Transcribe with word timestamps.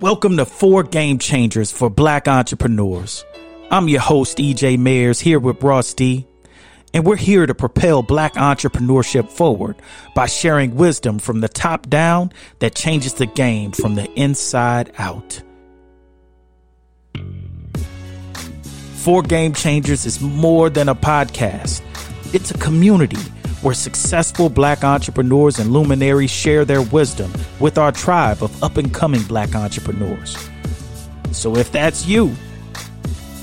Welcome 0.00 0.36
to 0.36 0.44
Four 0.46 0.84
Game 0.84 1.18
Changers 1.18 1.72
for 1.72 1.90
Black 1.90 2.28
Entrepreneurs. 2.28 3.24
I'm 3.68 3.88
your 3.88 4.00
host, 4.00 4.38
EJ 4.38 4.78
Mayers, 4.78 5.20
here 5.20 5.40
with 5.40 5.60
Ross 5.60 5.92
D. 5.92 6.24
And 6.94 7.04
we're 7.04 7.16
here 7.16 7.46
to 7.46 7.52
propel 7.52 8.04
black 8.04 8.34
entrepreneurship 8.34 9.28
forward 9.28 9.74
by 10.14 10.26
sharing 10.26 10.76
wisdom 10.76 11.18
from 11.18 11.40
the 11.40 11.48
top 11.48 11.88
down 11.88 12.30
that 12.60 12.76
changes 12.76 13.14
the 13.14 13.26
game 13.26 13.72
from 13.72 13.96
the 13.96 14.08
inside 14.12 14.92
out. 14.98 15.42
Four 18.94 19.22
Game 19.22 19.52
Changers 19.52 20.06
is 20.06 20.20
more 20.20 20.70
than 20.70 20.88
a 20.88 20.94
podcast. 20.94 21.82
It's 22.32 22.52
a 22.52 22.58
community 22.58 23.18
where 23.62 23.74
successful 23.74 24.48
black 24.48 24.84
entrepreneurs 24.84 25.58
and 25.58 25.72
luminaries 25.72 26.30
share 26.30 26.64
their 26.64 26.82
wisdom 26.82 27.32
with 27.60 27.78
our 27.78 27.92
tribe 27.92 28.42
of 28.42 28.62
up 28.62 28.76
and 28.76 28.92
coming 28.94 29.22
black 29.22 29.54
entrepreneurs. 29.54 30.36
So 31.32 31.56
if 31.56 31.72
that's 31.72 32.06
you, 32.06 32.34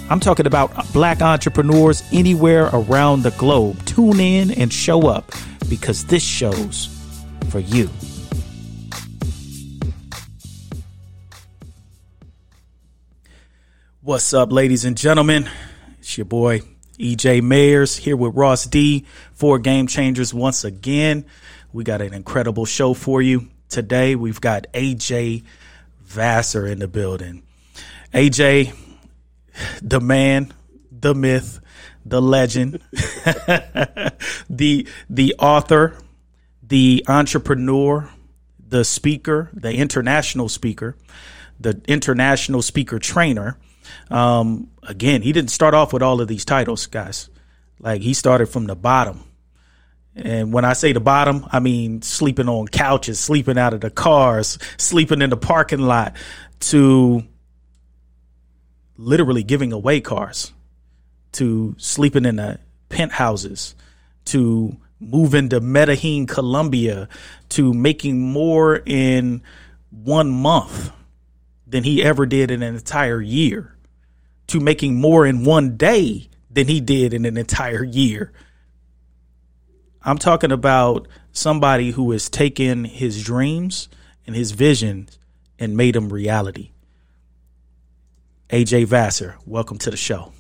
I'm 0.10 0.20
talking 0.20 0.46
about 0.46 0.72
black 0.94 1.22
entrepreneurs 1.22 2.04
anywhere 2.12 2.70
around 2.72 3.24
the 3.24 3.32
globe. 3.32 3.84
Tune 3.86 4.20
in 4.20 4.52
and 4.52 4.72
show 4.72 5.08
up 5.08 5.32
because 5.70 6.06
this 6.06 6.24
show's 6.24 6.90
for 7.50 7.60
you. 7.60 7.90
What's 14.02 14.34
up, 14.36 14.52
ladies 14.52 14.86
and 14.86 14.96
gentlemen? 14.96 15.50
It's 16.00 16.16
your 16.16 16.26
boy 16.26 16.62
EJ 16.98 17.42
Mayers 17.42 17.98
here 17.98 18.16
with 18.16 18.36
Ross 18.36 18.66
D 18.66 19.06
for 19.34 19.60
Game 19.60 19.88
Changers 19.88 20.34
once 20.34 20.64
again. 20.64 21.26
We 21.74 21.84
got 21.84 22.02
an 22.02 22.14
incredible 22.14 22.66
show 22.66 22.94
for 22.94 23.22
you 23.22 23.50
today. 23.70 24.16
We've 24.16 24.40
got 24.40 24.68
AJ 24.74 25.44
Vassar 26.04 26.66
in 26.66 26.80
the 26.80 26.88
building. 26.88 27.44
AJ, 28.14 28.74
the 29.82 30.00
man, 30.00 30.54
the 30.92 31.14
myth, 31.14 31.60
the 32.06 32.22
legend, 32.22 32.80
the 34.50 34.88
the 35.10 35.36
author, 35.38 35.98
the 36.64 37.04
entrepreneur, 37.08 38.10
the 38.68 38.86
speaker, 38.86 39.50
the 39.54 39.74
international 39.74 40.48
speaker, 40.48 40.96
the 41.60 41.82
international 41.88 42.62
speaker 42.62 43.00
trainer 43.00 43.58
um, 44.10 44.70
again, 44.88 45.22
he 45.22 45.32
didn't 45.32 45.52
start 45.52 45.74
off 45.74 45.94
with 45.94 46.02
all 46.02 46.22
of 46.22 46.28
these 46.28 46.46
titles, 46.46 46.86
guys. 46.86 47.30
Like 47.80 48.02
he 48.02 48.14
started 48.14 48.48
from 48.48 48.66
the 48.66 48.76
bottom. 48.76 49.24
And 50.16 50.54
when 50.54 50.64
I 50.64 50.74
say 50.74 50.94
the 50.94 51.02
bottom, 51.02 51.46
I 51.52 51.60
mean 51.60 52.02
sleeping 52.02 52.48
on 52.48 52.68
couches, 52.68 53.20
sleeping 53.20 53.58
out 53.58 53.74
of 53.74 53.82
the 53.82 53.90
cars, 53.90 54.58
sleeping 54.78 55.22
in 55.22 55.30
the 55.30 55.38
parking 55.38 55.82
lot, 55.82 56.16
to 56.62 57.24
literally 58.98 59.44
giving 59.44 59.74
away 59.74 60.00
cars, 60.00 60.54
to 61.34 61.76
sleeping 61.78 62.26
in 62.26 62.38
the 62.38 62.60
penthouses, 62.88 63.76
to 64.26 64.78
moving 65.02 65.50
to 65.50 65.60
Medellin, 65.60 66.28
Colombia, 66.28 67.10
to 67.50 67.74
making 67.74 68.22
more 68.22 68.82
in 68.86 69.44
one 69.90 70.30
month 70.30 70.92
than 71.68 71.84
he 71.84 72.02
ever 72.02 72.26
did 72.26 72.52
in 72.52 72.64
an 72.64 72.76
entire 72.76 73.22
year 73.22 73.75
to 74.48 74.60
making 74.60 74.96
more 74.96 75.26
in 75.26 75.44
one 75.44 75.78
day 75.78 76.30
than 76.50 76.68
he 76.68 76.80
did 76.80 77.14
in 77.14 77.26
an 77.26 77.38
entire 77.38 77.84
year. 77.84 78.32
I'm 80.04 80.18
talking 80.18 80.52
about 80.52 81.08
somebody 81.32 81.92
who 81.92 82.12
has 82.12 82.30
taken 82.30 82.86
his 82.86 83.24
dreams 83.24 83.90
and 84.28 84.36
his 84.36 84.52
visions 84.52 85.18
and 85.60 85.76
made 85.76 85.96
them 85.96 86.10
reality. 86.10 86.72
AJ 88.50 88.86
Vassar, 88.86 89.38
welcome 89.46 89.78
to 89.80 89.90
the 89.90 89.98
show. 89.98 90.32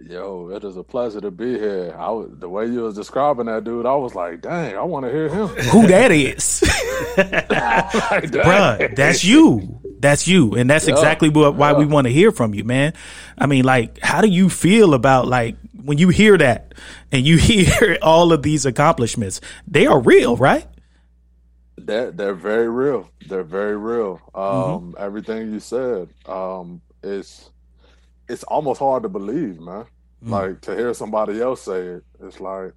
Yo, 0.00 0.50
it 0.50 0.62
is 0.62 0.76
a 0.76 0.84
pleasure 0.84 1.20
to 1.20 1.32
be 1.32 1.58
here. 1.58 1.92
I 1.98 2.10
was, 2.10 2.30
the 2.38 2.48
way 2.48 2.66
you 2.66 2.82
was 2.82 2.94
describing 2.94 3.46
that 3.46 3.64
dude, 3.64 3.84
I 3.84 3.96
was 3.96 4.14
like, 4.14 4.42
dang, 4.42 4.76
I 4.76 4.82
want 4.82 5.04
to 5.04 5.10
hear 5.10 5.28
him. 5.28 5.48
Who 5.72 5.88
that 5.88 6.12
is? 6.12 6.62
like, 7.16 8.30
Bruh, 8.30 8.94
that's 8.94 9.24
you. 9.24 9.80
That's 9.98 10.28
you. 10.28 10.54
And 10.54 10.70
that's 10.70 10.86
yeah, 10.86 10.94
exactly 10.94 11.30
what, 11.30 11.56
why 11.56 11.72
yeah. 11.72 11.78
we 11.78 11.86
want 11.86 12.06
to 12.06 12.12
hear 12.12 12.30
from 12.30 12.54
you, 12.54 12.62
man. 12.62 12.92
I 13.36 13.46
mean, 13.46 13.64
like, 13.64 13.98
how 13.98 14.20
do 14.20 14.28
you 14.28 14.48
feel 14.48 14.94
about 14.94 15.26
like 15.26 15.56
when 15.74 15.98
you 15.98 16.10
hear 16.10 16.38
that 16.38 16.74
and 17.10 17.26
you 17.26 17.36
hear 17.38 17.98
all 18.00 18.32
of 18.32 18.44
these 18.44 18.66
accomplishments? 18.66 19.40
They 19.66 19.86
are 19.86 19.98
real, 19.98 20.36
right? 20.36 20.68
They're, 21.76 22.12
they're 22.12 22.34
very 22.34 22.68
real. 22.68 23.10
They're 23.26 23.42
very 23.42 23.76
real. 23.76 24.20
Um, 24.32 24.42
mm-hmm. 24.44 24.90
Everything 24.96 25.52
you 25.52 25.58
said 25.58 26.08
um, 26.26 26.82
is 27.02 27.50
it's 28.28 28.44
almost 28.44 28.80
hard 28.80 29.02
to 29.04 29.08
believe, 29.08 29.60
man. 29.60 29.84
Mm. 30.24 30.30
Like 30.30 30.60
to 30.62 30.74
hear 30.74 30.92
somebody 30.94 31.40
else 31.40 31.62
say 31.62 31.80
it, 31.80 32.04
it's 32.22 32.40
like, 32.40 32.72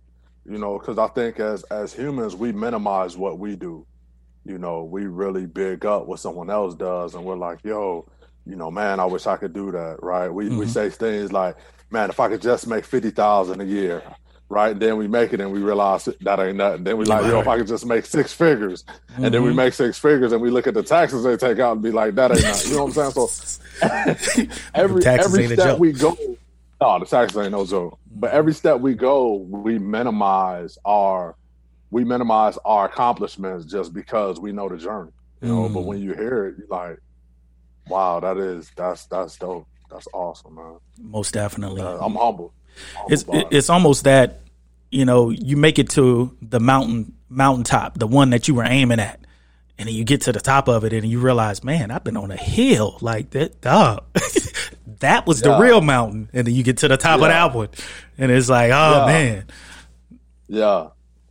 you 0.45 0.57
know, 0.57 0.77
because 0.77 0.97
I 0.97 1.07
think 1.07 1.39
as 1.39 1.63
as 1.63 1.93
humans 1.93 2.35
we 2.35 2.51
minimize 2.51 3.17
what 3.17 3.39
we 3.39 3.55
do. 3.55 3.85
You 4.43 4.57
know, 4.57 4.83
we 4.83 5.05
really 5.05 5.45
big 5.45 5.85
up 5.85 6.07
what 6.07 6.19
someone 6.19 6.49
else 6.49 6.73
does, 6.73 7.13
and 7.13 7.23
we're 7.23 7.37
like, 7.37 7.59
yo, 7.63 8.09
you 8.45 8.55
know, 8.55 8.71
man, 8.71 8.99
I 8.99 9.05
wish 9.05 9.27
I 9.27 9.37
could 9.37 9.53
do 9.53 9.71
that, 9.71 9.97
right? 10.01 10.29
We 10.29 10.45
mm-hmm. 10.45 10.57
we 10.57 10.67
say 10.67 10.89
things 10.89 11.31
like, 11.31 11.57
man, 11.91 12.09
if 12.09 12.19
I 12.19 12.27
could 12.27 12.41
just 12.41 12.65
make 12.65 12.85
fifty 12.85 13.11
thousand 13.11 13.61
a 13.61 13.65
year, 13.65 14.01
right? 14.51 14.73
And 14.73 14.81
then 14.81 14.97
we 14.97 15.07
make 15.07 15.31
it 15.31 15.39
and 15.39 15.51
we 15.51 15.59
realize 15.59 16.05
that 16.05 16.39
ain't 16.39 16.57
nothing. 16.57 16.83
Then 16.83 16.97
we 16.97 17.05
like, 17.05 17.25
yo, 17.25 17.39
if 17.39 17.47
I 17.47 17.57
could 17.57 17.67
just 17.67 17.85
make 17.85 18.05
six 18.05 18.33
figures, 18.33 18.83
mm-hmm. 18.83 19.23
and 19.23 19.33
then 19.33 19.43
we 19.43 19.49
mm-hmm. 19.49 19.57
make 19.57 19.73
six 19.73 19.97
figures, 19.97 20.33
and 20.33 20.41
we 20.41 20.51
look 20.51 20.67
at 20.67 20.73
the 20.73 20.83
taxes 20.83 21.23
they 21.23 21.37
take 21.37 21.59
out 21.59 21.73
and 21.73 21.81
be 21.81 21.91
like, 21.91 22.15
that 22.15 22.31
ain't 22.31 22.43
nothing. 22.43 22.71
You 22.71 22.77
know 22.77 22.85
what 22.85 22.97
I'm 22.97 23.11
saying? 23.11 24.47
So 24.47 24.51
every 24.75 25.05
every 25.05 25.47
step 25.47 25.79
we 25.79 25.93
go, 25.93 26.17
no, 26.81 26.99
the 26.99 27.05
taxes 27.05 27.37
ain't 27.37 27.53
no 27.53 27.65
joke. 27.65 27.97
But 28.13 28.31
every 28.31 28.53
step 28.53 28.81
we 28.81 28.93
go, 28.93 29.35
we 29.35 29.79
minimize 29.79 30.77
our 30.85 31.35
we 31.89 32.03
minimize 32.03 32.57
our 32.65 32.85
accomplishments 32.85 33.65
just 33.65 33.93
because 33.93 34.39
we 34.39 34.51
know 34.51 34.67
the 34.67 34.77
journey. 34.77 35.11
You 35.41 35.47
know, 35.47 35.69
mm. 35.69 35.73
but 35.73 35.81
when 35.81 35.99
you 35.99 36.13
hear 36.13 36.45
it, 36.47 36.55
you're 36.57 36.67
like, 36.67 36.99
wow, 37.87 38.19
that 38.19 38.37
is 38.37 38.69
that's 38.75 39.05
that's 39.05 39.37
dope. 39.37 39.65
That's 39.89 40.07
awesome, 40.13 40.55
man. 40.55 40.77
Most 40.97 41.33
definitely. 41.33 41.81
Uh, 41.81 41.97
I'm 41.97 42.15
humble. 42.15 42.53
It's 43.09 43.25
it, 43.31 43.47
it's 43.51 43.69
almost 43.69 44.03
that 44.03 44.41
you 44.89 45.05
know 45.05 45.29
you 45.29 45.57
make 45.57 45.79
it 45.79 45.89
to 45.91 46.35
the 46.41 46.59
mountain 46.59 47.13
mountaintop, 47.29 47.97
the 47.97 48.07
one 48.07 48.29
that 48.31 48.47
you 48.47 48.55
were 48.55 48.65
aiming 48.65 48.99
at, 48.99 49.19
and 49.81 49.87
then 49.87 49.95
you 49.95 50.03
get 50.03 50.21
to 50.21 50.31
the 50.31 50.39
top 50.39 50.67
of 50.67 50.83
it 50.83 50.93
and 50.93 51.05
you 51.05 51.19
realize, 51.19 51.63
man, 51.63 51.89
I've 51.89 52.03
been 52.03 52.17
on 52.17 52.29
a 52.29 52.37
hill 52.37 52.97
like 53.01 53.31
that. 53.31 53.61
Dog. 53.61 54.03
that 54.99 55.25
was 55.25 55.41
yeah. 55.41 55.53
the 55.53 55.59
real 55.59 55.81
mountain. 55.81 56.29
And 56.33 56.45
then 56.45 56.53
you 56.53 56.63
get 56.63 56.77
to 56.77 56.87
the 56.87 56.97
top 56.97 57.19
yeah. 57.19 57.25
of 57.25 57.31
that 57.31 57.55
one. 57.57 57.69
And 58.17 58.31
it's 58.31 58.49
like, 58.49 58.71
oh 58.71 58.91
yeah. 58.97 59.05
man. 59.05 59.45
Yeah. 60.47 60.87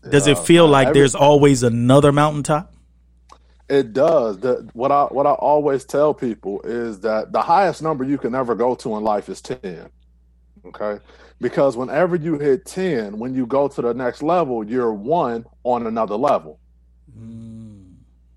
Does 0.09 0.27
it 0.27 0.39
feel 0.39 0.66
like 0.66 0.89
Every, 0.89 1.00
there's 1.00 1.15
always 1.15 1.62
another 1.62 2.10
mountaintop? 2.10 2.75
It 3.69 3.93
does. 3.93 4.39
The, 4.39 4.69
what 4.72 4.91
I 4.91 5.05
what 5.05 5.27
I 5.27 5.33
always 5.33 5.84
tell 5.84 6.12
people 6.12 6.60
is 6.62 7.00
that 7.00 7.31
the 7.33 7.43
highest 7.43 7.83
number 7.83 8.03
you 8.03 8.19
can 8.19 8.34
ever 8.34 8.56
go 8.56 8.75
to 8.75 8.97
in 8.97 9.05
life 9.05 9.28
is 9.28 9.41
10. 9.43 9.91
Okay? 10.66 10.99
Because 11.41 11.77
whenever 11.77 12.17
you 12.17 12.39
hit 12.39 12.67
10, 12.67 13.19
when 13.19 13.34
you 13.34 13.47
go 13.47 13.67
to 13.69 13.81
the 13.81 13.95
next 13.95 14.23
level, 14.23 14.62
you're 14.62 14.93
one 14.93 15.47
on 15.65 15.87
another 15.87 16.17
level. 16.17 16.61
Mm 17.19 17.81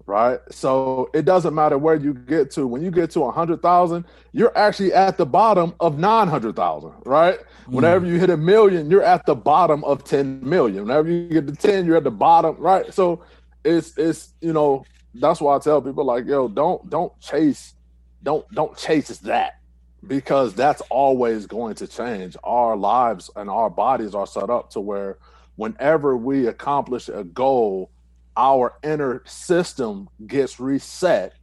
right? 0.06 0.40
So 0.52 1.10
it 1.14 1.26
doesn't 1.26 1.54
matter 1.54 1.78
where 1.78 1.96
you 1.96 2.14
get 2.14 2.52
to. 2.52 2.68
When 2.68 2.82
you 2.82 2.92
get 2.92 3.12
to 3.12 3.24
a 3.24 3.32
hundred 3.32 3.62
thousand, 3.62 4.06
you're 4.32 4.56
actually 4.58 4.94
at 4.94 5.18
the 5.18 5.26
bottom 5.26 5.74
of 5.80 5.98
nine 5.98 6.28
hundred 6.28 6.56
thousand, 6.56 6.94
right? 7.06 7.40
Mm. 7.40 7.74
Whenever 7.74 8.06
you 8.06 8.20
hit 8.20 8.30
a 8.30 8.38
million, 8.38 8.90
you're 8.90 9.04
at 9.04 9.26
the 9.26 9.36
bottom 9.36 9.84
of 9.84 10.04
ten 10.04 10.48
million. 10.48 10.84
Whenever 10.84 11.10
you 11.10 11.28
get 11.28 11.48
to 11.48 11.56
ten, 11.56 11.86
you're 11.86 11.98
at 11.98 12.04
the 12.04 12.12
bottom, 12.12 12.56
right? 12.58 12.94
So 12.94 13.24
it's 13.64 13.98
it's 13.98 14.34
you 14.42 14.54
know 14.54 14.84
that's 15.16 15.40
why 15.40 15.56
I 15.56 15.60
tell 15.60 15.82
people 15.82 16.06
like, 16.06 16.26
yo, 16.26 16.48
don't 16.48 16.90
don't 16.90 17.18
chase, 17.20 17.74
don't 18.22 18.50
don't 18.52 18.78
chase 18.78 19.18
that 19.20 19.60
because 20.08 20.54
that's 20.54 20.82
always 20.90 21.46
going 21.46 21.76
to 21.76 21.88
change. 21.88 22.36
Our 22.44 22.76
lives 22.76 23.30
and 23.36 23.50
our 23.50 23.70
bodies 23.70 24.14
are 24.16 24.28
set 24.28 24.50
up 24.50 24.72
to 24.72 24.82
where 24.82 25.18
whenever 25.56 26.18
we 26.18 26.48
accomplish 26.48 27.10
a 27.10 27.24
goal 27.24 27.90
our 28.36 28.74
inner 28.84 29.22
system 29.26 30.10
gets 30.26 30.60
reset 30.60 31.34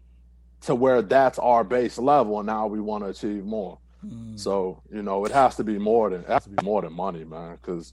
to 0.63 0.75
where 0.75 1.03
that's 1.03 1.39
our 1.39 1.63
base 1.63 1.99
level 1.99 2.41
and 2.41 2.47
now 2.47 2.67
we 2.67 2.81
want 2.81 3.05
to 3.05 3.11
achieve 3.11 3.45
more. 3.45 3.79
Mm. 4.05 4.39
so 4.39 4.83
you 4.91 5.03
know 5.03 5.27
it 5.27 5.33
has 5.33 5.57
to 5.57 5.65
be 5.65 5.79
more 5.79 6.09
than 6.09 6.23
it 6.23 6.27
has 6.27 6.45
to 6.45 6.49
be 6.49 6.65
more 6.65 6.81
than 6.81 6.91
money 6.91 7.23
man 7.23 7.59
because 7.61 7.93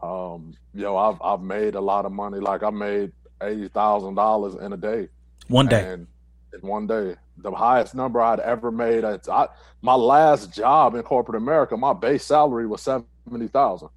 um 0.00 0.54
yo 0.72 0.96
i've 0.96 1.20
i've 1.20 1.42
made 1.42 1.74
a 1.74 1.80
lot 1.80 2.06
of 2.06 2.12
money. 2.12 2.38
Like 2.38 2.62
i 2.62 2.70
made 2.70 3.10
eighty 3.42 3.68
thousand 3.68 4.14
dollars 4.14 4.54
in 4.54 4.72
a 4.72 4.76
day. 4.76 5.08
One 5.48 5.66
day. 5.66 5.92
And 5.92 6.06
in 6.54 6.60
one 6.66 6.86
day 6.86 7.16
the 7.42 7.50
highest 7.50 7.94
number 7.94 8.20
i'd 8.20 8.40
ever 8.40 8.70
made 8.70 9.04
I, 9.04 9.18
I, 9.30 9.48
my 9.82 9.94
last 9.94 10.52
job 10.52 10.94
in 10.94 11.02
corporate 11.02 11.36
america 11.36 11.76
my 11.76 11.92
base 11.92 12.24
salary 12.24 12.66
was 12.66 12.82
70000 12.82 13.88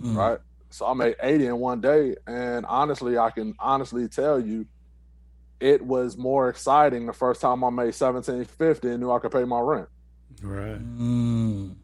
mm. 0.00 0.16
right 0.16 0.38
so 0.70 0.86
I 0.86 0.94
made 0.94 1.16
80 1.22 1.46
in 1.46 1.58
one 1.58 1.80
day. 1.80 2.16
And 2.26 2.66
honestly, 2.66 3.18
I 3.18 3.30
can 3.30 3.54
honestly 3.58 4.08
tell 4.08 4.38
you, 4.38 4.66
it 5.60 5.84
was 5.84 6.16
more 6.16 6.48
exciting 6.48 7.06
the 7.06 7.12
first 7.12 7.40
time 7.40 7.64
I 7.64 7.70
made 7.70 7.94
seventeen 7.94 8.44
fifty 8.44 8.90
and 8.90 9.00
knew 9.00 9.10
I 9.10 9.18
could 9.18 9.32
pay 9.32 9.42
my 9.44 9.58
rent. 9.58 9.88
Right. 10.40 10.78
Mm. 10.78 11.74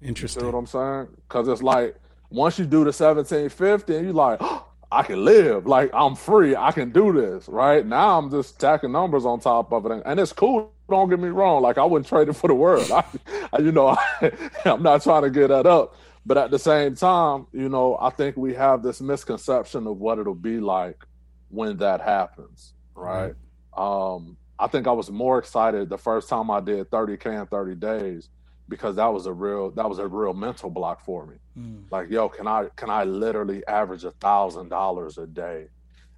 You 0.00 0.08
Interesting. 0.08 0.40
see 0.40 0.46
what 0.46 0.54
I'm 0.54 0.66
saying? 0.66 1.08
Because 1.28 1.48
it's 1.48 1.62
like 1.62 1.96
once 2.30 2.58
you 2.58 2.64
do 2.64 2.82
the 2.82 2.94
seventeen 2.94 3.50
fifty, 3.50 3.96
and 3.96 4.06
you 4.06 4.14
like, 4.14 4.38
oh, 4.40 4.59
I 4.92 5.02
can 5.02 5.24
live. 5.24 5.66
Like 5.66 5.90
I'm 5.94 6.16
free. 6.16 6.56
I 6.56 6.72
can 6.72 6.90
do 6.90 7.12
this. 7.12 7.48
Right 7.48 7.86
now, 7.86 8.18
I'm 8.18 8.30
just 8.30 8.58
tacking 8.58 8.92
numbers 8.92 9.24
on 9.24 9.40
top 9.40 9.72
of 9.72 9.86
it, 9.86 9.92
and, 9.92 10.02
and 10.04 10.18
it's 10.18 10.32
cool. 10.32 10.72
Don't 10.88 11.08
get 11.08 11.20
me 11.20 11.28
wrong. 11.28 11.62
Like 11.62 11.78
I 11.78 11.84
wouldn't 11.84 12.08
trade 12.08 12.28
it 12.28 12.32
for 12.34 12.48
the 12.48 12.54
world. 12.54 12.90
I, 12.92 13.04
I, 13.52 13.58
you 13.60 13.72
know, 13.72 13.88
I, 13.88 14.32
I'm 14.64 14.82
not 14.82 15.02
trying 15.02 15.22
to 15.22 15.30
get 15.30 15.48
that 15.48 15.66
up. 15.66 15.94
But 16.26 16.36
at 16.36 16.50
the 16.50 16.58
same 16.58 16.94
time, 16.96 17.46
you 17.52 17.68
know, 17.68 17.96
I 17.98 18.10
think 18.10 18.36
we 18.36 18.52
have 18.54 18.82
this 18.82 19.00
misconception 19.00 19.86
of 19.86 19.96
what 19.96 20.18
it'll 20.18 20.34
be 20.34 20.60
like 20.60 21.06
when 21.48 21.78
that 21.78 22.02
happens. 22.02 22.74
Right. 22.94 23.34
Um, 23.76 24.36
I 24.58 24.66
think 24.66 24.86
I 24.86 24.92
was 24.92 25.10
more 25.10 25.38
excited 25.38 25.88
the 25.88 25.96
first 25.96 26.28
time 26.28 26.50
I 26.50 26.60
did 26.60 26.90
30k 26.90 27.40
in 27.40 27.46
30 27.46 27.74
days 27.76 28.28
because 28.70 28.96
that 28.96 29.12
was 29.12 29.26
a 29.26 29.32
real 29.32 29.70
that 29.72 29.86
was 29.86 29.98
a 29.98 30.06
real 30.06 30.32
mental 30.32 30.70
block 30.70 31.04
for 31.04 31.26
me. 31.26 31.34
Mm. 31.58 31.82
Like, 31.90 32.08
yo, 32.08 32.30
can 32.30 32.46
I 32.46 32.68
can 32.76 32.88
I 32.88 33.04
literally 33.04 33.66
average 33.66 34.04
a 34.04 34.12
thousand 34.12 34.70
dollars 34.70 35.18
a 35.18 35.26
day? 35.26 35.66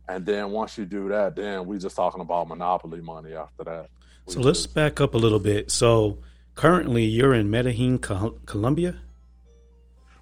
And 0.08 0.26
then 0.26 0.50
once 0.50 0.76
you 0.76 0.84
do 0.84 1.08
that, 1.08 1.34
then 1.34 1.66
we 1.66 1.78
just 1.78 1.96
talking 1.96 2.20
about 2.20 2.46
monopoly 2.46 3.00
money 3.00 3.32
after 3.34 3.64
that. 3.64 3.88
We 4.26 4.34
So 4.34 4.40
let's 4.40 4.66
back 4.66 5.00
up 5.00 5.14
a 5.14 5.18
little 5.18 5.38
bit. 5.38 5.70
So 5.70 6.18
currently 6.54 7.04
you're 7.04 7.34
in 7.34 7.50
Medellin, 7.50 7.98
Col- 7.98 8.38
Colombia. 8.46 8.96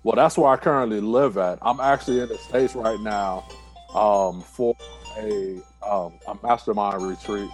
well, 0.05 0.17
that's 0.17 0.39
where 0.39 0.51
I 0.53 0.57
currently 0.57 1.01
live 1.01 1.37
at. 1.37 1.59
I'm 1.61 1.81
actually 1.81 2.21
in 2.21 2.29
the 2.29 2.39
states 2.39 2.75
right 2.75 3.01
now 3.01 3.45
um, 3.95 4.43
for 4.43 4.77
a 5.19 5.61
um, 5.87 6.13
a 6.29 6.37
mastermind 6.43 7.03
retreat. 7.03 7.51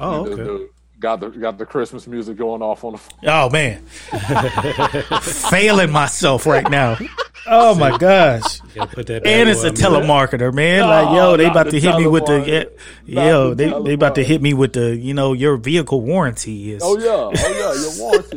Oh, 0.00 0.26
okay. 0.26 0.66
The- 1.02 1.18
got 1.18 1.20
the 1.20 1.38
got 1.38 1.58
the 1.58 1.66
Christmas 1.66 2.06
music 2.06 2.36
going 2.36 2.62
off 2.62 2.84
on 2.84 2.94
the 2.94 3.00
Oh 3.30 3.50
man, 3.50 3.82
failing 5.22 5.90
myself 5.90 6.46
right 6.46 6.70
now. 6.70 6.98
Oh 7.44 7.74
my 7.74 7.98
gosh! 7.98 8.60
Put 8.92 9.08
that. 9.08 9.26
And 9.26 9.48
it's 9.48 9.64
a 9.64 9.68
on 9.70 9.74
mute. 9.74 9.82
telemarketer, 9.82 10.54
man. 10.54 10.80
No, 10.80 10.86
like, 10.86 11.16
yo, 11.16 11.36
they 11.36 11.46
about 11.46 11.64
the 11.66 11.72
to 11.72 11.80
hit 11.80 11.96
me 11.96 12.06
with 12.06 12.26
the, 12.26 12.68
yeah, 13.04 13.26
yo, 13.26 13.48
the 13.50 13.54
they 13.54 13.82
they 13.82 13.92
about 13.94 14.14
to 14.14 14.22
hit 14.22 14.40
me 14.40 14.54
with 14.54 14.74
the, 14.74 14.96
you 14.96 15.12
know, 15.12 15.32
your 15.32 15.56
vehicle 15.56 16.02
warranty 16.02 16.72
is. 16.72 16.82
Oh 16.84 16.96
yeah, 16.98 17.08
oh 17.08 17.32
yeah, 17.34 17.74
your 17.82 17.98
warranty, 17.98 18.36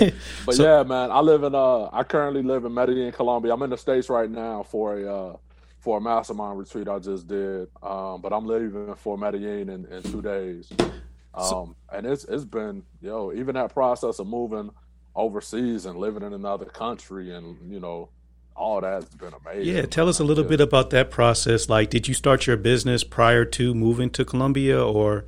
man. 0.00 0.12
But 0.44 0.58
yeah, 0.58 0.82
man, 0.82 1.12
I 1.12 1.20
live 1.20 1.44
in 1.44 1.54
uh, 1.54 1.88
I 1.92 2.02
currently 2.02 2.42
live 2.42 2.64
in 2.64 2.74
Medellin, 2.74 3.12
Colombia. 3.12 3.54
I'm 3.54 3.62
in 3.62 3.70
the 3.70 3.78
states 3.78 4.08
right 4.08 4.28
now 4.28 4.64
for 4.64 4.98
a 4.98 5.06
uh, 5.06 5.36
for 5.78 5.98
a 5.98 6.00
mastermind 6.00 6.58
retreat 6.58 6.88
I 6.88 6.98
just 6.98 7.28
did. 7.28 7.68
Um, 7.80 8.20
but 8.20 8.32
I'm 8.32 8.44
leaving 8.44 8.92
for 8.96 9.16
Medellin 9.16 9.68
in, 9.68 9.84
in 9.86 10.02
two 10.02 10.20
days. 10.20 10.68
Um, 11.36 11.76
and 11.92 12.06
it's 12.06 12.24
it's 12.24 12.44
been 12.44 12.84
yo, 13.00 13.32
even 13.32 13.54
that 13.56 13.72
process 13.72 14.18
of 14.18 14.26
moving 14.26 14.70
overseas 15.14 15.86
and 15.86 15.98
living 15.98 16.22
in 16.22 16.32
another 16.32 16.66
country 16.66 17.34
and 17.34 17.72
you 17.72 17.80
know 17.80 18.10
all 18.54 18.80
that's 18.80 19.14
been 19.14 19.32
amazing. 19.34 19.76
Yeah, 19.76 19.82
tell 19.82 20.08
us 20.08 20.18
a 20.18 20.24
little 20.24 20.44
Yeah. 20.44 20.50
bit 20.50 20.60
about 20.62 20.90
that 20.90 21.10
process. 21.10 21.68
Like, 21.68 21.90
did 21.90 22.08
you 22.08 22.14
start 22.14 22.46
your 22.46 22.56
business 22.56 23.04
prior 23.04 23.44
to 23.44 23.74
moving 23.74 24.10
to 24.10 24.24
Colombia, 24.24 24.82
or 24.82 25.26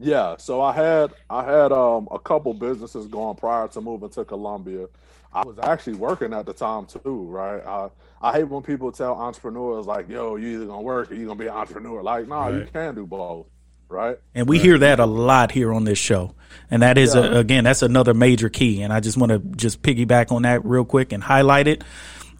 Yeah, 0.00 0.36
so 0.38 0.60
I 0.60 0.72
had 0.72 1.12
I 1.28 1.42
had 1.44 1.72
um 1.72 2.08
a 2.10 2.18
couple 2.18 2.54
businesses 2.54 3.06
going 3.08 3.36
prior 3.36 3.68
to 3.68 3.80
moving 3.80 4.10
to 4.10 4.24
Colombia. 4.24 4.86
I 5.32 5.42
was 5.42 5.58
actually 5.58 5.94
working 5.96 6.32
at 6.32 6.46
the 6.46 6.52
time 6.52 6.86
too, 6.86 7.24
right? 7.28 7.64
I 7.66 7.90
I 8.20 8.32
hate 8.32 8.44
when 8.44 8.62
people 8.62 8.92
tell 8.92 9.14
entrepreneurs 9.14 9.86
like, 9.86 10.08
"Yo, 10.08 10.36
you 10.36 10.48
either 10.56 10.66
gonna 10.66 10.82
work 10.82 11.10
or 11.10 11.14
you 11.14 11.26
gonna 11.26 11.38
be 11.38 11.46
an 11.48 11.54
entrepreneur." 11.54 12.02
Like, 12.02 12.28
nah, 12.28 12.48
you 12.48 12.64
can 12.72 12.94
do 12.94 13.06
both, 13.06 13.46
right? 13.88 14.18
And 14.34 14.48
we 14.48 14.58
hear 14.58 14.78
that 14.78 15.00
a 15.00 15.06
lot 15.06 15.52
here 15.52 15.72
on 15.72 15.84
this 15.84 15.98
show. 15.98 16.34
And 16.70 16.82
that 16.82 16.98
is, 16.98 17.14
Yeah. 17.14 17.22
a, 17.22 17.38
again, 17.38 17.64
that's 17.64 17.82
another 17.82 18.14
major 18.14 18.48
key. 18.48 18.82
And 18.82 18.92
I 18.92 19.00
just 19.00 19.16
want 19.16 19.32
to 19.32 19.38
just 19.38 19.82
piggyback 19.82 20.30
on 20.32 20.42
that 20.42 20.64
real 20.64 20.84
quick 20.84 21.12
and 21.12 21.22
highlight 21.22 21.66
it. 21.68 21.82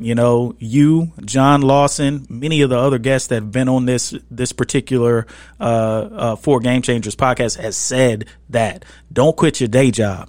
You 0.00 0.15
know, 0.15 0.55
you, 0.59 1.12
John 1.25 1.61
Lawson, 1.62 2.25
many 2.29 2.61
of 2.62 2.71
the 2.71 2.79
other 2.79 2.99
guests 2.99 3.29
that 3.29 3.37
have 3.37 3.50
been 3.50 3.69
on 3.69 3.85
this, 3.85 4.15
this 4.31 4.53
particular, 4.53 5.27
uh, 5.59 5.62
uh, 5.65 6.37
Four 6.37 6.61
Game 6.61 6.83
Changers 6.83 7.17
podcast 7.17 7.59
has 7.59 7.77
said 7.77 8.27
that 8.51 8.85
don't 9.12 9.37
quit 9.37 9.61
your 9.61 9.69
day 9.69 9.91
job. 9.91 10.29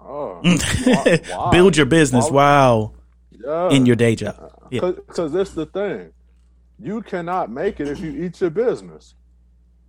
Oh, 0.00 0.40
why- 0.84 1.20
why? 1.28 1.50
Build 1.50 1.76
your 1.76 1.86
business 1.86 2.30
while 2.30 2.94
yeah. 3.44 3.70
in 3.70 3.84
your 3.84 3.96
day 3.96 4.14
job. 4.16 4.52
Yeah. 4.70 4.80
Because 4.92 5.32
this 5.32 5.50
the 5.50 5.66
thing. 5.66 6.12
You 6.80 7.02
cannot 7.02 7.50
make 7.50 7.78
it 7.78 7.88
if 7.88 8.00
you 8.00 8.24
eat 8.24 8.40
your 8.40 8.50
business. 8.50 9.14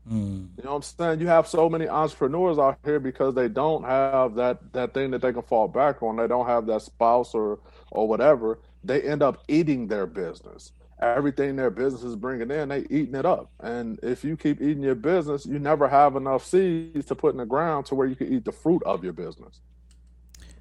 Mm. 0.10 0.50
You 0.58 0.64
know 0.64 0.72
what 0.72 0.76
I'm 0.78 0.82
saying? 0.82 1.22
You 1.22 1.28
have 1.28 1.48
so 1.48 1.70
many 1.70 1.88
entrepreneurs 1.88 2.58
out 2.60 2.78
here 2.84 3.00
because 3.00 3.36
they 3.36 3.48
don't 3.48 3.84
have 3.84 4.36
that 4.36 4.74
that 4.74 4.94
thing 4.94 5.12
that 5.12 5.22
they 5.22 5.32
can 5.32 5.44
fall 5.44 5.68
back 5.68 6.04
on. 6.04 6.18
They 6.18 6.28
don't 6.28 6.48
have 6.48 6.66
that 6.68 6.82
spouse 6.82 7.34
or 7.34 7.60
or 7.92 8.08
whatever. 8.08 8.60
They 8.84 9.02
end 9.02 9.24
up 9.24 9.44
eating 9.48 9.88
their 9.88 10.06
business. 10.06 10.74
Everything 11.02 11.56
their 11.56 11.70
business 11.70 12.04
is 12.04 12.16
bringing 12.16 12.50
in, 12.52 12.70
they 12.70 12.86
eating 12.90 13.16
it 13.16 13.26
up. 13.26 13.50
And 13.60 14.00
if 14.04 14.24
you 14.24 14.38
keep 14.38 14.62
eating 14.62 14.84
your 14.84 14.96
business, 14.96 15.46
you 15.46 15.60
never 15.60 15.88
have 15.88 16.16
enough 16.16 16.46
seeds 16.46 17.06
to 17.08 17.16
put 17.16 17.34
in 17.34 17.38
the 17.38 17.46
ground 17.46 17.88
to 17.88 17.96
where 17.96 18.08
you 18.08 18.16
can 18.16 18.32
eat 18.32 18.46
the 18.46 18.52
fruit 18.52 18.82
of 18.86 19.04
your 19.04 19.12
business. 19.14 19.60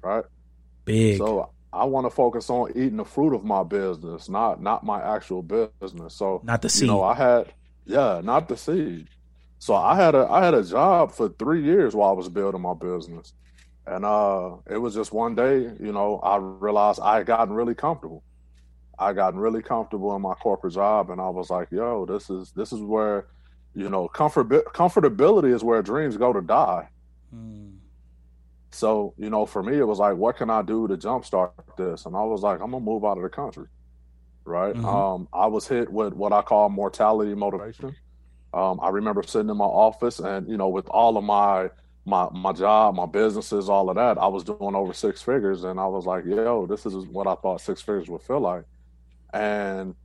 Right? 0.01 0.25
Big. 0.85 1.17
So 1.17 1.49
I 1.71 1.85
want 1.85 2.05
to 2.05 2.09
focus 2.09 2.49
on 2.49 2.71
eating 2.71 2.97
the 2.97 3.05
fruit 3.05 3.33
of 3.33 3.43
my 3.43 3.63
business, 3.63 4.29
not 4.29 4.61
not 4.61 4.85
my 4.85 5.01
actual 5.01 5.41
business. 5.41 6.13
So 6.15 6.41
Not 6.43 6.61
the 6.61 6.67
you 6.67 6.69
seed. 6.69 6.87
know, 6.87 7.03
I 7.03 7.13
had 7.13 7.53
yeah, 7.85 8.21
not 8.23 8.47
the 8.47 8.57
seed. 8.57 9.07
So 9.63 9.75
I 9.75 9.95
had 9.95 10.13
a 10.13 10.27
I 10.29 10.43
had 10.43 10.53
a 10.53 10.61
job 10.61 11.13
for 11.13 11.29
three 11.39 11.63
years 11.63 11.95
while 11.95 12.09
I 12.09 12.13
was 12.13 12.27
building 12.27 12.59
my 12.59 12.73
business, 12.73 13.33
and 13.87 14.03
uh, 14.03 14.57
it 14.69 14.77
was 14.77 14.93
just 14.93 15.13
one 15.13 15.35
day, 15.35 15.71
you 15.79 15.93
know, 15.93 16.19
I 16.21 16.35
realized 16.35 16.99
I 17.01 17.15
had 17.19 17.27
gotten 17.27 17.55
really 17.55 17.73
comfortable. 17.73 18.25
I 18.99 19.13
gotten 19.13 19.39
really 19.39 19.61
comfortable 19.61 20.13
in 20.17 20.21
my 20.21 20.33
corporate 20.33 20.73
job, 20.73 21.11
and 21.11 21.21
I 21.21 21.29
was 21.29 21.49
like, 21.49 21.71
"Yo, 21.71 22.05
this 22.05 22.29
is 22.29 22.51
this 22.51 22.73
is 22.73 22.81
where, 22.81 23.27
you 23.73 23.87
know, 23.89 24.09
comfort 24.09 24.49
comfortability 24.49 25.53
is 25.55 25.63
where 25.63 25.81
dreams 25.81 26.17
go 26.17 26.33
to 26.33 26.41
die." 26.41 26.89
Mm. 27.33 27.77
So, 28.71 29.13
you 29.17 29.29
know, 29.29 29.45
for 29.45 29.63
me, 29.63 29.77
it 29.77 29.87
was 29.87 29.99
like, 29.99 30.17
what 30.17 30.35
can 30.35 30.49
I 30.49 30.61
do 30.61 30.89
to 30.89 30.97
jumpstart 30.97 31.51
this? 31.77 32.05
And 32.05 32.17
I 32.17 32.23
was 32.23 32.41
like, 32.41 32.59
I'm 32.59 32.71
gonna 32.71 32.83
move 32.83 33.05
out 33.05 33.15
of 33.17 33.23
the 33.23 33.29
country, 33.29 33.67
right? 34.45 34.75
Mhm. 34.75 34.85
Um, 34.85 35.27
I 35.31 35.47
was 35.47 35.67
hit 35.69 35.89
with 35.89 36.13
what 36.13 36.33
I 36.33 36.41
call 36.41 36.69
mortality 36.69 37.33
motivation. 37.33 37.95
Um, 38.53 38.79
I 38.81 38.89
remember 38.89 39.23
sitting 39.23 39.49
in 39.49 39.57
my 39.57 39.65
office, 39.65 40.19
and 40.19 40.47
you 40.47 40.57
know, 40.57 40.69
with 40.69 40.87
all 40.89 41.17
of 41.17 41.23
my 41.23 41.69
my 42.05 42.27
my 42.31 42.51
job, 42.51 42.95
my 42.95 43.05
businesses, 43.05 43.69
all 43.69 43.89
of 43.89 43.95
that, 43.95 44.17
I 44.17 44.27
was 44.27 44.43
doing 44.43 44.75
over 44.75 44.93
six 44.93 45.21
figures, 45.21 45.63
and 45.63 45.79
I 45.79 45.87
was 45.87 46.05
like, 46.05 46.25
yo, 46.25 46.65
this 46.65 46.85
is 46.85 46.93
what 47.07 47.27
I 47.27 47.35
thought 47.35 47.61
six 47.61 47.81
figures 47.81 48.09
would 48.09 48.21
feel 48.21 48.39
like. 48.39 48.65
And 49.33 49.95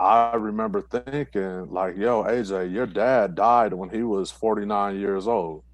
I 0.00 0.36
remember 0.36 0.80
thinking, 0.80 1.70
like, 1.70 1.96
yo, 1.96 2.22
AJ, 2.22 2.72
your 2.72 2.86
dad 2.86 3.34
died 3.34 3.74
when 3.74 3.90
he 3.90 4.02
was 4.02 4.30
49 4.30 4.98
years 4.98 5.26
old. 5.26 5.64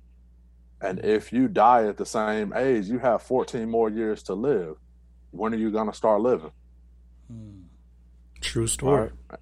And 0.81 1.05
if 1.05 1.33
you 1.33 1.47
die 1.47 1.87
at 1.87 1.97
the 1.97 2.07
same 2.07 2.53
age, 2.55 2.87
you 2.87 2.99
have 2.99 3.23
14 3.23 3.69
more 3.69 3.91
years 3.91 4.23
to 4.25 4.35
live. 4.35 4.77
When 5.31 5.53
are 5.55 5.59
you 5.59 5.71
going 5.71 5.89
to 5.89 5.97
start 5.97 6.21
living? 6.21 6.51
Mm. 7.33 7.65
true 8.41 8.67
story? 8.67 9.11
Right. 9.31 9.41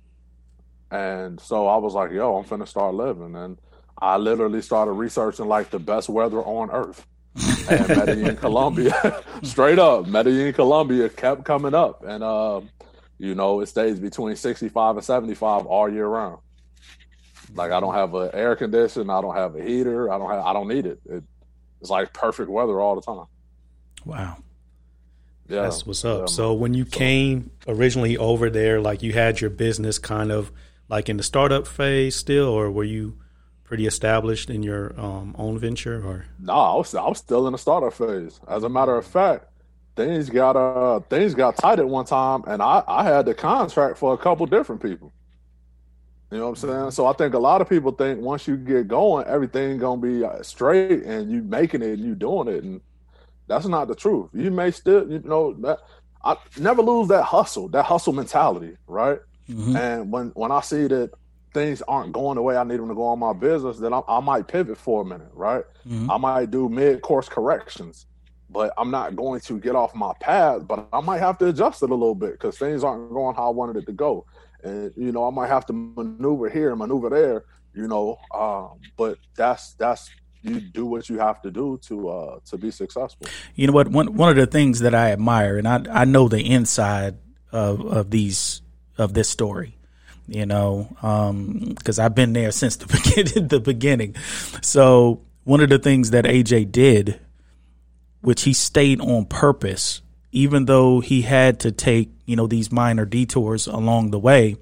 And 0.92 1.40
so 1.40 1.66
I 1.66 1.78
was 1.78 1.94
like, 1.94 2.12
yo, 2.12 2.36
I'm 2.36 2.44
finna 2.44 2.68
start 2.68 2.94
living. 2.94 3.34
And 3.34 3.58
I 3.98 4.18
literally 4.18 4.60
started 4.60 4.92
researching 4.92 5.46
like 5.46 5.70
the 5.70 5.78
best 5.78 6.10
weather 6.10 6.42
on 6.42 6.70
earth. 6.70 7.06
and 7.70 7.88
Medellin, 7.88 8.36
Colombia, 8.40 9.24
straight 9.42 9.78
up, 9.78 10.06
Medellin, 10.06 10.52
Colombia 10.52 11.08
kept 11.08 11.44
coming 11.44 11.72
up. 11.72 12.04
And, 12.04 12.22
um, 12.22 12.68
you 13.16 13.34
know, 13.34 13.60
it 13.60 13.66
stays 13.68 13.98
between 13.98 14.36
65 14.36 14.96
and 14.96 15.04
75 15.04 15.64
all 15.64 15.90
year 15.90 16.06
round. 16.06 16.40
Like 17.54 17.72
I 17.72 17.80
don't 17.80 17.94
have 17.94 18.14
an 18.14 18.30
air 18.34 18.54
condition, 18.54 19.08
I 19.08 19.22
don't 19.22 19.34
have 19.34 19.56
a 19.56 19.62
heater, 19.62 20.12
I 20.12 20.18
don't 20.18 20.30
have, 20.30 20.44
I 20.44 20.52
don't 20.52 20.68
need 20.68 20.84
it. 20.84 21.00
it 21.08 21.24
it's 21.80 21.90
like 21.90 22.12
perfect 22.12 22.50
weather 22.50 22.78
all 22.80 22.96
the 22.96 23.02
time. 23.02 23.26
Wow. 24.04 24.36
Yeah, 25.48 25.62
That's 25.62 25.86
what's 25.86 26.04
up. 26.04 26.20
Yeah, 26.20 26.26
so 26.26 26.52
when 26.52 26.74
you 26.74 26.84
came 26.84 27.50
originally 27.66 28.18
over 28.18 28.50
there, 28.50 28.80
like 28.80 29.02
you 29.02 29.12
had 29.14 29.40
your 29.40 29.50
business 29.50 29.98
kind 29.98 30.30
of 30.30 30.52
like 30.92 31.08
in 31.08 31.16
the 31.16 31.22
startup 31.22 31.66
phase 31.66 32.14
still, 32.14 32.48
or 32.48 32.70
were 32.70 32.84
you 32.84 33.16
pretty 33.64 33.86
established 33.86 34.50
in 34.50 34.62
your 34.62 34.92
um, 35.00 35.34
own 35.38 35.58
venture? 35.58 36.06
Or 36.06 36.26
No, 36.38 36.52
I 36.52 36.76
was, 36.76 36.94
I 36.94 37.08
was 37.08 37.16
still 37.16 37.46
in 37.46 37.52
the 37.52 37.58
startup 37.58 37.94
phase. 37.94 38.38
As 38.46 38.62
a 38.62 38.68
matter 38.68 38.94
of 38.94 39.06
fact, 39.06 39.46
things 39.96 40.28
got 40.28 40.54
uh 40.54 41.00
things 41.00 41.34
got 41.34 41.56
tight 41.56 41.78
at 41.78 41.88
one 41.88 42.04
time, 42.04 42.44
and 42.46 42.60
I 42.60 42.82
I 42.86 43.04
had 43.04 43.24
the 43.24 43.34
contract 43.34 43.96
for 43.96 44.12
a 44.12 44.18
couple 44.18 44.44
different 44.44 44.82
people. 44.82 45.10
You 46.30 46.38
know 46.38 46.50
what 46.50 46.62
I'm 46.62 46.68
saying? 46.70 46.90
So 46.90 47.06
I 47.06 47.14
think 47.14 47.32
a 47.32 47.38
lot 47.38 47.62
of 47.62 47.68
people 47.70 47.92
think 47.92 48.20
once 48.20 48.46
you 48.46 48.56
get 48.58 48.86
going, 48.86 49.26
everything 49.26 49.78
gonna 49.78 50.00
be 50.00 50.22
uh, 50.22 50.42
straight, 50.42 51.04
and 51.04 51.30
you 51.32 51.42
making 51.42 51.80
it, 51.80 51.92
and 51.92 52.00
you 52.00 52.14
doing 52.14 52.48
it, 52.48 52.64
and 52.64 52.82
that's 53.46 53.66
not 53.66 53.88
the 53.88 53.94
truth. 53.94 54.28
You 54.34 54.50
may 54.50 54.70
still, 54.70 55.10
you 55.10 55.20
know, 55.24 55.54
that 55.54 55.78
I 56.22 56.36
never 56.58 56.82
lose 56.82 57.08
that 57.08 57.24
hustle, 57.24 57.68
that 57.68 57.86
hustle 57.86 58.12
mentality, 58.12 58.76
right? 58.86 59.20
Mhm. 59.48 59.76
And 59.76 60.12
when 60.12 60.28
when 60.34 60.50
I 60.52 60.60
see 60.60 60.86
that 60.86 61.10
things 61.54 61.82
aren't 61.82 62.12
going 62.12 62.36
the 62.36 62.42
way 62.42 62.56
I 62.56 62.64
need 62.64 62.78
them 62.80 62.88
to 62.88 62.94
go 62.94 63.04
on 63.04 63.18
my 63.18 63.32
business, 63.34 63.78
then 63.78 63.92
I, 63.92 64.00
I 64.08 64.20
might 64.20 64.48
pivot 64.48 64.78
for 64.78 65.02
a 65.02 65.04
minute, 65.04 65.30
right? 65.34 65.64
Mhm. 65.88 66.08
I 66.10 66.16
might 66.16 66.50
do 66.50 66.68
mid 66.68 67.02
course 67.02 67.28
corrections, 67.28 68.06
but 68.48 68.72
I'm 68.78 68.90
not 68.90 69.16
going 69.16 69.40
to 69.42 69.58
get 69.58 69.74
off 69.76 69.94
my 69.94 70.12
path. 70.20 70.66
But 70.66 70.88
I 70.92 71.00
might 71.00 71.18
have 71.18 71.38
to 71.38 71.46
adjust 71.48 71.82
it 71.82 71.90
a 71.90 71.94
little 71.94 72.14
bit 72.14 72.32
because 72.32 72.56
things 72.58 72.82
aren't 72.84 73.12
going 73.12 73.36
how 73.36 73.48
I 73.48 73.50
wanted 73.50 73.76
it 73.76 73.86
to 73.86 73.92
go, 73.92 74.24
and 74.64 74.92
you 74.96 75.12
know 75.12 75.26
I 75.26 75.30
might 75.30 75.48
have 75.48 75.66
to 75.66 75.72
maneuver 75.72 76.48
here 76.48 76.70
and 76.70 76.78
maneuver 76.78 77.10
there, 77.10 77.44
you 77.74 77.86
know. 77.88 78.16
Um, 78.34 78.78
but 78.96 79.18
that's 79.36 79.74
that's 79.74 80.10
you 80.42 80.60
do 80.60 80.86
what 80.86 81.08
you 81.08 81.18
have 81.18 81.40
to 81.42 81.50
do 81.50 81.78
to 81.88 82.08
uh 82.08 82.38
to 82.46 82.56
be 82.56 82.70
successful. 82.70 83.26
You 83.54 83.66
know 83.66 83.72
what? 83.74 83.88
One 83.88 84.14
one 84.16 84.30
of 84.30 84.36
the 84.36 84.46
things 84.46 84.80
that 84.80 84.94
I 84.94 85.12
admire, 85.12 85.58
and 85.58 85.68
I 85.68 85.84
I 85.90 86.04
know 86.04 86.28
the 86.28 86.40
inside 86.40 87.18
of 87.52 87.80
of 87.86 88.10
these 88.10 88.62
of 88.98 89.14
this 89.14 89.28
story. 89.28 89.76
You 90.28 90.46
know, 90.46 90.88
because 91.76 91.98
I've 91.98 92.14
been 92.14 92.32
there 92.32 92.52
since 92.52 92.76
the 92.76 92.86
beginning. 93.04 93.48
The 93.48 93.60
beginning. 93.60 94.16
So 94.62 95.22
one 95.44 95.60
of 95.60 95.68
the 95.68 95.78
things 95.78 96.10
that 96.10 96.24
AJ 96.24 96.70
did, 96.72 97.20
which 98.20 98.42
he 98.42 98.52
stayed 98.52 99.00
on 99.00 99.26
purpose, 99.26 100.00
even 100.30 100.66
though 100.66 101.00
he 101.00 101.22
had 101.22 101.60
to 101.60 101.72
take 101.72 102.10
you 102.24 102.36
know 102.36 102.46
these 102.46 102.70
minor 102.70 103.04
detours 103.04 103.66
along 103.66 104.10
the 104.10 104.18
way, 104.18 104.56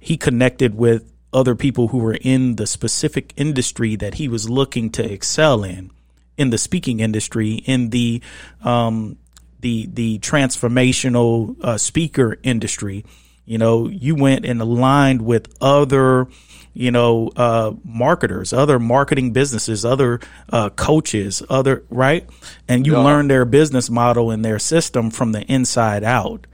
he 0.00 0.16
connected 0.16 0.74
with 0.74 1.12
other 1.34 1.56
people 1.56 1.88
who 1.88 1.98
were 1.98 2.16
in 2.20 2.56
the 2.56 2.66
specific 2.66 3.34
industry 3.36 3.96
that 3.96 4.14
he 4.14 4.28
was 4.28 4.48
looking 4.48 4.88
to 4.90 5.12
excel 5.12 5.64
in, 5.64 5.90
in 6.38 6.50
the 6.50 6.58
speaking 6.58 7.00
industry, 7.00 7.54
in 7.54 7.90
the 7.90 8.22
um, 8.62 9.18
the 9.60 9.86
the 9.92 10.18
transformational 10.20 11.56
uh, 11.62 11.76
speaker 11.76 12.38
industry. 12.42 13.04
You 13.46 13.58
know, 13.58 13.88
you 13.88 14.14
went 14.14 14.44
and 14.46 14.60
aligned 14.60 15.22
with 15.22 15.54
other, 15.60 16.28
you 16.72 16.90
know, 16.90 17.30
uh, 17.36 17.72
marketers, 17.84 18.52
other 18.52 18.78
marketing 18.78 19.32
businesses, 19.32 19.84
other 19.84 20.20
uh, 20.50 20.70
coaches, 20.70 21.42
other 21.50 21.84
right, 21.90 22.28
and 22.68 22.86
you 22.86 22.94
Yeah. 22.94 23.04
learned 23.04 23.30
their 23.30 23.44
business 23.44 23.90
model 23.90 24.30
and 24.30 24.44
their 24.44 24.58
system 24.58 25.10
from 25.10 25.32
the 25.32 25.42
inside 25.42 26.04
out. 26.04 26.46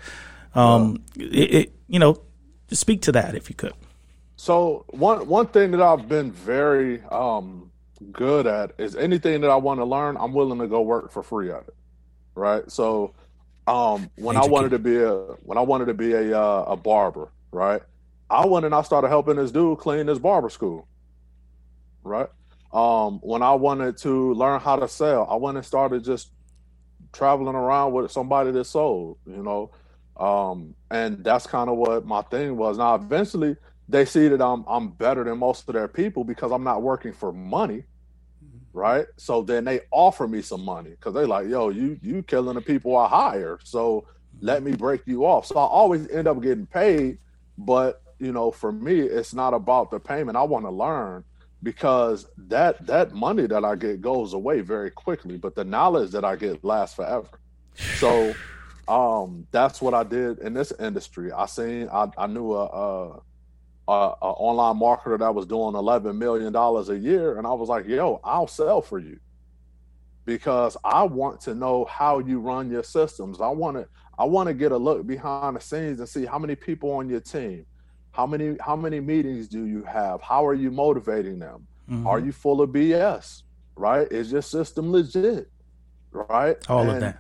Um, 0.55 1.05
it, 1.17 1.55
it, 1.55 1.73
you 1.87 2.01
know, 2.01 2.21
speak 2.73 3.03
to 3.03 3.13
that 3.13 3.35
if 3.37 3.49
you 3.49 3.55
could. 3.55 3.73
So 4.37 4.85
one 4.89 5.29
one 5.29 5.47
thing 5.47 5.71
that 5.73 5.83
I've 5.83 6.09
been 6.09 6.33
very 6.33 7.03
um 7.11 7.71
good 8.11 8.47
at 8.47 8.73
is 8.79 8.97
anything 8.97 9.43
that 9.43 9.51
I 9.51 9.57
want 9.57 9.79
to 9.79 9.85
learn, 9.85 10.17
I'm 10.17 10.33
willing 10.33 10.59
to 10.59 10.67
go 10.67 10.81
work 10.81 11.13
for 11.13 11.23
free 11.23 11.51
at 11.51 11.63
it. 11.69 11.75
Right? 12.35 12.69
So 12.71 13.13
um 13.71 14.11
when 14.17 14.37
I 14.37 14.47
wanted 14.47 14.71
to 14.71 14.79
be 14.79 14.97
a 14.97 15.15
when 15.43 15.59
I 15.59 15.63
wanted 15.63 15.87
to 15.87 15.95
be 15.95 16.13
a 16.13 16.39
uh, 16.39 16.65
a 16.69 16.77
barber, 16.77 17.31
right? 17.53 17.83
I 18.29 18.47
went 18.47 18.65
and 18.67 18.75
I 18.75 18.83
started 18.83 19.09
helping 19.09 19.37
this 19.37 19.51
dude 19.51 19.79
clean 19.79 20.07
his 20.07 20.19
barber 20.19 20.51
school. 20.51 20.87
Right? 22.03 22.29
Um 22.73 23.21
when 23.23 23.43
I 23.43 23.55
wanted 23.55 23.97
to 23.99 24.35
learn 24.35 24.61
how 24.61 24.77
to 24.77 24.89
sell, 24.89 25.27
I 25.31 25.37
went 25.37 25.57
and 25.57 25.67
started 25.67 26.05
just 26.05 26.31
traveling 27.13 27.55
around 27.57 27.93
with 27.93 28.11
somebody 28.11 28.51
that 28.53 28.65
sold, 28.65 29.19
you 29.27 29.43
know. 29.43 29.71
Um 30.17 30.75
and 30.91 31.25
that's 31.25 31.47
kind 31.47 31.71
of 31.71 31.77
what 31.77 32.05
my 32.05 32.23
thing 32.23 32.57
was. 32.57 32.79
Now 32.79 32.95
eventually 32.95 33.57
they 33.89 34.05
see 34.05 34.29
that 34.29 34.41
I'm 34.41 34.65
I'm 34.69 34.91
better 34.91 35.25
than 35.25 35.39
most 35.39 35.69
of 35.69 35.75
their 35.75 35.89
people 35.89 36.25
because 36.25 36.53
I'm 36.53 36.65
not 36.65 36.83
working 36.83 37.13
for 37.13 37.33
money, 37.33 37.85
right? 38.73 39.07
So 39.17 39.43
then 39.43 39.65
they 39.65 39.81
offer 39.91 40.29
me 40.29 40.43
some 40.43 40.65
money 40.65 40.91
because 40.91 41.15
they 41.15 41.25
like, 41.25 41.49
yo, 41.49 41.71
you 41.71 41.99
you 42.03 42.23
killing 42.23 42.55
the 42.55 42.61
people 42.61 42.97
I 42.97 43.09
hire, 43.09 43.59
so 43.65 44.07
let 44.41 44.63
me 44.63 44.73
break 44.73 45.03
you 45.07 45.27
off. 45.27 45.47
So 45.47 45.57
I 45.57 45.65
always 45.65 46.09
end 46.09 46.29
up 46.29 46.41
getting 46.43 46.67
paid, 46.67 47.19
but 47.59 48.03
you 48.19 48.33
know, 48.33 48.51
for 48.51 48.71
me, 48.71 49.01
it's 49.01 49.35
not 49.35 49.55
about 49.55 49.91
the 49.91 49.99
payment. 49.99 50.37
I 50.37 50.43
want 50.43 50.65
to 50.67 50.71
learn 50.71 51.25
because 51.63 52.27
that 52.37 52.87
that 52.87 53.13
money 53.13 53.47
that 53.47 53.65
I 53.65 53.77
get 53.77 54.01
goes 54.01 54.33
away 54.35 54.61
very 54.61 54.91
quickly, 54.91 55.37
but 55.37 55.55
the 55.55 55.65
knowledge 55.65 56.11
that 56.13 56.25
I 56.25 56.37
get 56.37 56.65
lasts 56.65 56.97
forever. 56.97 57.29
So 57.91 58.35
um 58.89 59.47
that's 59.53 59.81
what 59.81 59.95
I 59.95 60.05
did 60.05 60.39
in 60.39 60.55
this 60.55 60.73
industry. 60.79 61.33
I 61.33 61.47
seen 61.47 61.89
I, 61.93 62.09
I 62.17 62.27
knew 62.27 62.53
a, 62.53 62.65
a 62.65 63.21
a, 63.91 64.15
a 64.23 64.31
online 64.31 64.81
marketer 64.81 65.19
that 65.19 65.35
was 65.35 65.47
doing 65.47 65.75
eleven 65.75 66.19
million 66.19 66.53
dollars 66.53 66.89
a 66.91 66.97
year, 66.97 67.39
and 67.39 67.47
I 67.47 67.53
was 67.53 67.69
like, 67.69 67.87
"Yo, 67.87 68.21
I'll 68.23 68.47
sell 68.47 68.81
for 68.81 68.99
you," 68.99 69.19
because 70.25 70.77
I 70.85 71.03
want 71.05 71.41
to 71.43 71.55
know 71.55 71.85
how 71.87 72.19
you 72.19 72.41
run 72.41 72.71
your 72.71 72.83
systems. 72.83 73.41
I 73.41 73.49
want 73.49 73.77
to 73.77 73.87
I 74.19 74.25
want 74.25 74.49
to 74.49 74.55
get 74.55 74.73
a 74.73 74.77
look 74.77 75.07
behind 75.07 75.57
the 75.57 75.61
scenes 75.61 75.99
and 75.99 76.09
see 76.09 76.27
how 76.27 76.39
many 76.39 76.55
people 76.55 76.91
on 76.93 77.09
your 77.09 77.21
team, 77.21 77.67
how 78.13 78.27
many 78.27 78.57
how 78.61 78.77
many 78.77 79.01
meetings 79.01 79.49
do 79.49 79.65
you 79.65 79.83
have, 79.85 80.21
how 80.23 80.47
are 80.47 80.55
you 80.55 80.71
motivating 80.71 81.39
them, 81.39 81.67
Mhm. 81.91 82.07
are 82.07 82.19
you 82.21 82.33
full 82.33 82.61
of 82.61 82.71
BS, 82.71 83.43
right? 83.77 84.07
Is 84.13 84.31
your 84.31 84.43
system 84.43 84.93
legit, 84.93 85.51
right? 86.13 86.57
all 86.71 86.89
of 86.91 87.01
that? 87.01 87.19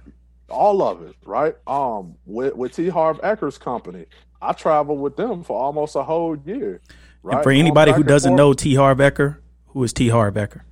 all 0.49 0.83
of 0.83 1.03
it, 1.03 1.15
right? 1.25 1.55
Um, 1.67 2.15
with 2.27 2.55
with 2.55 2.73
T. 2.75 2.89
Harv 2.89 3.19
Eker's 3.23 3.57
Company, 3.59 4.07
I 4.43 4.53
traveled 4.53 5.01
with 5.01 5.17
them 5.17 5.43
for 5.43 5.59
almost 5.59 5.97
a 5.97 6.03
whole 6.03 6.37
year. 6.37 6.81
Right? 7.23 7.37
And 7.37 7.43
for 7.43 7.51
anybody 7.51 7.93
who 7.93 8.03
doesn't 8.03 8.31
forth. 8.31 8.39
know 8.39 8.53
T. 8.55 8.75
Harv 8.75 8.99
Eker, 8.99 9.39
who 9.69 9.85
is 9.85 9.93
T. 9.93 10.09
Harv 10.09 10.35
Eker? 10.35 10.63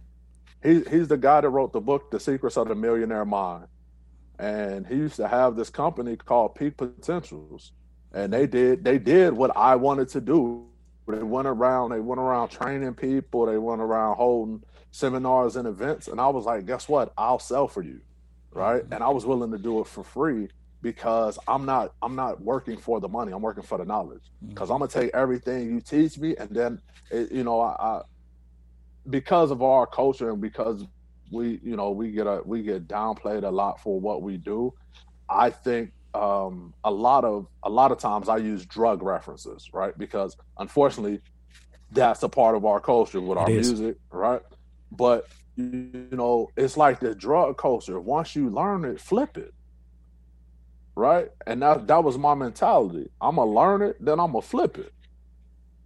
he 0.63 0.83
he's 0.91 1.09
the 1.09 1.17
guy 1.17 1.41
that 1.41 1.49
wrote 1.49 1.73
the 1.73 1.81
book 1.81 2.11
The 2.11 2.21
Secrets 2.21 2.57
of 2.57 2.69
the 2.69 2.75
Millionaire 2.75 3.25
Mind, 3.25 3.67
and 4.39 4.87
he 4.87 4.95
used 4.97 5.17
to 5.17 5.29
have 5.29 5.57
this 5.57 5.71
company 5.71 6.17
called 6.17 6.55
Peak 6.55 6.77
Potentials, 6.77 7.73
and 8.13 8.33
they 8.33 8.47
did 8.47 8.85
they 8.85 8.99
did 8.99 9.33
what 9.33 9.57
I 9.57 9.77
wanted 9.77 10.09
to 10.11 10.21
do. 10.21 10.67
They 11.07 11.23
went 11.23 11.49
around, 11.49 11.91
they 11.91 12.01
went 12.01 12.21
around 12.21 12.51
training 12.51 12.95
people, 12.95 13.47
they 13.47 13.57
went 13.57 13.81
around 13.81 14.17
holding 14.17 14.63
seminars 14.91 15.57
and 15.57 15.67
events, 15.67 16.09
and 16.09 16.21
I 16.21 16.29
was 16.29 16.45
like, 16.45 16.67
guess 16.67 16.89
what? 16.89 17.15
I'll 17.17 17.39
sell 17.39 17.67
for 17.67 17.83
you, 17.83 18.01
right? 18.51 18.85
And 18.91 19.03
I 19.03 19.09
was 19.09 19.25
willing 19.25 19.51
to 19.53 19.59
do 19.59 19.81
it 19.81 19.87
for 19.87 20.05
free 20.05 20.49
because 20.83 21.39
I'm 21.49 21.65
not 21.65 21.95
I'm 22.03 22.15
not 22.15 22.41
working 22.41 22.77
for 22.77 23.01
the 23.01 23.09
money. 23.09 23.33
I'm 23.33 23.43
working 23.43 23.65
for 23.65 23.79
the 23.79 23.85
knowledge 23.85 24.23
because 24.49 24.71
I'm 24.71 24.79
gonna 24.79 24.91
take 24.91 25.11
everything 25.15 25.75
you 25.75 25.81
teach 25.81 26.19
me, 26.19 26.37
and 26.37 26.51
then 26.51 26.81
it, 27.11 27.33
you 27.33 27.45
know 27.45 27.61
I, 27.61 27.77
I 27.81 28.03
because 29.09 29.51
of 29.51 29.63
our 29.63 29.87
culture 29.87 30.31
and 30.31 30.41
because 30.41 30.85
we 31.31 31.61
you 31.63 31.77
know 31.77 31.91
we 31.91 32.11
get 32.13 32.27
a 32.27 32.43
we 32.45 32.63
get 32.63 32.87
downplayed 32.89 33.45
a 33.45 33.51
lot 33.51 33.81
for 33.81 34.01
what 34.01 34.23
we 34.23 34.37
do. 34.37 34.73
I 35.29 35.51
think 35.51 35.93
um, 36.15 36.75
a 36.85 36.91
lot 36.91 37.25
of 37.25 37.47
a 37.63 37.71
lot 37.71 37.93
of 37.93 37.99
times 37.99 38.29
I 38.29 38.39
use 38.39 38.65
drug 38.65 39.03
references, 39.03 39.69
right? 39.73 39.97
Because 39.97 40.37
unfortunately, 40.59 41.21
that's 41.93 42.23
a 42.23 42.29
part 42.29 42.57
of 42.57 42.65
our 42.65 42.81
culture 42.81 43.21
with 43.21 43.39
our 43.39 43.49
music, 43.49 43.97
right? 44.11 44.41
But 44.91 45.27
you 45.57 46.09
know, 46.13 46.49
it's 46.57 46.77
like 46.77 47.01
the 47.01 47.15
drug 47.15 47.59
culture. 47.59 48.01
Once 48.01 48.37
you 48.37 48.49
learn 48.49 48.85
it, 48.85 49.01
flip 49.01 49.37
it, 49.37 49.53
right? 50.99 51.31
And 51.47 51.63
that 51.63 51.87
that 51.87 52.05
was 52.05 52.19
my 52.19 52.35
mentality. 52.35 53.09
I'm 53.21 53.37
gonna 53.37 53.51
learn 53.51 53.83
it, 53.83 53.97
then 54.05 54.19
I'm 54.21 54.33
gonna 54.33 54.43
flip 54.43 54.77
it, 54.79 54.93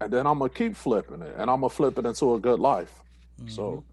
and 0.00 0.12
then 0.12 0.26
I'm 0.26 0.38
gonna 0.38 0.50
keep 0.50 0.74
flipping 0.76 1.22
it, 1.22 1.34
and 1.38 1.50
I'm 1.50 1.60
gonna 1.60 1.68
flip 1.68 1.98
it 1.98 2.06
into 2.06 2.34
a 2.34 2.40
good 2.40 2.58
life. 2.58 2.92
So 3.46 3.84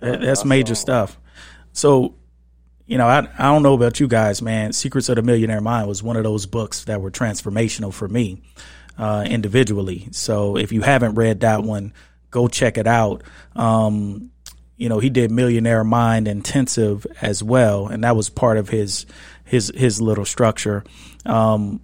That- 0.00 0.12
that's 0.12 0.24
that's 0.24 0.44
major 0.44 0.72
all. 0.72 0.76
stuff. 0.76 1.18
So, 1.72 2.14
you 2.86 2.98
know, 2.98 3.06
I 3.06 3.18
I 3.38 3.44
don't 3.52 3.62
know 3.62 3.74
about 3.74 4.00
you 4.00 4.08
guys, 4.08 4.42
man. 4.42 4.72
Secrets 4.72 5.08
of 5.08 5.16
the 5.16 5.22
Millionaire 5.22 5.60
Mind 5.60 5.88
was 5.88 6.02
one 6.02 6.16
of 6.16 6.24
those 6.24 6.46
books 6.46 6.84
that 6.84 7.00
were 7.00 7.10
transformational 7.10 7.92
for 7.92 8.08
me 8.08 8.42
uh, 8.98 9.24
individually. 9.26 10.08
So, 10.12 10.56
if 10.56 10.72
you 10.72 10.82
haven't 10.82 11.14
read 11.14 11.40
that 11.40 11.62
one, 11.62 11.92
go 12.30 12.48
check 12.48 12.76
it 12.78 12.86
out. 12.86 13.22
Um, 13.56 14.30
you 14.76 14.88
know, 14.88 14.98
he 14.98 15.08
did 15.10 15.30
Millionaire 15.30 15.84
Mind 15.84 16.26
Intensive 16.28 17.06
as 17.22 17.42
well, 17.42 17.86
and 17.86 18.02
that 18.04 18.16
was 18.16 18.28
part 18.28 18.58
of 18.58 18.68
his 18.68 19.06
his 19.52 19.70
his 19.74 20.00
little 20.00 20.24
structure. 20.24 20.82
Um, 21.26 21.82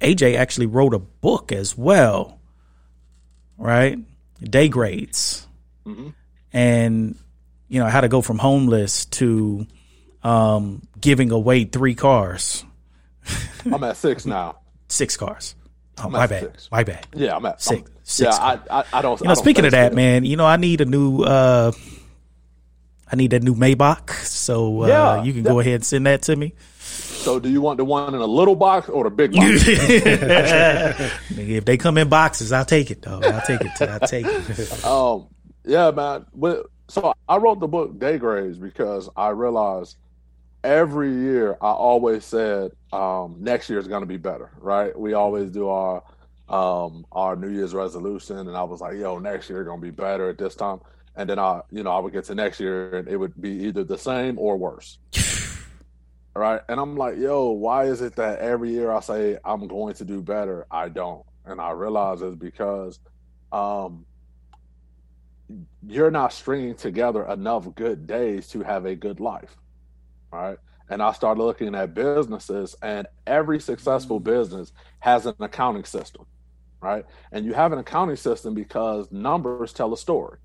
AJ 0.00 0.36
actually 0.36 0.66
wrote 0.66 0.92
a 0.92 0.98
book 0.98 1.52
as 1.52 1.78
well, 1.78 2.40
right? 3.56 3.96
Day 4.42 4.68
grades 4.68 5.46
mhm. 5.86 6.14
and 6.52 7.16
you 7.68 7.78
know 7.78 7.86
how 7.86 8.00
to 8.00 8.08
go 8.08 8.20
from 8.20 8.38
homeless 8.38 9.04
to 9.06 9.68
um, 10.24 10.82
giving 11.00 11.30
away 11.30 11.62
three 11.62 11.94
cars, 11.94 12.64
I'm 13.72 13.84
at 13.84 13.96
six 13.96 14.26
now. 14.26 14.58
six 14.88 15.16
cars. 15.16 15.54
Oh, 15.98 16.08
my 16.10 16.26
bad, 16.26 16.42
six. 16.42 16.68
my 16.72 16.82
bad. 16.82 17.06
Yeah, 17.14 17.36
I'm 17.36 17.46
at 17.46 17.62
Six- 17.62 17.88
I'm- 17.88 17.98
six 18.02 18.36
yeah, 18.36 18.58
I, 18.68 18.80
I 18.80 18.84
I 18.94 19.02
don't. 19.02 19.20
You 19.20 19.28
know, 19.28 19.34
speaking 19.34 19.64
of 19.64 19.70
that, 19.70 19.94
man, 19.94 20.24
you 20.24 20.36
know 20.36 20.44
I 20.44 20.56
need 20.56 20.80
a 20.80 20.86
new. 20.86 21.22
Uh, 21.22 21.70
I 23.14 23.16
need 23.16 23.32
a 23.32 23.38
new 23.38 23.54
Maybach, 23.54 24.10
so 24.24 24.82
uh, 24.82 24.86
Yeah, 24.88 25.22
you 25.22 25.32
can 25.32 25.44
that- 25.44 25.50
go 25.50 25.60
ahead 25.60 25.74
and 25.74 25.84
send 25.86 26.06
that 26.06 26.22
to 26.22 26.34
me. 26.34 26.52
So, 26.80 27.38
do 27.38 27.48
you 27.48 27.60
want 27.60 27.78
the 27.78 27.84
one 27.84 28.12
in 28.12 28.20
a 28.20 28.26
little 28.26 28.56
box 28.56 28.88
or 28.88 29.04
the 29.04 29.10
big 29.10 29.32
box? 29.32 29.64
If 31.38 31.64
they 31.64 31.76
come 31.76 31.96
in 31.96 32.08
boxes, 32.08 32.50
I'll 32.50 32.64
take 32.64 32.90
it, 32.90 33.02
though. 33.02 33.20
I'll 33.22 33.40
take 33.42 33.60
it. 33.60 33.80
I'll 33.80 34.00
take 34.00 34.26
it. 34.26 34.84
um, 34.84 35.28
yeah, 35.64 35.92
man. 35.92 36.26
So 36.88 37.14
I 37.28 37.36
wrote 37.36 37.60
the 37.60 37.68
book 37.68 37.98
Day 38.00 38.18
Grades 38.18 38.58
because 38.58 39.08
I 39.16 39.28
realized 39.28 39.96
every 40.64 41.14
year 41.14 41.56
I 41.62 41.70
always 41.70 42.24
said 42.24 42.72
um, 42.92 43.36
next 43.38 43.70
year 43.70 43.78
is 43.78 43.86
going 43.86 44.02
to 44.02 44.06
be 44.06 44.18
better, 44.18 44.50
right? 44.58 44.98
We 44.98 45.14
always 45.14 45.50
do 45.50 45.68
our 45.68 46.02
um, 46.48 47.06
our 47.12 47.36
New 47.36 47.48
Year's 47.48 47.74
resolution, 47.74 48.36
and 48.36 48.56
I 48.56 48.64
was 48.64 48.80
like, 48.80 48.96
"Yo, 48.96 49.18
next 49.18 49.48
year 49.48 49.64
gonna 49.64 49.80
be 49.80 49.90
better 49.90 50.28
at 50.28 50.36
this 50.36 50.54
time." 50.54 50.80
And 51.16 51.28
then 51.30 51.38
I, 51.38 51.62
you 51.70 51.82
know, 51.82 51.90
I 51.90 51.98
would 52.00 52.12
get 52.12 52.24
to 52.24 52.34
next 52.34 52.58
year, 52.58 52.98
and 52.98 53.08
it 53.08 53.16
would 53.16 53.40
be 53.40 53.50
either 53.66 53.84
the 53.84 53.98
same 53.98 54.38
or 54.38 54.56
worse. 54.56 54.98
right? 56.34 56.60
And 56.68 56.80
I'm 56.80 56.96
like, 56.96 57.16
"Yo, 57.16 57.50
why 57.50 57.84
is 57.84 58.02
it 58.02 58.16
that 58.16 58.40
every 58.40 58.70
year 58.70 58.90
I 58.90 59.00
say 59.00 59.38
I'm 59.44 59.68
going 59.68 59.94
to 59.94 60.04
do 60.04 60.20
better, 60.20 60.66
I 60.70 60.88
don't?" 60.88 61.24
And 61.44 61.60
I 61.60 61.70
realize 61.70 62.22
it's 62.22 62.36
because 62.36 62.98
um, 63.52 64.04
you're 65.86 66.10
not 66.10 66.32
stringing 66.32 66.74
together 66.74 67.24
enough 67.26 67.72
good 67.74 68.06
days 68.06 68.48
to 68.48 68.62
have 68.62 68.86
a 68.86 68.94
good 68.94 69.20
life. 69.20 69.56
Right. 70.32 70.58
And 70.90 71.02
I 71.02 71.12
started 71.12 71.42
looking 71.42 71.74
at 71.74 71.94
businesses, 71.94 72.74
and 72.82 73.06
every 73.26 73.60
successful 73.60 74.20
business 74.20 74.72
has 75.00 75.26
an 75.26 75.34
accounting 75.40 75.84
system. 75.84 76.26
Right. 76.80 77.04
And 77.32 77.46
you 77.46 77.54
have 77.54 77.72
an 77.72 77.78
accounting 77.78 78.16
system 78.16 78.52
because 78.52 79.10
numbers 79.10 79.72
tell 79.72 79.92
a 79.94 79.96
story. 79.96 80.38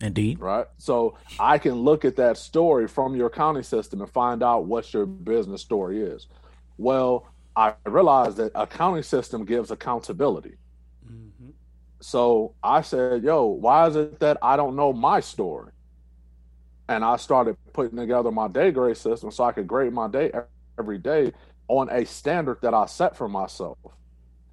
Indeed. 0.00 0.38
Right. 0.38 0.66
So 0.78 1.16
I 1.40 1.58
can 1.58 1.74
look 1.74 2.04
at 2.04 2.16
that 2.16 2.38
story 2.38 2.86
from 2.86 3.16
your 3.16 3.26
accounting 3.26 3.64
system 3.64 4.00
and 4.00 4.10
find 4.10 4.42
out 4.42 4.66
what 4.66 4.92
your 4.92 5.06
business 5.06 5.60
story 5.60 6.00
is. 6.00 6.28
Well, 6.76 7.26
I 7.56 7.74
realized 7.84 8.36
that 8.36 8.52
accounting 8.54 9.02
system 9.02 9.44
gives 9.44 9.72
accountability. 9.72 10.54
Mm-hmm. 11.04 11.50
So 12.00 12.54
I 12.62 12.82
said, 12.82 13.24
yo, 13.24 13.46
why 13.46 13.88
is 13.88 13.96
it 13.96 14.20
that 14.20 14.38
I 14.40 14.56
don't 14.56 14.76
know 14.76 14.92
my 14.92 15.18
story? 15.18 15.72
And 16.88 17.04
I 17.04 17.16
started 17.16 17.56
putting 17.72 17.98
together 17.98 18.30
my 18.30 18.46
day 18.46 18.70
grade 18.70 18.96
system 18.96 19.32
so 19.32 19.42
I 19.44 19.52
could 19.52 19.66
grade 19.66 19.92
my 19.92 20.08
day 20.08 20.30
every 20.78 20.98
day 20.98 21.32
on 21.66 21.90
a 21.90 22.06
standard 22.06 22.58
that 22.62 22.72
I 22.72 22.86
set 22.86 23.16
for 23.16 23.28
myself. 23.28 23.78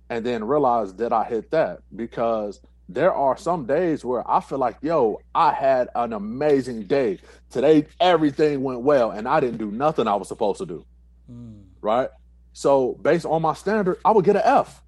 And 0.09 0.25
then 0.25 0.43
realized 0.43 0.97
that 0.97 1.13
I 1.13 1.23
hit 1.23 1.51
that 1.51 1.79
because 1.95 2.61
there 2.87 3.13
are 3.13 3.37
some 3.37 3.65
days 3.65 4.05
where 4.05 4.29
I 4.29 4.39
feel 4.39 4.57
like, 4.57 4.77
yo, 4.81 5.21
I 5.33 5.51
had 5.51 5.89
an 5.95 6.13
amazing 6.13 6.83
day. 6.83 7.19
Today, 7.49 7.87
everything 7.99 8.61
went 8.61 8.81
well, 8.81 9.11
and 9.11 9.27
I 9.27 9.39
didn't 9.39 9.57
do 9.57 9.71
nothing 9.71 10.07
I 10.07 10.15
was 10.15 10.27
supposed 10.27 10.59
to 10.59 10.65
do. 10.65 10.85
Mm. 11.31 11.63
Right. 11.81 12.09
So, 12.53 12.93
based 13.01 13.25
on 13.25 13.41
my 13.41 13.53
standard, 13.53 13.97
I 14.05 14.11
would 14.11 14.25
get 14.25 14.35
an 14.35 14.43
F. 14.45 14.81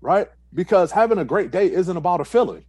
Right 0.00 0.28
because 0.54 0.92
having 0.92 1.18
a 1.18 1.24
great 1.24 1.50
day 1.50 1.70
isn't 1.70 1.96
about 1.96 2.20
a 2.20 2.24
feeling. 2.24 2.64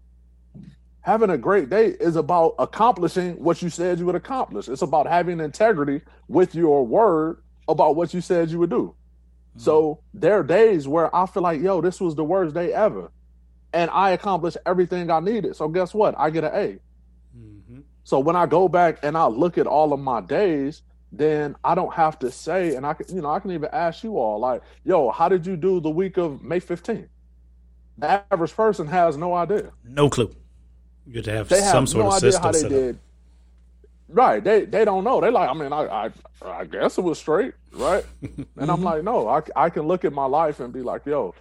Having 1.02 1.30
a 1.30 1.38
great 1.38 1.70
day 1.70 1.90
is 1.90 2.16
about 2.16 2.56
accomplishing 2.58 3.34
what 3.36 3.62
you 3.62 3.70
said 3.70 4.00
you 4.00 4.08
would 4.08 4.16
accomplish. 4.16 4.68
It's 4.68 4.82
about 4.82 5.06
having 5.06 5.40
integrity 5.40 6.02
with 6.28 6.56
your 6.56 6.86
word 6.86 7.44
about 7.68 7.96
what 7.96 8.14
you 8.14 8.22
said 8.22 8.50
you 8.50 8.58
would 8.60 8.72
do. 8.72 8.96
Mm-hmm. 9.52 9.60
So 9.60 10.00
there 10.16 10.40
are 10.40 10.44
days 10.44 10.88
where 10.88 11.16
I 11.16 11.28
feel 11.28 11.44
like, 11.44 11.62
yo, 11.62 11.80
this 11.80 12.02
was 12.02 12.16
the 12.16 12.24
worst 12.24 12.56
day 12.56 12.74
ever. 12.74 13.12
And 13.76 13.92
I 13.92 14.12
accomplished 14.12 14.58
everything 14.66 15.12
I 15.12 15.20
needed. 15.20 15.56
So 15.56 15.68
guess 15.68 15.94
what? 15.94 16.16
I 16.18 16.30
get 16.30 16.46
an 16.46 16.52
A. 16.54 16.80
Mm-hmm. 17.38 17.80
So 18.06 18.20
when 18.20 18.36
I 18.36 18.46
go 18.46 18.68
back 18.68 19.00
and 19.04 19.18
I 19.18 19.28
look 19.28 19.58
at 19.58 19.68
all 19.68 19.92
of 19.92 20.00
my 20.00 20.22
days, 20.22 20.82
then 21.12 21.56
I 21.64 21.76
don't 21.76 21.94
have 21.94 22.18
to 22.20 22.32
say, 22.32 22.76
and 22.76 22.86
I 22.86 22.94
can, 22.94 23.14
you 23.14 23.22
know, 23.22 23.30
I 23.30 23.40
can 23.40 23.52
even 23.52 23.70
ask 23.74 24.04
you 24.04 24.18
all, 24.18 24.40
like, 24.40 24.62
yo, 24.84 25.12
how 25.12 25.30
did 25.30 25.46
you 25.46 25.58
do 25.58 25.80
the 25.82 25.90
week 25.90 26.18
of 26.18 26.42
May 26.42 26.60
15th? 26.60 27.10
The 27.98 28.24
average 28.32 28.56
person 28.56 28.88
has 28.88 29.18
no 29.18 29.34
idea. 29.34 29.72
No 29.84 30.10
clue. 30.10 30.34
You 31.06 31.16
have 31.16 31.26
to 31.26 31.32
have 31.32 31.50
they 31.50 31.60
some 31.60 31.84
have 31.84 31.90
sort 31.90 32.06
no 32.06 32.12
of 32.12 32.24
idea 32.24 32.40
how 32.40 32.52
they 32.52 32.68
did. 32.68 33.00
Right. 34.08 34.44
They 34.44 34.66
they 34.66 34.86
don't 34.86 35.04
know. 35.04 35.20
They 35.20 35.30
like, 35.32 35.50
I 35.50 35.54
mean, 35.54 35.74
I 35.74 35.86
I, 35.86 36.12
I 36.46 36.66
guess 36.66 36.98
it 36.98 37.02
was 37.02 37.18
straight, 37.20 37.54
right? 37.74 38.06
and 38.58 38.72
I'm 38.72 38.82
like, 38.84 39.04
no, 39.04 39.28
I, 39.28 39.42
I 39.56 39.70
can 39.70 39.84
look 39.84 40.06
at 40.06 40.14
my 40.14 40.26
life 40.26 40.60
and 40.60 40.74
be 40.74 40.82
like, 40.82 41.06
yo, 41.06 41.34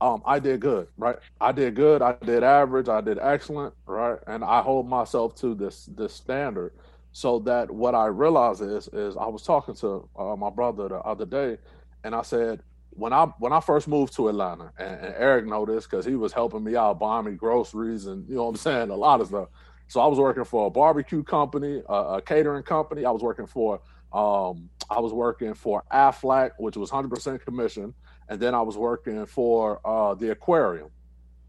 um, 0.00 0.22
I 0.26 0.38
did 0.38 0.60
good, 0.60 0.88
right? 0.96 1.16
I 1.40 1.52
did 1.52 1.74
good. 1.74 2.02
I 2.02 2.16
did 2.24 2.42
average. 2.42 2.88
I 2.88 3.00
did 3.00 3.18
excellent, 3.20 3.74
right? 3.86 4.18
And 4.26 4.44
I 4.44 4.60
hold 4.62 4.88
myself 4.88 5.34
to 5.36 5.54
this 5.54 5.86
this 5.86 6.12
standard, 6.12 6.72
so 7.12 7.38
that 7.40 7.70
what 7.70 7.94
I 7.94 8.06
realize 8.06 8.60
is 8.60 8.88
is 8.88 9.16
I 9.16 9.26
was 9.26 9.42
talking 9.42 9.74
to 9.76 10.08
uh, 10.18 10.36
my 10.36 10.50
brother 10.50 10.88
the 10.88 10.98
other 10.98 11.26
day, 11.26 11.58
and 12.02 12.14
I 12.14 12.22
said, 12.22 12.62
when 12.90 13.12
I 13.12 13.26
when 13.38 13.52
I 13.52 13.60
first 13.60 13.88
moved 13.88 14.14
to 14.16 14.28
Atlanta, 14.28 14.72
and, 14.78 15.00
and 15.00 15.14
Eric 15.16 15.46
noticed 15.46 15.90
because 15.90 16.04
he 16.04 16.16
was 16.16 16.32
helping 16.32 16.64
me 16.64 16.76
out, 16.76 16.98
buying 16.98 17.26
me 17.26 17.32
groceries, 17.32 18.06
and 18.06 18.28
you 18.28 18.36
know 18.36 18.44
what 18.44 18.50
I'm 18.50 18.56
saying, 18.56 18.90
a 18.90 18.96
lot 18.96 19.20
of 19.20 19.28
stuff. 19.28 19.48
So 19.88 20.00
I 20.00 20.06
was 20.06 20.18
working 20.18 20.44
for 20.44 20.66
a 20.66 20.70
barbecue 20.70 21.22
company, 21.22 21.82
a, 21.88 21.94
a 21.94 22.22
catering 22.22 22.62
company. 22.62 23.04
I 23.04 23.10
was 23.10 23.22
working 23.22 23.46
for 23.46 23.80
um, 24.12 24.70
I 24.88 25.00
was 25.00 25.12
working 25.12 25.54
for 25.54 25.82
Aflac, 25.92 26.52
which 26.58 26.76
was 26.76 26.90
100% 26.90 27.44
commission, 27.44 27.94
and 28.28 28.40
then 28.40 28.54
I 28.54 28.62
was 28.62 28.76
working 28.76 29.26
for 29.26 29.80
uh, 29.84 30.14
the 30.14 30.30
aquarium, 30.30 30.90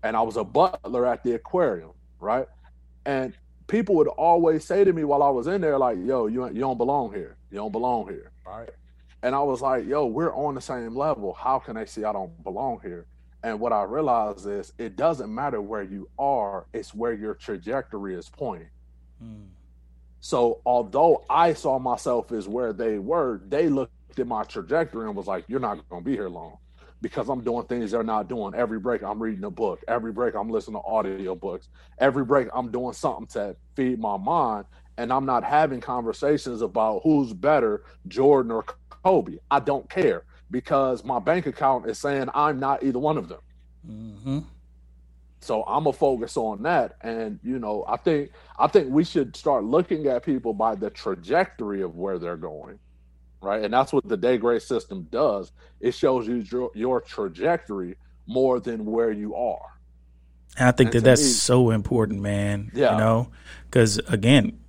and 0.04 0.16
I 0.16 0.22
was 0.22 0.38
a 0.38 0.44
butler 0.44 1.06
at 1.06 1.24
the 1.24 1.34
aquarium, 1.34 1.92
right? 2.20 2.48
And 3.06 3.34
people 3.68 3.96
would 3.96 4.08
always 4.08 4.64
say 4.64 4.84
to 4.84 4.94
me 4.94 5.04
while 5.04 5.24
I 5.24 5.30
was 5.30 5.48
in 5.48 5.62
there, 5.62 5.78
like, 5.78 5.98
"Yo, 5.98 6.28
you 6.28 6.48
you 6.48 6.60
don't 6.60 6.78
belong 6.78 7.14
here. 7.14 7.38
You 7.52 7.58
don't 7.58 7.72
belong 7.72 8.08
here." 8.08 8.32
Right? 8.46 8.70
And 9.26 9.34
I 9.34 9.40
was 9.40 9.60
like, 9.60 9.88
yo, 9.88 10.06
we're 10.06 10.36
on 10.36 10.54
the 10.54 10.62
same 10.62 10.96
level. 10.96 11.34
How 11.34 11.58
can 11.58 11.74
they 11.76 11.88
see 11.88 12.04
I 12.04 12.14
don't 12.14 12.44
belong 12.44 12.80
here? 12.84 13.08
And 13.42 13.60
what 13.60 13.74
I 13.74 13.82
realized 13.82 14.48
is 14.48 14.72
it 14.78 14.96
doesn't 14.96 15.34
matter 15.34 15.62
where 15.62 15.82
you 15.82 16.08
are, 16.20 16.68
it's 16.74 16.94
where 16.94 17.14
your 17.14 17.34
trajectory 17.34 18.14
is 18.14 18.30
pointing. 18.30 18.70
Hmm. 19.20 19.46
So 20.20 20.62
although 20.64 21.26
I 21.28 21.54
saw 21.54 21.80
myself 21.80 22.32
as 22.32 22.48
where 22.48 22.72
they 22.72 23.00
were, 23.00 23.42
they 23.48 23.68
looked 23.68 24.20
at 24.20 24.28
my 24.28 24.44
trajectory 24.44 25.08
and 25.08 25.16
was 25.16 25.26
like, 25.26 25.46
You're 25.48 25.60
not 25.60 25.90
gonna 25.90 26.04
be 26.04 26.12
here 26.12 26.30
long 26.30 26.58
because 27.06 27.30
I'm 27.30 27.42
doing 27.42 27.68
things 27.68 27.92
they're 27.92 28.02
not 28.02 28.28
doing. 28.28 28.56
Every 28.56 28.80
break 28.80 29.04
I'm 29.04 29.22
reading 29.22 29.44
a 29.44 29.52
book. 29.52 29.80
Every 29.88 30.12
break 30.12 30.34
I'm 30.34 30.50
listening 30.50 30.82
to 30.82 30.88
audio 30.88 31.36
books. 31.36 31.70
Every 32.00 32.26
break 32.26 32.48
I'm 32.52 32.72
doing 32.72 32.94
something 32.94 33.28
to 33.28 33.56
feed 33.76 34.00
my 34.00 34.18
mind. 34.18 34.66
And 34.98 35.14
I'm 35.14 35.24
not 35.24 35.44
having 35.44 35.80
conversations 35.82 36.64
about 36.64 37.02
who's 37.04 37.32
better, 37.32 37.84
Jordan 38.08 38.52
or 38.52 38.66
Kobe. 39.04 39.38
I 39.52 39.60
don't 39.60 39.88
care 39.88 40.24
because 40.50 41.04
my 41.04 41.20
bank 41.20 41.46
account 41.46 41.88
is 41.88 42.00
saying 42.00 42.28
I'm 42.34 42.60
not 42.60 42.82
either 42.82 42.98
one 42.98 43.20
of 43.20 43.30
them. 43.30 43.42
Mm-hmm. 43.88 44.40
So 45.42 45.62
I'm 45.68 45.84
gonna 45.84 45.94
focus 45.94 46.38
on 46.38 46.64
that, 46.64 46.96
and 47.02 47.40
you 47.44 47.60
know, 47.60 47.86
I 47.88 47.98
think 47.98 48.32
I 48.58 48.66
think 48.66 48.90
we 48.90 49.04
should 49.04 49.36
start 49.36 49.64
looking 49.64 50.08
at 50.08 50.24
people 50.24 50.56
by 50.56 50.74
the 50.74 50.90
trajectory 50.90 51.84
of 51.84 51.98
where 51.98 52.18
they're 52.18 52.36
going, 52.36 52.80
right? 53.46 53.64
And 53.64 53.74
that's 53.74 53.94
what 53.94 54.08
the 54.08 54.18
day 54.18 54.38
grade 54.38 54.64
system 54.64 55.08
does. 55.12 55.52
It 55.80 55.94
shows 55.94 56.28
you 56.28 56.44
your, 56.52 56.72
your 56.74 57.00
trajectory 57.00 57.96
more 58.26 58.60
than 58.60 58.86
where 58.86 59.12
you 59.12 59.36
are. 59.36 59.68
And 60.58 60.68
I 60.68 60.72
think 60.72 60.88
and 60.88 61.02
that 61.02 61.10
that's 61.10 61.22
me, 61.22 61.30
so 61.30 61.70
important, 61.70 62.22
man. 62.22 62.72
Yeah. 62.74 62.94
You 62.94 62.98
know, 62.98 63.32
because 63.66 64.00
again, 64.08 64.60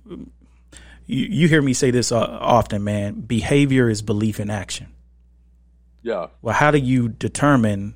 you, 1.05 1.25
you 1.25 1.47
hear 1.47 1.61
me 1.61 1.73
say 1.73 1.91
this 1.91 2.11
uh, 2.11 2.19
often, 2.19 2.83
man. 2.83 3.21
Behavior 3.21 3.89
is 3.89 4.01
belief 4.01 4.39
in 4.39 4.49
action. 4.49 4.93
Yeah. 6.03 6.27
Well, 6.41 6.53
how 6.53 6.71
do 6.71 6.77
you 6.77 7.09
determine, 7.09 7.95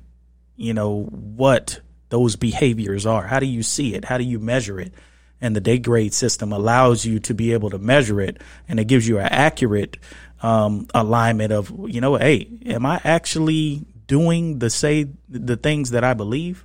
you 0.56 0.74
know, 0.74 1.04
what 1.04 1.80
those 2.08 2.36
behaviors 2.36 3.06
are? 3.06 3.26
How 3.26 3.38
do 3.38 3.46
you 3.46 3.62
see 3.62 3.94
it? 3.94 4.04
How 4.04 4.18
do 4.18 4.24
you 4.24 4.38
measure 4.38 4.80
it? 4.80 4.92
And 5.40 5.56
the 5.56 5.60
day 5.60 5.78
grade 5.78 6.14
system 6.14 6.52
allows 6.52 7.04
you 7.04 7.18
to 7.20 7.34
be 7.34 7.52
able 7.52 7.70
to 7.70 7.78
measure 7.78 8.20
it, 8.20 8.40
and 8.68 8.78
it 8.78 8.84
gives 8.84 9.08
you 9.08 9.18
an 9.18 9.26
accurate 9.26 9.96
um, 10.42 10.88
alignment 10.94 11.52
of, 11.52 11.72
you 11.88 12.00
know, 12.00 12.16
hey, 12.16 12.48
am 12.66 12.84
I 12.84 13.00
actually 13.04 13.84
doing 14.06 14.58
the 14.58 14.70
say 14.70 15.08
the 15.28 15.56
things 15.56 15.90
that 15.90 16.04
I 16.04 16.14
believe? 16.14 16.64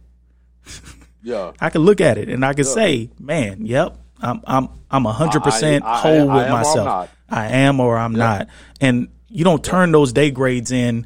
Yeah. 1.23 1.51
I 1.59 1.71
can 1.71 1.81
look 1.81 1.99
at 1.99 2.17
it 2.17 2.29
and 2.29 2.45
I 2.45 2.53
can 2.53 2.65
yeah. 2.65 2.71
say, 2.71 3.09
man, 3.19 3.65
yep, 3.65 3.97
I'm 4.21 4.41
I'm 4.47 4.69
I'm 4.89 5.03
hundred 5.03 5.43
percent 5.43 5.83
whole 5.83 6.29
I, 6.29 6.35
with 6.35 6.49
myself. 6.49 7.09
I 7.29 7.47
am 7.47 7.81
or 7.81 7.97
I'm 7.97 8.13
not. 8.13 8.47
And 8.79 9.09
you 9.27 9.43
don't 9.43 9.61
turn 9.63 9.91
those 9.91 10.13
day 10.13 10.31
grades 10.31 10.71
in 10.71 11.05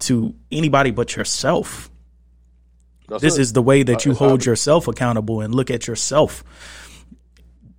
to 0.00 0.34
anybody 0.50 0.90
but 0.90 1.16
yourself. 1.16 1.90
That's 3.08 3.22
this 3.22 3.38
it. 3.38 3.40
is 3.40 3.52
the 3.54 3.62
way 3.62 3.82
that 3.82 4.04
you 4.04 4.14
hold 4.14 4.44
yourself 4.44 4.88
accountable 4.88 5.40
and 5.40 5.54
look 5.54 5.70
at 5.70 5.86
yourself. 5.86 6.44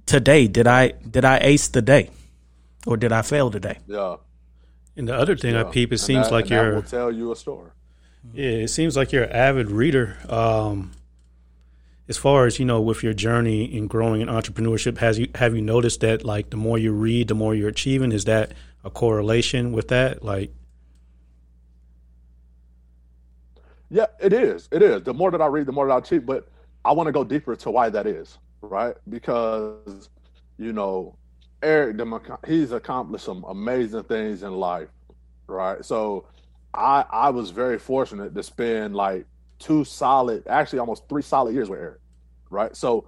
Today, 0.06 0.48
did 0.48 0.68
I 0.68 0.90
did 0.90 1.26
I 1.26 1.40
ace 1.42 1.68
the 1.68 1.82
day, 1.82 2.10
or 2.88 2.98
did 2.98 3.12
I 3.12 3.22
fail 3.22 3.52
today? 3.52 3.78
Yeah. 3.88 4.16
And 4.96 5.08
the 5.08 5.16
other 5.16 5.36
thing 5.36 5.54
yeah. 5.56 5.62
I 5.62 5.64
peep, 5.64 5.92
it 5.92 5.96
and 5.96 6.02
seems 6.02 6.32
like 6.32 6.50
you're. 6.50 6.76
will 6.76 6.82
tell 6.84 7.12
you 7.12 7.32
a 7.32 7.36
story. 7.36 7.72
Yeah, 8.34 8.50
it 8.50 8.70
seems 8.70 8.96
like 8.96 9.12
you're 9.12 9.24
an 9.24 9.32
avid 9.32 9.70
reader. 9.72 10.18
Um, 10.30 10.92
as 12.08 12.18
far 12.18 12.46
as 12.46 12.60
you 12.60 12.66
know 12.66 12.82
with 12.82 13.04
your 13.04 13.14
journey 13.14 13.64
in 13.64 13.88
growing 13.88 14.22
in 14.22 14.28
entrepreneurship 14.28 14.98
has 14.98 15.18
you 15.20 15.30
have 15.36 15.56
you 15.56 15.62
noticed 15.62 16.02
that 16.02 16.24
like 16.24 16.50
the 16.50 16.58
more 16.58 16.78
you 16.78 16.92
read 16.92 17.28
the 17.28 17.36
more 17.36 17.56
you're 17.56 17.70
achieving 17.70 18.12
is 18.12 18.26
that 18.26 18.52
a 18.84 18.90
correlation 18.90 19.72
with 19.72 19.88
that 19.88 20.24
like 20.24 20.52
yeah 23.90 24.06
it 24.20 24.34
is 24.34 24.68
it 24.72 24.82
is 24.82 25.02
the 25.04 25.14
more 25.14 25.32
that 25.32 25.42
i 25.42 25.46
read 25.46 25.66
the 25.66 25.72
more 25.72 25.88
that 25.88 25.94
i 25.94 25.98
achieve 25.98 26.26
but 26.26 26.48
i 26.84 26.92
want 26.92 27.08
to 27.08 27.12
go 27.12 27.24
deeper 27.24 27.56
to 27.56 27.72
why 27.72 27.90
that 27.90 28.06
is 28.06 28.38
right 28.62 28.96
because 29.10 30.10
you 30.58 30.74
know 30.74 31.16
eric 31.64 31.98
he's 32.46 32.72
accomplished 32.72 33.26
some 33.26 33.44
amazing 33.48 34.04
things 34.04 34.44
in 34.44 34.54
life 34.54 34.90
right 35.48 35.84
so 35.84 36.26
i 36.74 37.04
i 37.10 37.30
was 37.30 37.50
very 37.50 37.80
fortunate 37.80 38.36
to 38.36 38.44
spend 38.44 38.96
like 38.96 39.26
two 39.64 39.86
solid, 39.86 40.46
actually 40.48 40.80
almost 40.80 41.08
three 41.08 41.22
solid 41.22 41.54
years 41.54 41.70
with 41.70 41.80
Eric, 41.80 42.00
right? 42.50 42.76
So 42.76 43.08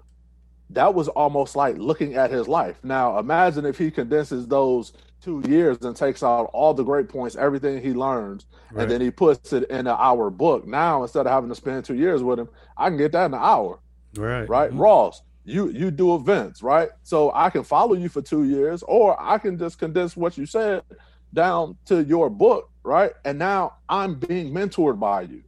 that 0.70 0.94
was 0.94 1.10
almost 1.10 1.56
like 1.56 1.78
looking 1.78 2.16
at 2.16 2.32
his 2.32 2.48
life. 2.48 2.78
Now 2.82 3.20
imagine 3.20 3.66
if 3.66 3.78
he 3.78 3.92
condenses 3.92 4.48
those 4.48 4.94
two 5.22 5.44
years 5.48 5.78
and 5.82 5.96
takes 5.96 6.24
out 6.24 6.50
all 6.54 6.74
the 6.74 6.84
great 6.84 7.10
points, 7.10 7.36
everything 7.36 7.82
he 7.82 7.94
learns, 7.94 8.46
right. 8.72 8.84
and 8.84 8.92
then 8.92 9.02
he 9.02 9.12
puts 9.12 9.52
it 9.52 9.70
in 9.70 9.80
an 9.80 9.88
hour 9.88 10.30
book. 10.30 10.66
Now 10.66 11.04
instead 11.04 11.28
of 11.28 11.32
having 11.32 11.50
to 11.50 11.56
spend 11.56 11.84
two 11.84 11.96
years 11.96 12.24
with 12.24 12.40
him, 12.40 12.50
I 12.78 12.88
can 12.88 12.98
get 12.98 13.12
that 13.12 13.26
in 13.26 13.34
an 13.34 13.42
hour. 13.42 13.80
Right. 14.16 14.48
Right. 14.48 14.70
Mm-hmm. 14.70 14.80
Ross, 14.80 15.22
you 15.46 15.70
you 15.70 15.92
do 15.92 16.16
events, 16.16 16.62
right? 16.64 16.90
So 17.04 17.32
I 17.34 17.50
can 17.50 17.64
follow 17.64 17.94
you 17.94 18.10
for 18.10 18.22
two 18.22 18.44
years, 18.44 18.84
or 18.84 19.16
I 19.22 19.38
can 19.38 19.58
just 19.58 19.80
condense 19.80 20.18
what 20.18 20.38
you 20.38 20.46
said 20.46 20.84
down 21.34 21.78
to 21.86 22.04
your 22.04 22.30
book, 22.30 22.70
right? 22.84 23.12
And 23.24 23.38
now 23.38 23.76
I'm 23.88 24.16
being 24.16 24.52
mentored 24.52 25.00
by 25.00 25.22
you, 25.22 25.44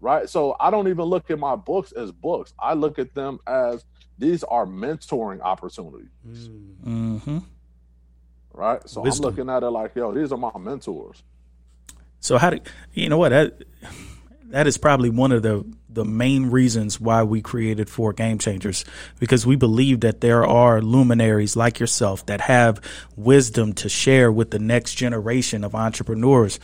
right? 0.00 0.28
So 0.28 0.56
I 0.58 0.70
don't 0.70 0.88
even 0.88 1.04
look 1.04 1.30
at 1.30 1.38
my 1.38 1.56
books 1.56 1.92
as 1.92 2.10
books. 2.10 2.54
I 2.58 2.74
look 2.74 2.98
at 2.98 3.14
them 3.14 3.38
as 3.46 3.84
these 4.18 4.42
are 4.44 4.66
mentoring 4.66 5.40
opportunities. 5.40 6.08
Mm-hmm. 6.84 7.38
Right. 8.54 8.88
So 8.88 9.00
Wisdom. 9.00 9.24
I'm 9.24 9.30
looking 9.30 9.50
at 9.50 9.62
it 9.62 9.70
like, 9.70 9.94
yo, 9.94 10.12
these 10.12 10.32
are 10.32 10.38
my 10.38 10.52
mentors. 10.58 11.22
So 12.20 12.38
how 12.38 12.50
do 12.50 12.60
you 12.94 13.08
know 13.08 13.18
what 13.18 13.30
that 13.30 13.64
that 14.52 14.66
is 14.66 14.78
probably 14.78 15.10
one 15.10 15.32
of 15.32 15.42
the 15.42 15.64
the 15.88 16.04
main 16.04 16.46
reasons 16.46 17.00
why 17.00 17.22
we 17.22 17.42
created 17.42 17.90
four 17.90 18.12
game 18.12 18.38
changers 18.38 18.84
because 19.18 19.44
we 19.44 19.56
believe 19.56 20.00
that 20.00 20.20
there 20.20 20.46
are 20.46 20.80
luminaries 20.80 21.56
like 21.56 21.80
yourself 21.80 22.24
that 22.26 22.40
have 22.40 22.80
wisdom 23.16 23.72
to 23.74 23.88
share 23.88 24.30
with 24.32 24.50
the 24.50 24.58
next 24.58 24.94
generation 24.94 25.64
of 25.64 25.74
entrepreneurs. 25.74 26.60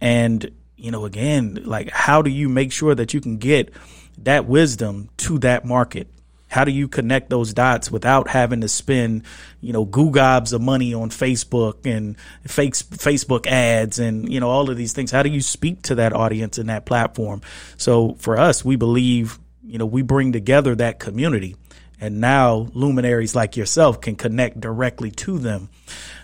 And 0.00 0.50
you 0.76 0.90
know 0.90 1.04
again 1.04 1.60
like 1.64 1.90
how 1.90 2.22
do 2.22 2.30
you 2.30 2.48
make 2.48 2.72
sure 2.72 2.94
that 2.94 3.12
you 3.12 3.20
can 3.20 3.36
get 3.36 3.72
that 4.18 4.46
wisdom 4.46 5.10
to 5.18 5.38
that 5.38 5.64
market 5.64 6.08
how 6.50 6.64
do 6.64 6.72
you 6.72 6.88
connect 6.88 7.30
those 7.30 7.54
dots 7.54 7.90
without 7.90 8.28
having 8.28 8.60
to 8.60 8.68
spend, 8.68 9.22
you 9.60 9.72
know, 9.72 9.84
goo 9.84 10.10
gobs 10.10 10.52
of 10.52 10.60
money 10.60 10.92
on 10.92 11.08
Facebook 11.08 11.86
and 11.86 12.16
fake 12.44 12.74
Facebook 12.74 13.46
ads 13.46 14.00
and, 14.00 14.30
you 14.30 14.40
know, 14.40 14.50
all 14.50 14.68
of 14.68 14.76
these 14.76 14.92
things? 14.92 15.12
How 15.12 15.22
do 15.22 15.30
you 15.30 15.40
speak 15.40 15.82
to 15.82 15.94
that 15.94 16.12
audience 16.12 16.58
in 16.58 16.66
that 16.66 16.86
platform? 16.86 17.40
So 17.76 18.16
for 18.18 18.36
us, 18.36 18.64
we 18.64 18.74
believe, 18.74 19.38
you 19.64 19.78
know, 19.78 19.86
we 19.86 20.02
bring 20.02 20.32
together 20.32 20.74
that 20.74 20.98
community 20.98 21.54
and 22.00 22.20
now 22.20 22.68
luminaries 22.74 23.36
like 23.36 23.56
yourself 23.56 24.00
can 24.00 24.16
connect 24.16 24.58
directly 24.58 25.12
to 25.12 25.38
them. 25.38 25.68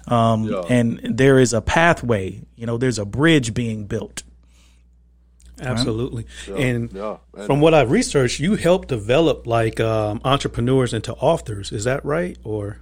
Um, 0.09 0.45
yeah. 0.45 0.63
and 0.69 1.01
there 1.19 1.39
is 1.39 1.53
a 1.53 1.61
pathway, 1.61 2.43
you 2.57 2.67
know, 2.67 2.79
there's 2.79 2.99
a 2.99 3.05
bridge 3.05 3.55
being 3.55 3.87
built 3.87 4.25
Absolutely. 5.61 6.27
Yeah, 6.49 6.57
and 6.57 6.93
yeah. 6.93 7.17
from 7.47 7.61
what 7.61 7.73
I've 7.73 7.91
researched, 7.91 8.41
you 8.41 8.57
help 8.57 8.87
develop 8.87 9.47
like 9.47 9.81
um, 9.81 10.21
entrepreneurs 10.25 10.93
into 10.93 11.15
authors. 11.15 11.73
Is 11.73 11.85
that 11.85 12.05
right? 12.05 12.37
Or 12.45 12.81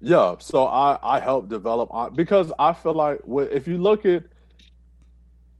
yeah, 0.00 0.36
so 0.38 0.66
I 0.66 0.98
I 1.02 1.20
help 1.20 1.48
develop 1.48 1.90
because 2.14 2.52
I 2.58 2.72
feel 2.72 2.94
like 2.94 3.20
if 3.26 3.66
you 3.66 3.78
look 3.78 4.04
at 4.04 4.24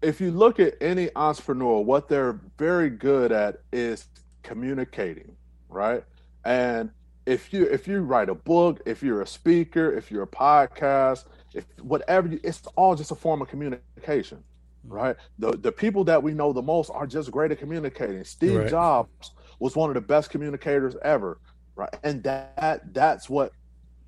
if 0.02 0.20
you 0.20 0.32
look 0.32 0.60
at 0.60 0.74
any 0.80 1.08
entrepreneur, 1.16 1.80
what 1.80 2.08
they're 2.08 2.38
very 2.58 2.90
good 2.90 3.32
at 3.32 3.60
is 3.72 4.08
communicating, 4.42 5.36
right? 5.68 6.04
And 6.44 6.90
if 7.24 7.52
you 7.52 7.64
if 7.64 7.88
you 7.88 8.00
write 8.00 8.28
a 8.28 8.34
book, 8.34 8.82
if 8.84 9.02
you're 9.02 9.22
a 9.22 9.26
speaker, 9.26 9.92
if 9.92 10.10
you're 10.10 10.24
a 10.24 10.26
podcast, 10.26 11.24
if 11.54 11.64
whatever, 11.80 12.28
you, 12.28 12.40
it's 12.42 12.62
all 12.76 12.96
just 12.96 13.12
a 13.12 13.14
form 13.14 13.40
of 13.40 13.48
communication 13.48 14.42
right? 14.84 15.16
The 15.38 15.52
the 15.52 15.72
people 15.72 16.04
that 16.04 16.22
we 16.22 16.32
know 16.32 16.52
the 16.52 16.62
most 16.62 16.90
are 16.90 17.06
just 17.06 17.30
great 17.30 17.50
at 17.52 17.58
communicating. 17.58 18.24
Steve 18.24 18.56
right. 18.56 18.70
Jobs 18.70 19.32
was 19.58 19.76
one 19.76 19.90
of 19.90 19.94
the 19.94 20.00
best 20.00 20.30
communicators 20.30 20.96
ever, 21.02 21.38
right? 21.76 21.94
And 22.02 22.22
that 22.24 22.92
that's 22.92 23.30
what 23.30 23.52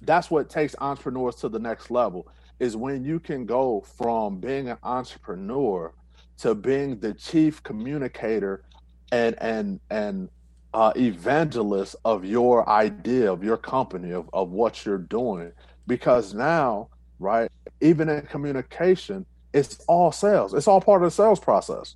that's 0.02 0.30
what 0.30 0.50
takes 0.50 0.74
entrepreneurs 0.80 1.37
to 1.37 1.48
the 1.48 1.58
next 1.58 1.90
level 1.90 2.28
is 2.60 2.76
when 2.76 3.04
you 3.04 3.18
can 3.18 3.46
go 3.46 3.84
from 3.96 4.38
being 4.38 4.68
an 4.68 4.78
entrepreneur 4.82 5.92
to 6.38 6.54
being 6.54 6.98
the 7.00 7.14
chief 7.14 7.62
communicator 7.62 8.64
and 9.12 9.37
and 9.40 9.80
and 9.90 10.28
uh, 10.72 10.92
evangelist 10.96 11.94
of 12.04 12.24
your 12.24 12.68
idea 12.68 13.32
of 13.32 13.44
your 13.44 13.56
company 13.56 14.12
of, 14.12 14.28
of 14.32 14.50
what 14.50 14.84
you're 14.84 14.98
doing 14.98 15.52
because 15.87 16.34
now 16.34 16.88
right 17.20 17.48
even 17.80 18.08
in 18.08 18.20
communication 18.22 19.24
it's 19.54 19.78
all 19.86 20.12
sales. 20.12 20.52
It's 20.52 20.68
all 20.68 20.80
part 20.80 21.02
of 21.02 21.06
the 21.06 21.14
sales 21.14 21.40
process. 21.40 21.94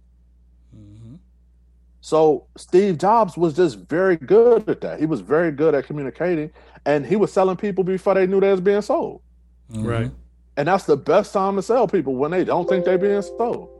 Mm-hmm. 0.74 1.16
So 2.00 2.46
Steve 2.56 2.98
Jobs 2.98 3.36
was 3.36 3.54
just 3.54 3.78
very 3.80 4.16
good 4.16 4.68
at 4.68 4.80
that. 4.82 5.00
He 5.00 5.06
was 5.06 5.20
very 5.20 5.50
good 5.50 5.74
at 5.74 5.84
communicating, 5.84 6.52
and 6.86 7.04
he 7.04 7.16
was 7.16 7.32
selling 7.32 7.56
people 7.56 7.84
before 7.84 8.14
they 8.14 8.26
knew 8.26 8.40
they 8.40 8.50
was 8.50 8.60
being 8.60 8.80
sold. 8.80 9.22
Mm-hmm. 9.72 9.86
Right. 9.86 10.10
And 10.56 10.68
that's 10.68 10.84
the 10.84 10.96
best 10.96 11.32
time 11.32 11.56
to 11.56 11.62
sell 11.62 11.86
people 11.86 12.14
when 12.14 12.30
they 12.30 12.44
don't 12.44 12.68
think 12.68 12.84
they're 12.84 12.96
being 12.96 13.22
sold. 13.22 13.70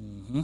Mm-hmm. 0.00 0.42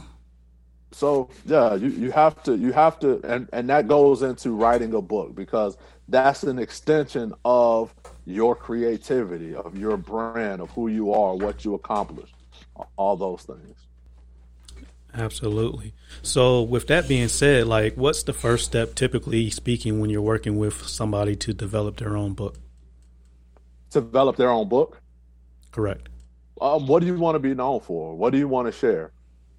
So 0.91 1.29
yeah, 1.45 1.75
you, 1.75 1.89
you 1.89 2.11
have 2.11 2.41
to 2.43 2.55
you 2.55 2.71
have 2.71 2.99
to 2.99 3.21
and, 3.23 3.47
and 3.53 3.69
that 3.69 3.87
goes 3.87 4.21
into 4.21 4.51
writing 4.51 4.93
a 4.93 5.01
book 5.01 5.35
because 5.35 5.77
that's 6.07 6.43
an 6.43 6.57
extension 6.57 7.33
of 7.45 7.93
your 8.29 8.55
creativity, 8.55 9.55
of 9.55 9.77
your 9.77 9.97
brand, 9.97 10.61
of 10.61 10.69
who 10.71 10.87
you 10.87 11.13
are, 11.13 11.35
what 11.35 11.65
you 11.65 11.73
accomplish, 11.73 12.29
all 12.97 13.17
those 13.17 13.41
things. 13.43 13.75
Absolutely. 15.13 15.93
So, 16.21 16.61
with 16.61 16.87
that 16.87 17.07
being 17.07 17.29
said, 17.29 17.65
like, 17.67 17.95
what's 17.95 18.23
the 18.23 18.33
first 18.33 18.65
step, 18.65 18.93
typically 18.93 19.49
speaking, 19.49 19.99
when 19.99 20.09
you're 20.09 20.21
working 20.21 20.57
with 20.57 20.87
somebody 20.87 21.35
to 21.37 21.53
develop 21.53 21.97
their 21.97 22.15
own 22.15 22.33
book? 22.33 22.59
To 23.91 24.01
develop 24.01 24.35
their 24.35 24.51
own 24.51 24.69
book. 24.69 25.01
Correct. 25.71 26.09
Um, 26.61 26.85
what 26.87 26.99
do 26.99 27.07
you 27.07 27.15
want 27.15 27.35
to 27.35 27.39
be 27.39 27.55
known 27.55 27.79
for? 27.79 28.15
What 28.15 28.31
do 28.31 28.37
you 28.37 28.47
want 28.47 28.67
to 28.67 28.71
share? 28.71 29.11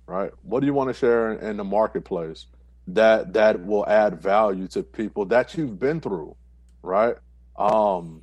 Right. 0.07 0.31
What 0.43 0.61
do 0.61 0.67
you 0.67 0.75
want 0.75 0.91
to 0.91 0.95
share 0.95 1.33
in, 1.33 1.51
in 1.51 1.57
the 1.57 1.65
marketplace 1.65 2.47
that 2.89 3.33
that 3.33 3.65
will 3.65 3.87
add 3.89 4.21
value 4.21 4.67
to 4.69 4.83
people 4.83 5.25
that 5.27 5.57
you've 5.57 5.79
been 5.79 6.01
through? 6.01 6.37
Right. 6.83 7.17
Um, 7.57 8.23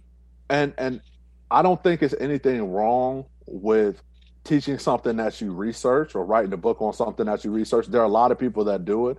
and 0.49 0.73
and 0.77 1.01
I 1.49 1.61
don't 1.61 1.81
think 1.81 2.03
it's 2.03 2.15
anything 2.19 2.71
wrong 2.71 3.25
with 3.45 4.01
teaching 4.43 4.79
something 4.79 5.17
that 5.17 5.41
you 5.41 5.51
research 5.51 6.15
or 6.15 6.25
writing 6.25 6.53
a 6.53 6.57
book 6.57 6.81
on 6.81 6.93
something 6.93 7.25
that 7.25 7.43
you 7.43 7.51
research. 7.51 7.87
There 7.87 8.01
are 8.01 8.05
a 8.05 8.09
lot 8.09 8.31
of 8.31 8.39
people 8.39 8.63
that 8.65 8.85
do 8.85 9.09
it. 9.09 9.17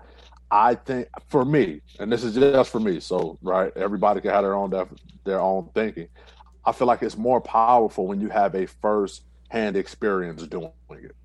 I 0.51 0.75
think 0.75 1.09
for 1.29 1.45
me, 1.45 1.83
and 1.99 2.11
this 2.11 2.25
is 2.25 2.35
just 2.35 2.71
for 2.71 2.81
me, 2.81 3.01
so 3.01 3.39
right, 3.43 3.71
everybody 3.77 4.21
can 4.21 4.31
have 4.31 4.43
their 4.43 4.55
own 4.55 4.71
def- 4.71 4.89
their 5.25 5.41
own 5.41 5.69
thinking. 5.75 6.09
I 6.65 6.73
feel 6.73 6.87
like 6.87 7.03
it's 7.03 7.19
more 7.19 7.41
powerful 7.41 8.07
when 8.07 8.21
you 8.21 8.29
have 8.31 8.55
a 8.55 8.67
first 8.67 9.23
hand 9.49 9.77
experience 9.77 10.43
doing 10.47 10.73
it, 10.91 11.17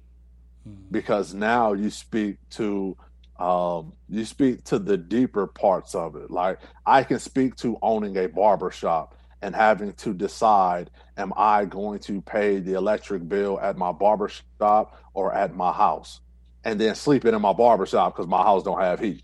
mm-hmm. 0.68 0.74
because 0.92 1.34
now 1.34 1.72
you 1.72 1.90
speak 1.90 2.38
to 2.52 2.98
um, 3.40 3.94
you 4.10 4.26
speak 4.26 4.66
to 4.66 4.80
the 4.80 4.98
deeper 4.98 5.48
parts 5.48 5.96
of 5.96 6.18
it. 6.18 6.30
Like 6.30 6.60
I 6.86 7.04
can 7.04 7.20
speak 7.20 7.56
to 7.58 7.78
owning 7.82 8.18
a 8.18 8.28
barber 8.28 8.72
shop 8.72 9.16
and 9.44 9.54
having 9.54 9.92
to 9.92 10.14
decide 10.14 10.90
am 11.18 11.34
I 11.36 11.66
going 11.66 12.00
to 12.00 12.22
pay 12.22 12.60
the 12.60 12.74
electric 12.74 13.28
bill 13.28 13.60
at 13.60 13.78
my 13.78 13.92
barber 13.92 14.32
shop 14.58 14.98
or 15.14 15.34
at 15.36 15.54
my 15.54 15.72
house? 15.72 16.22
And 16.64 16.80
then 16.80 16.96
sleeping 16.96 17.36
in 17.36 17.42
my 17.42 17.52
barber 17.52 17.86
shop 17.86 18.16
because 18.16 18.26
my 18.26 18.42
house 18.42 18.64
don't 18.64 18.80
have 18.80 19.02
heat. 19.02 19.22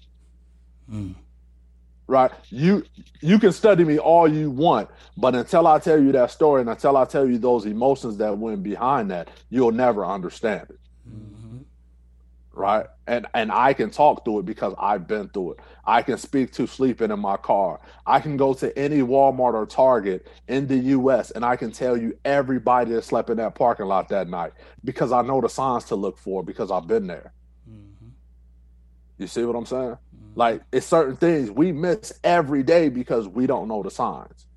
Mm. 0.91 1.15
Right? 2.05 2.32
You 2.49 2.84
you 3.21 3.39
can 3.39 3.53
study 3.53 3.86
me 3.86 3.97
all 3.97 4.27
you 4.27 4.51
want, 4.51 4.89
but 5.15 5.36
until 5.36 5.67
I 5.67 5.79
tell 5.79 6.01
you 6.01 6.12
that 6.12 6.32
story 6.32 6.62
and 6.62 6.69
until 6.69 6.97
I 6.97 7.05
tell 7.05 7.25
you 7.25 7.38
those 7.38 7.65
emotions 7.65 8.17
that 8.17 8.38
went 8.38 8.62
behind 8.62 9.12
that, 9.12 9.29
you'll 9.49 9.71
never 9.71 10.05
understand 10.05 10.67
it. 10.69 10.79
Right? 12.60 12.86
And 13.08 13.26
and 13.34 13.54
I 13.54 13.72
can 13.72 13.89
talk 13.89 14.26
through 14.26 14.39
it 14.39 14.45
because 14.45 14.74
I've 14.78 15.08
been 15.08 15.30
through 15.30 15.54
it. 15.54 15.60
I 15.86 16.02
can 16.02 16.17
speak 16.17 16.52
to 16.54 16.67
sleeping 16.67 17.10
in 17.10 17.17
my 17.17 17.38
car. 17.38 17.80
I 18.06 18.19
can 18.19 18.36
go 18.36 18.54
to 18.56 18.78
any 18.78 18.98
Walmart 18.98 19.54
or 19.54 19.65
Target 19.65 20.28
in 20.50 20.67
the 20.67 20.76
US 20.76 21.32
and 21.32 21.45
I 21.45 21.56
can 21.56 21.72
tell 21.72 21.95
you 21.95 22.17
everybody 22.26 22.91
that 22.91 23.06
slept 23.06 23.30
in 23.30 23.38
that 23.38 23.56
parking 23.56 23.86
lot 23.86 24.10
that 24.10 24.28
night 24.28 24.52
because 24.84 25.13
I 25.13 25.22
know 25.22 25.39
the 25.39 25.48
signs 25.48 25.86
to 25.86 25.95
look 25.95 26.17
for 26.17 26.43
because 26.43 26.69
I've 26.69 26.86
been 26.86 27.08
there. 27.08 27.32
Mm-hmm. 27.65 28.10
You 29.17 29.28
see 29.28 29.45
what 29.45 29.56
I'm 29.56 29.65
saying? 29.65 29.91
Mm-hmm. 29.91 30.34
Like 30.36 30.62
it's 30.74 30.86
certain 30.86 31.15
things 31.15 31.50
we 31.50 31.72
miss 31.72 32.12
every 32.26 32.63
day 32.63 32.89
because 32.89 33.26
we 33.26 33.48
don't 33.48 33.69
know 33.69 33.84
the 33.84 33.91
signs. 33.91 34.49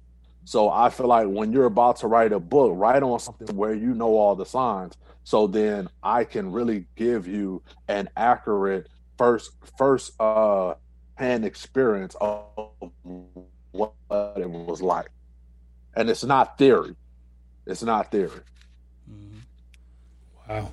So 0.45 0.69
I 0.69 0.91
feel 0.91 1.07
like 1.07 1.29
when 1.29 1.53
you're 1.53 1.67
about 1.67 1.99
to 1.99 2.09
write 2.09 2.33
a 2.33 2.41
book, 2.41 2.73
write 2.75 3.03
on 3.03 3.19
something 3.21 3.57
where 3.57 3.75
you 3.75 3.95
know 3.95 4.17
all 4.17 4.35
the 4.35 4.47
signs 4.47 4.97
so 5.25 5.47
then 5.47 5.89
I 6.03 6.25
can 6.25 6.53
really 6.53 6.87
give 6.97 7.27
you 7.27 7.63
an 7.89 8.09
accurate 8.17 8.89
first 9.19 9.53
first 9.79 10.21
uh 10.21 10.75
hand 11.15 11.45
experience 11.45 12.17
of 12.21 12.47
what 13.71 13.93
it 14.37 14.51
was 14.51 14.83
like. 14.83 15.11
And 15.95 16.11
it's 16.11 16.25
not 16.25 16.59
theory. 16.59 16.97
It's 17.67 17.83
not 17.83 18.11
theory. 18.11 18.41
Mm-hmm. 19.11 19.39
Wow. 20.49 20.73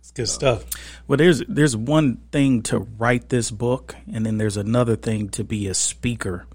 It's 0.00 0.10
Good 0.10 0.28
stuff. 0.28 0.64
Well, 1.06 1.18
there's 1.18 1.42
there's 1.46 1.76
one 1.76 2.16
thing 2.32 2.62
to 2.64 2.78
write 2.78 3.28
this 3.28 3.50
book, 3.50 3.94
and 4.12 4.26
then 4.26 4.38
there's 4.38 4.56
another 4.56 4.96
thing 4.96 5.28
to 5.30 5.44
be 5.44 5.68
a 5.68 5.74
speaker, 5.74 6.46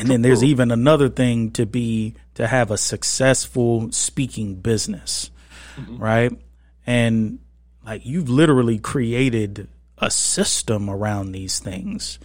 and 0.00 0.08
then 0.08 0.22
there's 0.22 0.42
even 0.44 0.70
another 0.70 1.08
thing 1.08 1.50
to 1.52 1.66
be 1.66 2.14
to 2.34 2.46
have 2.46 2.70
a 2.70 2.76
successful 2.76 3.92
speaking 3.92 4.56
business, 4.56 5.30
right? 5.98 6.32
And 6.86 7.38
like 7.84 8.04
you've 8.04 8.28
literally 8.28 8.78
created 8.78 9.68
a 9.98 10.10
system 10.10 10.88
around 10.88 11.32
these 11.32 11.58
things, 11.58 12.18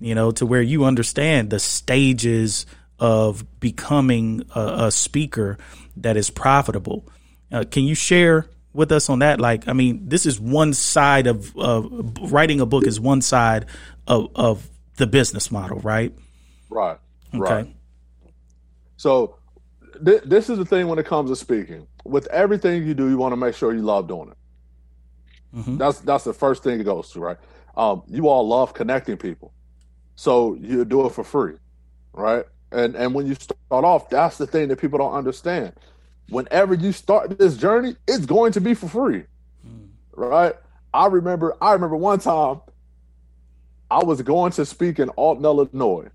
you 0.00 0.14
know, 0.14 0.30
to 0.32 0.46
where 0.46 0.62
you 0.62 0.84
understand 0.84 1.50
the 1.50 1.58
stages 1.58 2.66
of 2.98 3.44
becoming 3.60 4.42
a, 4.54 4.86
a 4.86 4.90
speaker 4.90 5.58
that 5.96 6.16
is 6.16 6.30
profitable. 6.30 7.06
Uh, 7.50 7.64
can 7.70 7.84
you 7.84 7.94
share 7.94 8.46
with 8.72 8.92
us 8.92 9.08
on 9.08 9.20
that? 9.20 9.40
Like, 9.40 9.68
I 9.68 9.72
mean, 9.72 10.08
this 10.08 10.26
is 10.26 10.40
one 10.40 10.74
side 10.74 11.26
of 11.26 11.56
uh, 11.56 11.82
writing 12.22 12.60
a 12.60 12.66
book 12.66 12.86
is 12.86 13.00
one 13.00 13.22
side 13.22 13.66
of, 14.06 14.28
of 14.34 14.68
the 14.96 15.06
business 15.06 15.50
model, 15.50 15.80
right? 15.80 16.12
Right. 16.68 16.98
Okay. 17.34 17.40
Right. 17.42 17.76
So 18.96 19.36
th- 20.04 20.22
this 20.24 20.48
is 20.50 20.58
the 20.58 20.64
thing 20.64 20.88
when 20.88 20.98
it 20.98 21.06
comes 21.06 21.30
to 21.30 21.36
speaking. 21.36 21.86
With 22.04 22.26
everything 22.28 22.86
you 22.86 22.94
do, 22.94 23.08
you 23.08 23.16
want 23.16 23.32
to 23.32 23.36
make 23.36 23.54
sure 23.54 23.74
you 23.74 23.82
love 23.82 24.08
doing 24.08 24.30
it. 24.30 24.36
Mhm. 25.56 25.78
That's 25.78 26.00
that's 26.00 26.24
the 26.24 26.34
first 26.34 26.62
thing 26.62 26.80
it 26.80 26.84
goes 26.84 27.10
to, 27.12 27.20
right? 27.20 27.36
Um, 27.76 28.02
you 28.06 28.28
all 28.28 28.46
love 28.46 28.74
connecting 28.74 29.16
people, 29.16 29.52
so 30.16 30.54
you 30.54 30.84
do 30.84 31.06
it 31.06 31.10
for 31.12 31.24
free, 31.24 31.54
right? 32.12 32.44
And 32.72 32.94
and 32.96 33.14
when 33.14 33.26
you 33.26 33.34
start 33.34 33.56
off, 33.70 34.10
that's 34.10 34.38
the 34.38 34.46
thing 34.46 34.68
that 34.68 34.78
people 34.80 34.98
don't 34.98 35.14
understand. 35.14 35.72
Whenever 36.28 36.74
you 36.74 36.92
start 36.92 37.38
this 37.38 37.56
journey, 37.56 37.96
it's 38.08 38.26
going 38.26 38.52
to 38.52 38.60
be 38.60 38.74
for 38.74 38.88
free, 38.88 39.24
right? 40.14 40.54
I 40.92 41.06
remember 41.06 41.56
I 41.60 41.72
remember 41.72 41.96
one 41.96 42.18
time 42.20 42.60
I 43.90 44.02
was 44.04 44.22
going 44.22 44.52
to 44.52 44.64
speak 44.64 44.98
in 44.98 45.08
Alton, 45.10 45.44
Illinois. 45.44 46.08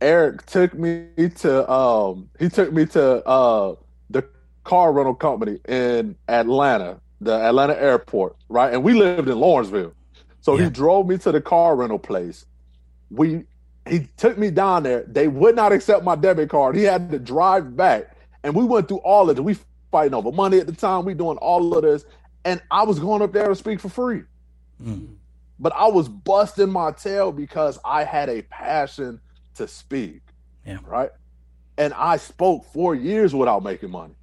Eric 0.00 0.44
took 0.46 0.74
me 0.74 1.08
to 1.36 1.70
um 1.70 2.28
he 2.38 2.48
took 2.48 2.72
me 2.72 2.86
to 2.86 3.24
uh 3.26 3.74
the 4.10 4.24
car 4.64 4.92
rental 4.92 5.14
company 5.14 5.58
in 5.68 6.16
Atlanta, 6.28 7.00
the 7.20 7.32
Atlanta 7.34 7.80
airport, 7.80 8.36
right? 8.48 8.72
And 8.72 8.82
we 8.84 8.94
lived 8.94 9.28
in 9.28 9.38
Lawrenceville. 9.38 9.92
So 10.40 10.56
Yeah. 10.56 10.64
he 10.64 10.70
drove 10.70 11.06
me 11.06 11.18
to 11.18 11.32
the 11.32 11.40
car 11.40 11.76
rental 11.76 11.98
place. 11.98 12.46
We 13.10 13.44
he 13.88 14.08
took 14.16 14.36
me 14.36 14.50
down 14.50 14.82
there. 14.82 15.04
They 15.04 15.28
would 15.28 15.54
not 15.54 15.72
accept 15.72 16.04
my 16.04 16.16
debit 16.16 16.50
card. 16.50 16.74
He 16.76 16.82
had 16.82 17.10
to 17.12 17.18
drive 17.18 17.76
back. 17.76 18.16
And 18.42 18.54
we 18.54 18.64
went 18.64 18.88
through 18.88 18.98
all 18.98 19.30
of 19.30 19.38
it. 19.38 19.42
We 19.42 19.56
fighting 19.92 20.14
over 20.14 20.32
money 20.32 20.58
at 20.58 20.66
the 20.66 20.72
time. 20.72 21.04
We 21.04 21.14
doing 21.14 21.38
all 21.38 21.76
of 21.76 21.82
this. 21.82 22.04
And 22.44 22.60
I 22.70 22.82
was 22.82 22.98
going 22.98 23.22
up 23.22 23.32
there 23.32 23.48
to 23.48 23.54
speak 23.54 23.78
for 23.80 23.88
free. 23.88 24.22
Mm. 24.82 25.14
But 25.60 25.72
I 25.74 25.86
was 25.86 26.08
busting 26.08 26.70
my 26.70 26.90
tail 26.90 27.30
because 27.32 27.78
I 27.84 28.02
had 28.04 28.28
a 28.28 28.42
passion 28.42 29.20
to 29.56 29.68
speak. 29.68 30.22
Yeah. 30.66 30.78
Right. 30.84 31.10
And 31.78 31.92
I 31.94 32.16
spoke 32.16 32.64
four 32.72 32.94
years 32.94 33.34
without 33.34 33.62
making 33.62 33.90
money. 33.90 34.14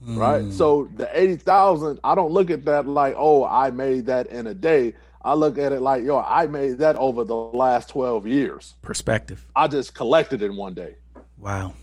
Right. 0.00 0.42
Mm. 0.42 0.52
So 0.52 0.88
the 0.96 1.08
80,000, 1.18 2.00
I 2.02 2.14
don't 2.14 2.32
look 2.32 2.50
at 2.50 2.64
that 2.64 2.86
like, 2.88 3.14
oh, 3.16 3.44
I 3.44 3.70
made 3.70 4.06
that 4.06 4.26
in 4.28 4.46
a 4.48 4.54
day. 4.54 4.94
I 5.24 5.34
look 5.34 5.58
at 5.58 5.72
it 5.72 5.80
like, 5.80 6.02
yo, 6.04 6.18
I 6.18 6.46
made 6.48 6.78
that 6.78 6.96
over 6.96 7.22
the 7.24 7.36
last 7.36 7.90
12 7.90 8.26
years. 8.26 8.74
perspective. 8.82 9.46
I 9.54 9.68
just 9.68 9.94
collected 9.94 10.42
in 10.42 10.56
one 10.56 10.74
day. 10.74 10.96
Wow. 11.38 11.74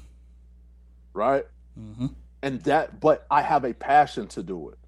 Right. 1.13 1.45
hmm 1.75 2.07
And 2.43 2.61
that, 2.63 2.99
but 2.99 3.25
I 3.31 3.41
have 3.41 3.63
a 3.63 3.73
passion 3.73 4.27
to 4.29 4.43
do 4.43 4.69
it. 4.69 4.78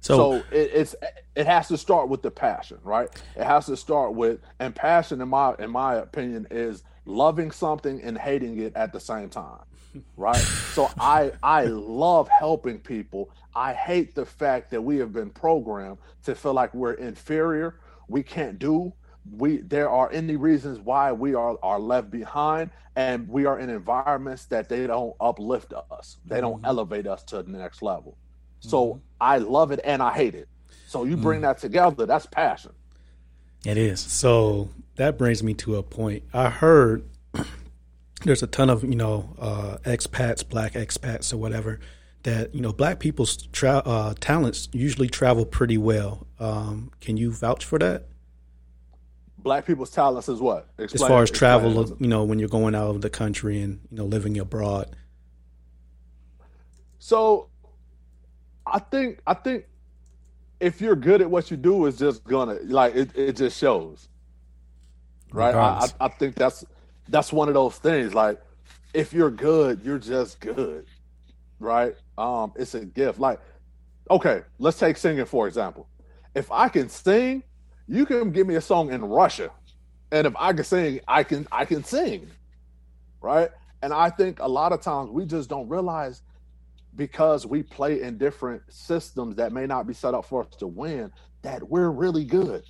So, 0.00 0.16
so 0.16 0.34
it, 0.50 0.70
it's 0.74 0.94
it 1.36 1.46
has 1.46 1.68
to 1.68 1.76
start 1.76 2.08
with 2.08 2.22
the 2.22 2.30
passion, 2.30 2.78
right? 2.82 3.08
It 3.36 3.44
has 3.44 3.66
to 3.66 3.76
start 3.76 4.14
with 4.14 4.40
and 4.58 4.74
passion 4.74 5.20
in 5.20 5.28
my 5.28 5.54
in 5.58 5.70
my 5.70 5.96
opinion 5.96 6.46
is 6.50 6.82
loving 7.04 7.50
something 7.50 8.00
and 8.02 8.16
hating 8.16 8.58
it 8.60 8.74
at 8.76 8.92
the 8.92 9.00
same 9.00 9.28
time, 9.28 9.62
right? 10.16 10.36
so 10.72 10.90
I 10.98 11.32
I 11.42 11.64
love 11.64 12.28
helping 12.28 12.78
people. 12.78 13.30
I 13.54 13.74
hate 13.74 14.14
the 14.14 14.24
fact 14.24 14.70
that 14.70 14.82
we 14.82 14.96
have 14.98 15.12
been 15.12 15.30
programmed 15.30 15.98
to 16.24 16.34
feel 16.34 16.54
like 16.54 16.72
we're 16.72 16.94
inferior, 16.94 17.76
we 18.08 18.22
can't 18.22 18.58
do. 18.58 18.92
We 19.30 19.58
there 19.58 19.90
are 19.90 20.10
any 20.12 20.36
reasons 20.36 20.78
why 20.78 21.12
we 21.12 21.34
are 21.34 21.58
are 21.62 21.78
left 21.78 22.10
behind, 22.10 22.70
and 22.96 23.28
we 23.28 23.44
are 23.44 23.58
in 23.58 23.68
environments 23.68 24.46
that 24.46 24.70
they 24.70 24.86
don't 24.86 25.14
uplift 25.20 25.74
us. 25.90 26.16
They 26.24 26.40
don't 26.40 26.56
mm-hmm. 26.56 26.64
elevate 26.64 27.06
us 27.06 27.22
to 27.24 27.42
the 27.42 27.50
next 27.50 27.82
level. 27.82 28.16
So 28.60 29.00
I 29.20 29.38
love 29.38 29.72
it 29.72 29.80
and 29.84 30.02
I 30.02 30.12
hate 30.12 30.34
it. 30.34 30.48
So 30.86 31.04
you 31.04 31.16
bring 31.16 31.42
that 31.42 31.58
together, 31.58 32.06
that's 32.06 32.26
passion. 32.26 32.72
it 33.64 33.76
is. 33.76 34.00
So 34.00 34.70
that 34.96 35.18
brings 35.18 35.42
me 35.42 35.54
to 35.54 35.76
a 35.76 35.82
point. 35.82 36.24
I 36.32 36.50
heard 36.50 37.04
there's 38.24 38.42
a 38.42 38.46
ton 38.46 38.70
of 38.70 38.82
you 38.82 38.96
know 38.96 39.34
uh, 39.38 39.78
expats, 39.84 40.46
black 40.46 40.72
expats 40.72 41.32
or 41.32 41.36
whatever 41.36 41.80
that 42.24 42.54
you 42.54 42.60
know 42.60 42.72
black 42.72 42.98
people's 42.98 43.36
tra- 43.52 43.82
uh, 43.84 44.14
talents 44.20 44.68
usually 44.72 45.08
travel 45.08 45.44
pretty 45.44 45.78
well. 45.78 46.26
Um, 46.38 46.90
can 47.00 47.16
you 47.16 47.32
vouch 47.32 47.64
for 47.64 47.78
that? 47.78 48.06
Black 49.38 49.66
people's 49.66 49.90
talents 49.90 50.28
is 50.28 50.40
what? 50.40 50.68
As 50.78 51.00
far 51.00 51.22
as 51.22 51.30
travel, 51.30 51.80
it. 51.80 52.00
you 52.00 52.08
know, 52.08 52.24
when 52.24 52.38
you're 52.38 52.48
going 52.48 52.74
out 52.74 52.90
of 52.90 53.00
the 53.00 53.10
country 53.10 53.60
and 53.62 53.80
you 53.90 53.96
know 53.98 54.04
living 54.04 54.38
abroad. 54.38 54.94
So 56.98 57.49
I 58.70 58.78
think 58.78 59.20
I 59.26 59.34
think 59.34 59.64
if 60.60 60.80
you're 60.80 60.96
good 60.96 61.20
at 61.20 61.30
what 61.30 61.50
you 61.50 61.56
do, 61.56 61.86
it's 61.86 61.98
just 61.98 62.24
gonna 62.24 62.58
like 62.64 62.94
it, 62.94 63.16
it 63.16 63.36
just 63.36 63.58
shows. 63.58 64.08
Right? 65.32 65.54
I, 65.54 65.86
I, 66.00 66.06
I 66.06 66.08
think 66.08 66.34
that's 66.34 66.64
that's 67.08 67.32
one 67.32 67.48
of 67.48 67.54
those 67.54 67.76
things. 67.76 68.14
Like 68.14 68.40
if 68.94 69.12
you're 69.12 69.30
good, 69.30 69.82
you're 69.82 69.98
just 69.98 70.40
good. 70.40 70.86
Right? 71.58 71.94
Um, 72.16 72.52
it's 72.56 72.74
a 72.74 72.84
gift. 72.84 73.18
Like, 73.18 73.40
okay, 74.10 74.42
let's 74.58 74.78
take 74.78 74.96
singing 74.96 75.24
for 75.24 75.48
example. 75.48 75.88
If 76.34 76.50
I 76.52 76.68
can 76.68 76.88
sing, 76.88 77.42
you 77.88 78.06
can 78.06 78.30
give 78.30 78.46
me 78.46 78.54
a 78.54 78.60
song 78.60 78.92
in 78.92 79.04
Russia. 79.04 79.50
And 80.12 80.26
if 80.26 80.34
I 80.36 80.52
can 80.52 80.64
sing, 80.64 81.00
I 81.08 81.24
can 81.24 81.46
I 81.50 81.64
can 81.64 81.84
sing. 81.84 82.28
Right? 83.20 83.50
And 83.82 83.92
I 83.92 84.10
think 84.10 84.40
a 84.40 84.48
lot 84.48 84.72
of 84.72 84.82
times 84.82 85.10
we 85.10 85.24
just 85.24 85.48
don't 85.48 85.68
realize 85.68 86.22
because 86.96 87.46
we 87.46 87.62
play 87.62 88.02
in 88.02 88.18
different 88.18 88.62
systems 88.68 89.36
that 89.36 89.52
may 89.52 89.66
not 89.66 89.86
be 89.86 89.94
set 89.94 90.14
up 90.14 90.24
for 90.24 90.42
us 90.44 90.54
to 90.56 90.66
win, 90.66 91.12
that 91.42 91.66
we're 91.68 91.90
really 91.90 92.24
good. 92.24 92.64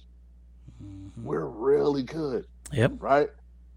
Mm-hmm. 0.82 1.24
We're 1.24 1.46
really 1.46 2.02
good, 2.02 2.46
Yep. 2.72 2.92
right? 2.98 3.28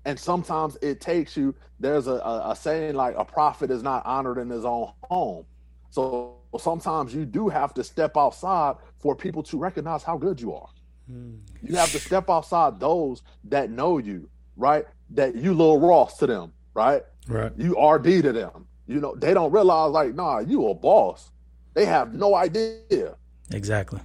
And 0.05 0.19
sometimes 0.19 0.77
it 0.81 0.99
takes 1.01 1.35
you. 1.37 1.55
There's 1.79 2.07
a, 2.07 2.13
a, 2.15 2.51
a 2.51 2.55
saying 2.55 2.95
like 2.95 3.15
a 3.17 3.25
prophet 3.25 3.71
is 3.71 3.83
not 3.83 4.05
honored 4.05 4.37
in 4.37 4.49
his 4.49 4.65
own 4.65 4.91
home. 5.03 5.45
So 5.89 6.37
sometimes 6.59 7.13
you 7.13 7.25
do 7.25 7.47
have 7.49 7.73
to 7.75 7.83
step 7.83 8.17
outside 8.17 8.75
for 8.99 9.15
people 9.15 9.43
to 9.43 9.57
recognize 9.57 10.03
how 10.03 10.17
good 10.17 10.39
you 10.41 10.53
are. 10.53 10.67
Mm-hmm. 11.11 11.67
You 11.67 11.75
have 11.75 11.91
to 11.91 11.99
step 11.99 12.29
outside 12.29 12.79
those 12.79 13.21
that 13.45 13.69
know 13.69 13.97
you, 13.97 14.29
right? 14.57 14.85
That 15.11 15.35
you 15.35 15.53
little 15.53 15.79
Ross 15.79 16.17
to 16.17 16.27
them, 16.27 16.53
right? 16.73 17.03
Right. 17.27 17.51
you 17.57 17.79
RD 17.79 18.23
to 18.23 18.33
them. 18.33 18.67
You 18.87 18.99
know, 18.99 19.15
they 19.15 19.33
don't 19.33 19.51
realize 19.51 19.91
like, 19.91 20.13
nah, 20.15 20.39
you 20.39 20.67
a 20.67 20.73
boss. 20.73 21.31
They 21.73 21.85
have 21.85 22.13
no 22.13 22.35
idea. 22.35 23.15
Exactly. 23.51 23.99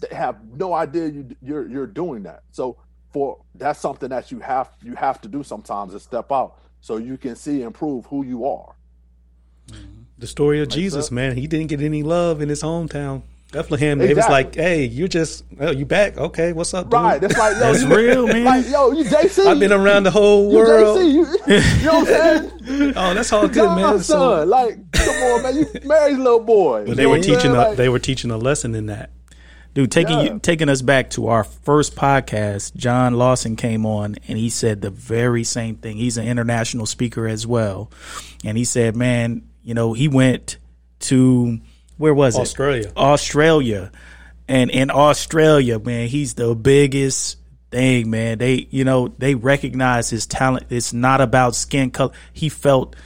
They 0.00 0.14
have 0.14 0.36
no 0.54 0.74
idea 0.74 1.08
you 1.08 1.36
you're 1.40 1.68
you're 1.68 1.86
doing 1.86 2.24
that. 2.24 2.42
So 2.50 2.76
for 3.12 3.38
that's 3.54 3.80
something 3.80 4.10
that 4.10 4.30
you 4.30 4.40
have 4.40 4.70
you 4.82 4.94
have 4.94 5.20
to 5.22 5.28
do 5.28 5.42
sometimes 5.42 5.94
is 5.94 6.02
step 6.02 6.30
out 6.30 6.58
so 6.80 6.98
you 6.98 7.16
can 7.16 7.34
see 7.36 7.62
and 7.62 7.74
prove 7.74 8.04
who 8.06 8.24
you 8.24 8.46
are. 8.46 8.74
Mm-hmm. 9.68 10.02
The 10.18 10.26
story 10.26 10.60
of 10.60 10.68
Makes 10.68 10.74
Jesus, 10.74 11.06
sense. 11.06 11.12
man. 11.12 11.36
He 11.36 11.46
didn't 11.46 11.68
get 11.68 11.80
any 11.80 12.02
love 12.02 12.40
in 12.40 12.48
his 12.48 12.62
hometown. 12.62 13.22
Bethlehem. 13.56 14.02
It 14.02 14.14
was 14.14 14.28
like, 14.28 14.54
hey, 14.54 14.84
you 14.84 15.08
just, 15.08 15.44
oh, 15.58 15.70
you 15.70 15.86
back? 15.86 16.18
Okay, 16.18 16.52
what's 16.52 16.74
up, 16.74 16.86
dude? 16.86 16.92
Right. 16.92 17.22
It's 17.22 17.38
like 17.38 17.54
yo, 17.54 17.60
That's 17.60 17.82
you, 17.82 17.96
real, 17.96 18.26
man. 18.32 18.44
like 18.44 18.68
yo, 18.68 18.92
you 18.92 19.02
JC. 19.04 19.46
I've 19.46 19.58
been 19.58 19.72
around 19.72 20.02
the 20.02 20.10
whole 20.10 20.50
you 20.52 20.58
world. 20.58 20.98
JC. 20.98 21.12
You, 21.12 21.20
you 21.80 21.86
know 21.86 22.00
what 22.00 22.08
I'm 22.10 22.50
saying? 22.68 22.92
Oh, 22.96 23.14
that's 23.14 23.32
all 23.32 23.48
good, 23.48 23.54
God's 23.54 23.80
man. 23.80 23.98
So, 24.00 24.14
son. 24.18 24.48
Like, 24.50 24.92
come 24.92 25.08
on, 25.08 25.42
man. 25.42 25.56
You 25.56 25.66
married 25.84 26.18
little 26.18 26.40
boy. 26.40 26.84
but 26.86 26.96
they 26.98 27.06
were 27.06 27.12
what 27.12 27.16
I'm 27.16 27.22
teaching, 27.34 27.50
a, 27.52 27.54
Like, 27.54 27.76
they 27.78 27.88
were 27.88 27.98
teaching 27.98 28.30
a 28.30 28.36
lesson 28.36 28.74
in 28.74 28.86
that. 28.86 29.10
Dude, 29.72 29.90
taking 29.90 30.18
Yeah. 30.18 30.32
you, 30.34 30.38
taking 30.38 30.68
us 30.68 30.82
back 30.82 31.08
to 31.10 31.28
our 31.28 31.44
first 31.44 31.96
podcast, 31.96 32.74
John 32.76 33.14
Lawson 33.14 33.56
came 33.56 33.86
on 33.86 34.16
and 34.28 34.36
he 34.36 34.50
said 34.50 34.82
the 34.82 34.90
very 34.90 35.44
same 35.44 35.76
thing. 35.76 35.96
He's 35.96 36.18
an 36.18 36.26
international 36.26 36.84
speaker 36.84 37.26
as 37.26 37.46
well, 37.46 37.90
and 38.44 38.58
he 38.58 38.64
said, 38.64 38.96
"Man, 38.96 39.42
you 39.62 39.72
know, 39.72 39.94
he 39.94 40.08
went 40.08 40.58
to 41.00 41.58
where 41.96 42.14
was 42.14 42.36
Australia. 42.36 42.88
it? 42.88 42.96
Australia, 42.96 43.76
Australia. 43.76 43.92
and 44.48 44.70
in 44.70 44.90
Australia, 44.90 45.78
man, 45.78 46.08
he's 46.08 46.34
the 46.34 46.54
biggest 46.54 47.38
thing, 47.70 48.10
man. 48.10 48.38
They, 48.38 48.66
you 48.70 48.84
know, 48.84 49.08
they 49.08 49.34
recognize 49.34 50.10
his 50.10 50.26
talent. 50.26 50.66
It's 50.70 50.92
not 50.92 51.20
about 51.20 51.54
skin 51.54 51.90
color. 51.90 52.12
He 52.32 52.48
felt 52.48 52.96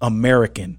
American." 0.00 0.78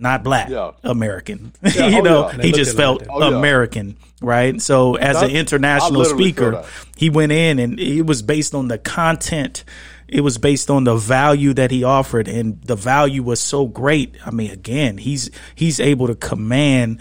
not 0.00 0.24
black 0.24 0.48
Yeah. 0.48 0.72
American. 0.82 1.52
Yeah, 1.62 1.88
you 1.88 1.98
oh, 1.98 2.02
know, 2.02 2.30
yeah. 2.30 2.42
He 2.42 2.52
just 2.52 2.70
at 2.70 2.74
it 2.74 2.78
like 2.78 2.84
felt 2.84 3.00
that. 3.00 3.10
Oh, 3.10 3.30
yeah. 3.30 3.36
American, 3.36 3.96
right? 4.20 4.60
So 4.60 4.94
as 4.96 5.20
an 5.22 5.30
international 5.30 6.04
speaker, 6.04 6.64
he 6.96 7.10
went 7.10 7.32
in 7.32 7.58
and 7.58 7.78
it 7.78 8.02
was 8.02 8.22
based 8.22 8.54
on 8.54 8.68
the 8.68 8.78
content. 8.78 9.64
It 10.10 10.22
was 10.22 10.38
based 10.38 10.70
on 10.70 10.84
the 10.84 10.96
value 10.96 11.54
that 11.54 11.70
he 11.70 11.84
offered, 11.84 12.28
and 12.28 12.60
the 12.62 12.76
value 12.76 13.22
was 13.22 13.40
so 13.40 13.66
great. 13.66 14.16
I 14.24 14.30
mean, 14.30 14.50
again, 14.50 14.98
he's 14.98 15.30
he's 15.54 15.80
able 15.80 16.08
to 16.08 16.14
command 16.14 17.00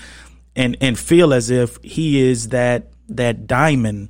and 0.55 0.77
and 0.81 0.97
feel 0.97 1.33
as 1.33 1.49
if 1.49 1.77
he 1.81 2.21
is 2.21 2.49
that 2.49 2.91
that 3.09 3.47
diamond 3.47 4.09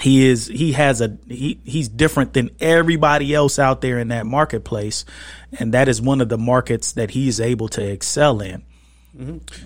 he 0.00 0.26
is 0.26 0.46
he 0.46 0.72
has 0.72 1.00
a 1.00 1.18
he 1.28 1.60
he's 1.64 1.88
different 1.88 2.32
than 2.32 2.50
everybody 2.60 3.34
else 3.34 3.58
out 3.58 3.80
there 3.80 3.98
in 3.98 4.08
that 4.08 4.26
marketplace 4.26 5.04
and 5.58 5.74
that 5.74 5.88
is 5.88 6.00
one 6.00 6.20
of 6.20 6.28
the 6.28 6.38
markets 6.38 6.92
that 6.92 7.10
he's 7.10 7.40
able 7.40 7.68
to 7.68 7.84
excel 7.86 8.40
in 8.40 8.64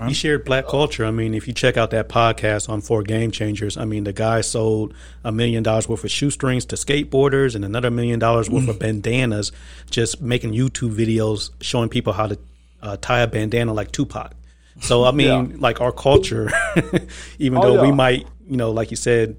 He 0.09 0.15
shared 0.15 0.45
black 0.45 0.67
culture. 0.67 1.05
I 1.05 1.11
mean, 1.11 1.35
if 1.35 1.47
you 1.47 1.55
check 1.55 1.77
out 1.77 1.91
that 1.91 2.09
podcast 2.09 2.69
on 2.69 2.81
Four 2.81 3.03
Game 3.03 3.31
Changers, 3.31 3.77
I 3.77 3.85
mean, 3.85 4.05
the 4.05 4.13
guy 4.13 4.41
sold 4.41 4.95
a 5.23 5.31
million 5.31 5.63
dollars 5.63 5.89
worth 5.89 6.03
of 6.05 6.11
shoestrings 6.11 6.65
to 6.67 6.77
skateboarders 6.77 7.55
and 7.55 7.65
another 7.65 7.91
million 7.91 8.19
dollars 8.19 8.51
worth 8.51 8.69
of 8.69 8.79
bandanas, 8.79 9.53
just 9.91 10.21
making 10.21 10.53
YouTube 10.53 10.95
videos 10.95 11.51
showing 11.61 11.89
people 11.89 12.13
how 12.13 12.27
to 12.27 12.39
uh, 12.83 12.97
tie 13.01 13.21
a 13.21 13.27
bandana 13.27 13.73
like 13.73 13.93
Tupac. 13.93 14.33
So, 14.81 15.05
I 15.05 15.13
mean, 15.13 15.51
Yeah. 15.51 15.57
like 15.59 15.81
our 15.81 15.93
culture, 15.93 16.51
even 17.39 17.59
Oh, 17.59 17.63
though 17.77 17.83
we 17.83 17.93
might, 17.93 18.27
you 18.49 18.57
know, 18.57 18.73
like 18.73 18.91
you 18.91 18.97
said, 18.97 19.37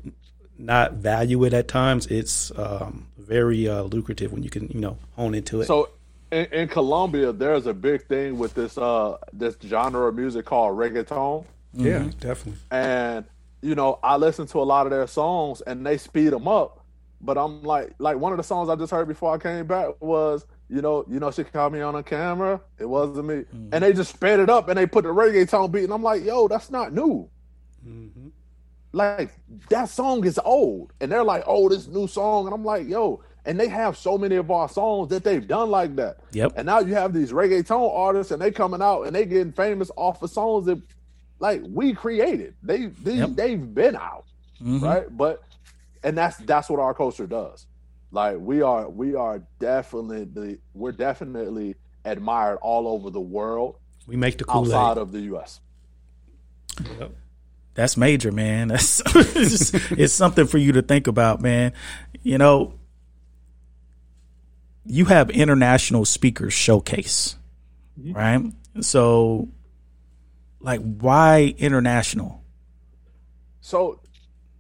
not 0.58 0.94
value 0.94 1.44
it 1.44 1.54
at 1.54 1.68
times, 1.68 2.08
it's 2.08 2.52
um, 2.58 3.08
very 3.18 3.68
uh, 3.68 3.84
lucrative 3.84 4.32
when 4.32 4.44
you 4.44 4.50
can, 4.50 4.70
you 4.70 4.80
know, 4.80 4.98
hone 5.18 5.36
into 5.36 5.60
it. 5.62 5.66
So 5.66 5.90
in, 6.36 6.46
in 6.54 6.68
Colombia, 6.68 7.32
there's 7.34 7.66
a 7.68 7.74
big 7.74 8.08
thing 8.08 8.38
with 8.38 8.54
this 8.54 8.78
uh 8.78 9.18
this 9.34 9.58
genre 9.66 10.08
of 10.10 10.16
music 10.16 10.46
called 10.46 10.78
reggaeton, 10.78 11.46
yeah, 11.74 12.10
definitely. 12.20 12.62
and 12.72 13.26
you 13.62 13.76
know 13.76 14.00
I 14.04 14.18
listen 14.18 14.48
to 14.48 14.60
a 14.60 14.68
lot 14.74 14.86
of 14.86 14.92
their 14.92 15.08
songs 15.08 15.62
and 15.62 15.86
they 15.86 15.98
speed 15.98 16.30
them 16.30 16.48
up, 16.48 16.86
but 17.22 17.38
I'm 17.38 17.64
like 17.64 17.94
like 18.00 18.18
one 18.18 18.34
of 18.34 18.38
the 18.38 18.44
songs 18.44 18.70
I 18.70 18.76
just 18.76 18.92
heard 18.92 19.08
before 19.08 19.34
I 19.34 19.38
came 19.38 19.66
back 19.68 19.90
was 20.02 20.46
you 20.70 20.82
know 20.82 21.06
you 21.10 21.20
know 21.20 21.32
she 21.32 21.44
caught 21.44 21.72
me 21.72 21.82
on 21.82 21.96
a 21.96 22.04
camera, 22.04 22.62
it 22.80 22.86
wasn't 22.86 23.28
me, 23.28 23.46
and 23.72 23.84
they 23.84 23.94
just 23.94 24.14
sped 24.16 24.40
it 24.40 24.50
up 24.50 24.70
and 24.70 24.78
they 24.78 24.86
put 24.88 25.04
the 25.04 25.10
reggaeton 25.14 25.72
beat, 25.72 25.86
and 25.86 25.94
I'm 25.94 26.04
like 26.04 26.24
yo 26.26 26.48
that's 26.48 26.70
not 26.72 26.94
new. 26.94 27.30
hmm 27.84 28.30
like 28.92 29.30
that 29.70 29.90
song 29.90 30.26
is 30.26 30.40
old. 30.46 30.94
And 31.02 31.12
they're 31.12 31.24
like 31.24 31.44
oh 31.48 31.68
this 31.70 31.88
new 31.88 32.08
song. 32.08 32.46
And 32.48 32.54
i'm 32.54 32.64
like 32.64 32.88
yo 32.88 33.22
and 33.46 33.60
they 33.60 33.68
have 33.68 33.96
so 33.98 34.18
many 34.18 34.36
of 34.36 34.50
our 34.52 34.68
songs 34.68 35.10
that 35.10 35.24
they've 35.24 35.48
done 35.48 35.70
like 35.70 35.96
that 35.98 36.18
Yep. 36.34 36.54
and 36.58 36.66
now 36.66 36.80
you 36.80 36.94
have 36.96 37.14
these 37.14 37.32
reggaeton 37.32 37.92
artists 37.96 38.32
and 38.32 38.42
they 38.42 38.52
coming 38.52 38.82
out 38.82 39.04
and 39.04 39.16
they 39.16 39.26
getting 39.26 39.52
famous 39.52 39.92
off 39.96 40.22
of 40.24 40.30
songs 40.30 40.66
that 40.66 40.82
like 41.40 41.62
we 41.68 41.94
created 41.94 42.56
they, 42.64 42.86
they 42.88 43.16
Yep. 43.16 43.30
they've 43.36 43.74
been 43.76 43.96
out 43.96 44.26
Mhm. 44.62 44.82
right 44.82 45.18
but 45.18 45.44
and 46.04 46.18
that's 46.18 46.38
that's 46.38 46.70
what 46.70 46.80
our 46.80 46.94
culture 46.94 47.28
does 47.28 47.66
like 48.12 48.38
we 48.40 48.62
are 48.62 48.88
we 48.90 49.16
are 49.16 49.42
definitely 49.60 50.60
we're 50.74 50.92
definitely 50.92 51.76
admired 52.06 52.58
all 52.62 52.88
over 52.88 53.10
the 53.10 53.20
world 53.20 53.76
We 54.08 54.16
make 54.16 54.38
the 54.38 54.46
Kool 54.46 54.64
outside 54.74 54.98
of 54.98 55.12
the 55.12 55.20
us 55.36 55.60
Yep. 57.00 57.12
that's 57.74 57.98
major 57.98 58.32
man 58.32 58.68
that's 58.70 59.02
it's, 59.16 59.74
it's 59.92 60.14
something 60.14 60.46
for 60.48 60.58
you 60.58 60.74
to 60.74 60.82
think 60.82 61.08
about 61.08 61.42
man 61.42 61.74
you 62.24 62.38
know 62.38 62.74
you 64.86 65.06
have 65.06 65.30
international 65.30 66.06
speakers 66.06 66.54
showcase 66.54 67.36
mm-hmm. 68.00 68.14
right 68.14 68.54
so 68.82 69.48
like 70.66 70.82
why 70.82 71.54
international 71.58 72.44
So 73.62 74.00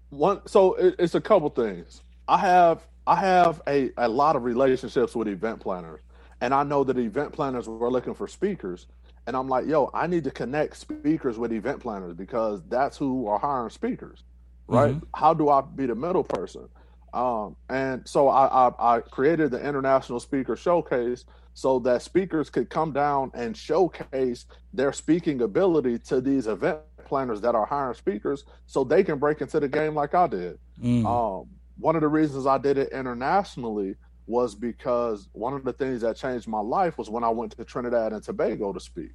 one 0.09 0.41
so 0.47 0.75
it, 0.75 0.95
it's 0.97 1.15
a 1.15 1.21
couple 1.21 1.49
things. 1.49 2.01
I 2.27 2.37
have 2.37 2.85
I 3.05 3.17
have 3.17 3.61
a, 3.67 3.91
a 3.97 4.07
lot 4.07 4.35
of 4.35 4.43
relationships 4.43 5.15
with 5.15 5.27
event 5.27 5.59
planners. 5.59 6.01
And 6.41 6.53
I 6.53 6.63
know 6.63 6.83
that 6.83 6.97
event 6.97 7.33
planners 7.33 7.67
were 7.67 7.91
looking 7.91 8.13
for 8.13 8.27
speakers. 8.27 8.87
And 9.27 9.35
I'm 9.35 9.47
like, 9.47 9.67
yo, 9.67 9.89
I 9.93 10.07
need 10.07 10.23
to 10.25 10.31
connect 10.31 10.77
speakers 10.77 11.37
with 11.37 11.51
event 11.51 11.79
planners 11.79 12.13
because 12.13 12.61
that's 12.67 12.97
who 12.97 13.27
are 13.27 13.39
hiring 13.39 13.69
speakers. 13.69 14.23
Right? 14.67 14.95
Mm-hmm. 14.95 15.05
How 15.13 15.33
do 15.33 15.49
I 15.49 15.61
be 15.61 15.85
the 15.85 15.95
middle 15.95 16.23
person? 16.23 16.67
Um, 17.15 17.55
and 17.69 18.07
so 18.07 18.27
I, 18.27 18.67
I, 18.67 18.97
I 18.97 18.99
created 18.99 19.49
the 19.49 19.65
International 19.65 20.19
Speaker 20.19 20.57
Showcase 20.57 21.23
so 21.53 21.79
that 21.79 22.01
speakers 22.01 22.49
could 22.49 22.69
come 22.69 22.91
down 22.91 23.31
and 23.33 23.55
showcase 23.55 24.45
their 24.73 24.91
speaking 24.91 25.41
ability 25.41 25.97
to 25.99 26.19
these 26.19 26.47
event 26.47 26.79
planners 27.05 27.39
that 27.39 27.55
are 27.55 27.65
hiring 27.65 27.95
speakers 27.95 28.43
so 28.65 28.83
they 28.83 29.01
can 29.01 29.17
break 29.17 29.39
into 29.39 29.61
the 29.61 29.69
game 29.69 29.95
like 29.95 30.13
I 30.13 30.27
did. 30.27 30.59
Mm. 30.83 31.05
Um, 31.05 31.47
one 31.77 31.95
of 31.95 32.01
the 32.01 32.09
reasons 32.09 32.45
I 32.45 32.57
did 32.57 32.77
it 32.77 32.91
internationally 32.91 33.95
was 34.27 34.53
because 34.53 35.29
one 35.31 35.53
of 35.53 35.63
the 35.63 35.71
things 35.71 36.01
that 36.01 36.17
changed 36.17 36.49
my 36.49 36.59
life 36.59 36.97
was 36.97 37.09
when 37.09 37.23
I 37.23 37.29
went 37.29 37.55
to 37.55 37.63
Trinidad 37.63 38.11
and 38.11 38.21
Tobago 38.21 38.73
to 38.73 38.79
speak. 38.79 39.11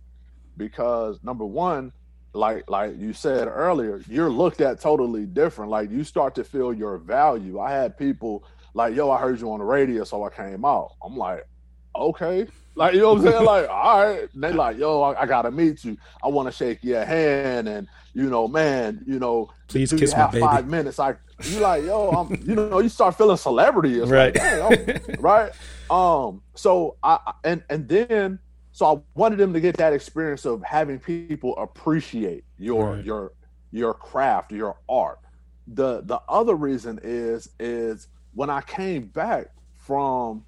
Because 0.56 1.18
number 1.22 1.44
one, 1.44 1.92
like 2.32 2.68
like 2.70 2.98
you 2.98 3.12
said 3.12 3.48
earlier, 3.48 4.00
you're 4.08 4.30
looked 4.30 4.60
at 4.60 4.80
totally 4.80 5.26
different. 5.26 5.70
Like 5.70 5.90
you 5.90 6.04
start 6.04 6.34
to 6.36 6.44
feel 6.44 6.72
your 6.72 6.98
value. 6.98 7.58
I 7.60 7.72
had 7.72 7.96
people 7.98 8.44
like, 8.74 8.94
"Yo, 8.94 9.10
I 9.10 9.18
heard 9.18 9.40
you 9.40 9.50
on 9.52 9.58
the 9.58 9.64
radio, 9.64 10.04
so 10.04 10.22
I 10.24 10.30
came 10.30 10.64
out." 10.64 10.92
I'm 11.04 11.16
like, 11.16 11.46
"Okay." 11.96 12.46
Like 12.76 12.94
you 12.94 13.00
know 13.00 13.14
what 13.14 13.26
I'm 13.26 13.32
saying? 13.32 13.44
Like, 13.44 13.68
all 13.68 14.06
right. 14.06 14.28
And 14.32 14.42
they 14.44 14.52
like, 14.52 14.78
yo, 14.78 15.02
I, 15.02 15.22
I 15.22 15.26
gotta 15.26 15.50
meet 15.50 15.82
you. 15.84 15.96
I 16.22 16.28
want 16.28 16.46
to 16.48 16.52
shake 16.52 16.84
your 16.84 17.04
hand, 17.04 17.68
and 17.68 17.88
you 18.14 18.30
know, 18.30 18.46
man, 18.46 19.02
you 19.06 19.18
know, 19.18 19.50
Please 19.66 19.92
kiss 19.92 20.14
my 20.16 20.28
baby. 20.28 20.40
five 20.40 20.68
minutes? 20.68 20.98
I 21.00 21.16
you 21.42 21.58
like, 21.58 21.84
yo, 21.84 22.10
I'm, 22.10 22.40
you 22.46 22.54
know, 22.54 22.78
you 22.80 22.88
start 22.88 23.16
feeling 23.16 23.36
celebrity, 23.36 23.98
It's 24.00 24.08
Right. 24.08 24.34
Like, 24.36 25.16
right. 25.18 25.52
Um. 25.90 26.42
So 26.54 26.96
I- 27.02 27.32
and 27.42 27.64
and 27.68 27.88
then 27.88 28.38
so 28.72 28.96
I 28.96 29.00
wanted 29.18 29.36
them 29.38 29.52
to 29.52 29.60
get 29.60 29.76
that 29.78 29.92
experience 29.92 30.44
of 30.44 30.62
having 30.62 30.98
people 30.98 31.56
appreciate 31.56 32.44
your 32.58 32.94
Right. 32.94 33.04
your 33.04 33.32
your 33.72 33.94
craft, 33.94 34.52
your 34.52 34.76
art. 34.88 35.18
The 35.66 36.02
the 36.02 36.20
other 36.28 36.54
reason 36.54 37.00
is 37.02 37.50
is 37.58 38.08
when 38.34 38.50
I 38.50 38.60
came 38.62 39.06
back 39.06 39.48
from 39.74 40.44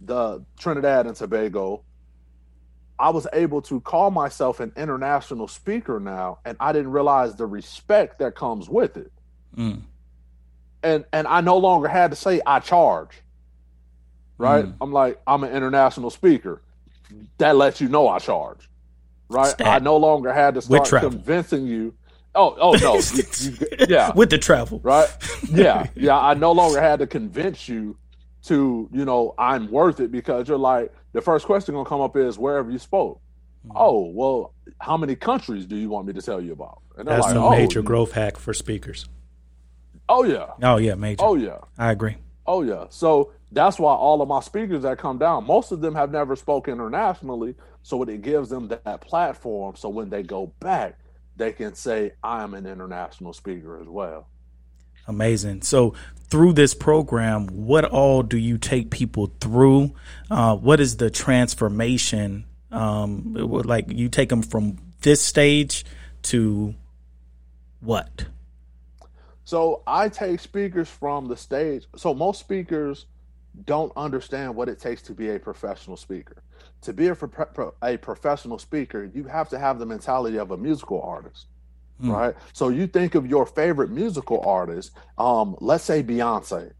the 0.00 0.44
Trinidad 0.58 1.06
and 1.06 1.16
Tobago, 1.16 1.82
I 2.98 3.10
was 3.10 3.26
able 3.32 3.60
to 3.62 3.80
call 3.80 4.10
myself 4.10 4.60
an 4.60 4.72
international 4.76 5.48
speaker 5.48 6.00
now, 6.00 6.38
and 6.44 6.56
I 6.60 6.72
didn't 6.72 6.92
realize 6.92 7.34
the 7.34 7.46
respect 7.46 8.18
that 8.20 8.34
comes 8.34 8.68
with 8.68 8.96
it. 8.96 9.12
Mm. 9.56 9.82
And 10.82 11.04
and 11.12 11.26
I 11.26 11.40
no 11.40 11.58
longer 11.58 11.88
had 11.88 12.10
to 12.10 12.16
say 12.16 12.40
I 12.46 12.60
charge. 12.60 13.22
Right? 14.38 14.66
Mm. 14.66 14.74
I'm 14.80 14.92
like, 14.92 15.20
I'm 15.26 15.44
an 15.44 15.52
international 15.52 16.10
speaker. 16.10 16.62
That 17.38 17.56
lets 17.56 17.80
you 17.80 17.88
know 17.88 18.08
I 18.08 18.18
charge. 18.18 18.68
Right? 19.28 19.48
Stat. 19.48 19.66
I 19.66 19.78
no 19.78 19.96
longer 19.96 20.32
had 20.32 20.54
to 20.54 20.62
start 20.62 20.88
convincing 20.88 21.66
you. 21.66 21.94
Oh, 22.34 22.56
oh 22.60 22.72
no. 22.74 22.94
you- 23.14 23.56
you- 23.60 23.86
yeah. 23.88 24.12
with 24.14 24.30
the 24.30 24.38
travel 24.38 24.80
right? 24.82 25.08
Yeah, 25.48 25.86
yeah. 25.94 26.18
I 26.18 26.34
no 26.34 26.52
longer 26.52 26.80
had 26.80 26.98
to 27.00 27.06
convince 27.06 27.68
you 27.68 27.96
to, 28.44 28.88
you 28.92 29.04
know, 29.04 29.34
I'm 29.38 29.70
worth 29.70 30.00
it 30.00 30.12
because 30.12 30.48
you're 30.48 30.58
like 30.58 30.92
the 31.12 31.20
first 31.20 31.46
question 31.46 31.74
gonna 31.74 31.88
come 31.88 32.00
up 32.00 32.16
is 32.16 32.38
wherever 32.38 32.70
you 32.70 32.78
spoke? 32.78 33.20
Mm-hmm. 33.66 33.76
Oh, 33.76 34.10
well, 34.10 34.54
how 34.80 34.96
many 34.96 35.16
countries 35.16 35.66
do 35.66 35.76
you 35.76 35.88
want 35.88 36.06
me 36.06 36.12
to 36.12 36.22
tell 36.22 36.40
you 36.40 36.52
about? 36.52 36.82
And 36.96 37.08
That's 37.08 37.26
like, 37.26 37.34
a 37.34 37.38
oh, 37.38 37.50
major 37.50 37.82
growth 37.82 38.12
hack 38.12 38.36
for 38.36 38.54
speakers. 38.54 39.06
Oh 40.08 40.22
yeah, 40.22 40.46
oh 40.62 40.76
yeah 40.76 40.94
major 40.94 41.24
oh 41.24 41.34
yeah, 41.34 41.58
i 41.76 41.90
agree 41.90 42.16
oh 42.46 42.62
yeah. 42.62 42.84
So 42.90 43.32
that's 43.56 43.78
why 43.78 43.94
all 43.94 44.20
of 44.20 44.28
my 44.28 44.40
speakers 44.40 44.82
that 44.82 44.98
come 44.98 45.16
down, 45.16 45.46
most 45.46 45.72
of 45.72 45.80
them 45.80 45.94
have 45.94 46.10
never 46.10 46.36
spoken 46.36 46.74
internationally, 46.74 47.54
so 47.82 48.02
it 48.02 48.20
gives 48.20 48.50
them 48.50 48.68
that 48.68 49.00
platform. 49.00 49.74
So 49.76 49.88
when 49.88 50.10
they 50.10 50.22
go 50.22 50.52
back, 50.60 50.98
they 51.36 51.52
can 51.52 51.74
say, 51.74 52.12
"I 52.22 52.42
am 52.42 52.52
an 52.52 52.66
international 52.66 53.32
speaker 53.32 53.80
as 53.80 53.88
well." 53.88 54.28
Amazing. 55.08 55.62
So 55.62 55.94
through 56.28 56.52
this 56.52 56.74
program, 56.74 57.46
what 57.46 57.86
all 57.86 58.22
do 58.22 58.36
you 58.36 58.58
take 58.58 58.90
people 58.90 59.32
through? 59.40 59.94
Uh, 60.30 60.54
what 60.56 60.78
is 60.78 60.98
the 60.98 61.08
transformation? 61.08 62.44
Um, 62.70 63.32
like 63.34 63.86
you 63.88 64.10
take 64.10 64.28
them 64.28 64.42
from 64.42 64.76
this 65.00 65.22
stage 65.22 65.86
to 66.24 66.74
what? 67.80 68.26
So 69.44 69.82
I 69.86 70.10
take 70.10 70.40
speakers 70.40 70.90
from 70.90 71.28
the 71.28 71.36
stage. 71.36 71.86
So 71.96 72.12
most 72.12 72.40
speakers 72.40 73.06
don't 73.64 73.92
understand 73.96 74.54
what 74.54 74.68
it 74.68 74.78
takes 74.80 75.02
to 75.02 75.14
be 75.14 75.30
a 75.30 75.38
professional 75.38 75.96
speaker. 75.96 76.42
To 76.82 76.92
be 76.92 77.08
a, 77.08 77.14
pro- 77.14 77.74
a 77.82 77.96
professional 77.96 78.58
speaker, 78.58 79.04
you 79.14 79.24
have 79.24 79.48
to 79.50 79.58
have 79.58 79.78
the 79.78 79.86
mentality 79.86 80.38
of 80.38 80.50
a 80.50 80.56
musical 80.56 81.00
artist, 81.02 81.46
Hmm. 82.00 82.10
right? 82.10 82.34
So 82.52 82.68
you 82.68 82.86
think 82.86 83.14
of 83.14 83.26
your 83.26 83.46
favorite 83.46 83.90
musical 83.90 84.40
artist, 84.46 84.92
um, 85.18 85.56
let's 85.60 85.84
say 85.84 86.02
Beyonce, 86.02 86.72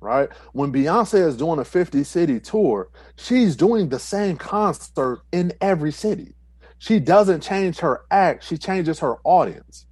right? 0.00 0.28
When 0.52 0.72
Beyonce 0.72 1.26
is 1.26 1.36
doing 1.36 1.58
a 1.58 1.64
50 1.64 2.04
city 2.04 2.40
tour, 2.40 2.90
she's 3.16 3.56
doing 3.56 3.88
the 3.90 3.98
same 3.98 4.36
concert 4.38 5.20
in 5.32 5.52
every 5.60 5.92
city. 5.92 6.34
she 6.78 7.00
doesn't 7.00 7.40
change 7.42 7.78
her 7.80 8.02
act, 8.10 8.44
she 8.44 8.58
changes 8.58 8.98
her 9.00 9.16
audience. 9.24 9.86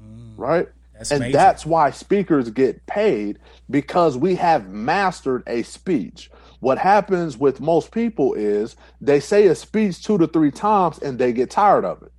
Mm, 0.00 0.34
Right? 0.36 0.68
That's 1.00 1.12
and 1.12 1.20
amazing. 1.22 1.32
that's 1.32 1.64
why 1.64 1.90
speakers 1.90 2.50
get 2.50 2.84
paid 2.86 3.38
because 3.70 4.18
we 4.18 4.34
have 4.34 4.68
mastered 4.68 5.42
a 5.46 5.62
speech. 5.62 6.30
What 6.60 6.76
happens 6.76 7.38
with 7.38 7.58
most 7.58 7.90
people 7.90 8.34
is 8.34 8.76
they 9.00 9.18
say 9.18 9.46
a 9.46 9.54
speech 9.54 10.04
two 10.04 10.18
to 10.18 10.26
three 10.26 10.50
times 10.50 10.98
and 10.98 11.18
they 11.18 11.32
get 11.32 11.50
tired 11.50 11.86
of 11.86 12.02
it. 12.02 12.12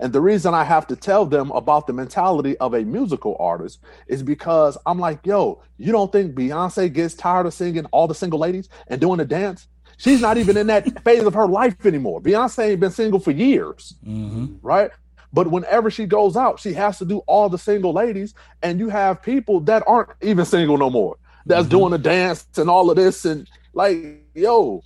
And 0.00 0.12
the 0.12 0.20
reason 0.20 0.52
I 0.52 0.64
have 0.64 0.88
to 0.88 0.96
tell 0.96 1.26
them 1.26 1.52
about 1.52 1.86
the 1.86 1.92
mentality 1.92 2.58
of 2.58 2.74
a 2.74 2.84
musical 2.84 3.36
artist 3.38 3.84
is 4.08 4.24
because 4.24 4.76
I'm 4.84 4.98
like, 4.98 5.24
yo, 5.24 5.62
you 5.76 5.92
don't 5.92 6.10
think 6.10 6.34
Beyonce 6.34 6.92
gets 6.92 7.14
tired 7.14 7.46
of 7.46 7.54
singing 7.54 7.84
all 7.86 8.08
the 8.08 8.16
single 8.16 8.40
ladies 8.40 8.68
and 8.88 9.00
doing 9.00 9.18
the 9.18 9.24
dance? 9.24 9.68
She's 9.96 10.20
not 10.20 10.38
even 10.38 10.56
in 10.56 10.66
that 10.68 11.04
phase 11.04 11.22
of 11.22 11.34
her 11.34 11.46
life 11.46 11.86
anymore. 11.86 12.20
Beyonce 12.20 12.70
ain't 12.70 12.80
been 12.80 12.90
single 12.90 13.20
for 13.20 13.30
years 13.30 13.94
hmm 14.04 14.46
right? 14.60 14.90
But 15.32 15.50
whenever 15.50 15.90
she 15.90 16.06
goes 16.06 16.36
out, 16.36 16.58
she 16.58 16.72
has 16.74 16.98
to 16.98 17.04
do 17.04 17.18
all 17.26 17.48
the 17.48 17.58
single 17.58 17.92
ladies, 17.92 18.34
and 18.62 18.78
you 18.78 18.88
have 18.88 19.22
people 19.22 19.60
that 19.60 19.82
aren't 19.86 20.10
even 20.22 20.44
single 20.44 20.78
no 20.78 20.90
more 20.90 21.16
that's 21.46 21.66
Mhm. 21.66 21.70
doing 21.70 21.90
the 21.92 21.98
dance 21.98 22.46
and 22.56 22.68
all 22.70 22.90
of 22.90 22.96
this, 22.96 23.24
and 23.24 23.46
like, 23.74 24.22
yo, 24.34 24.82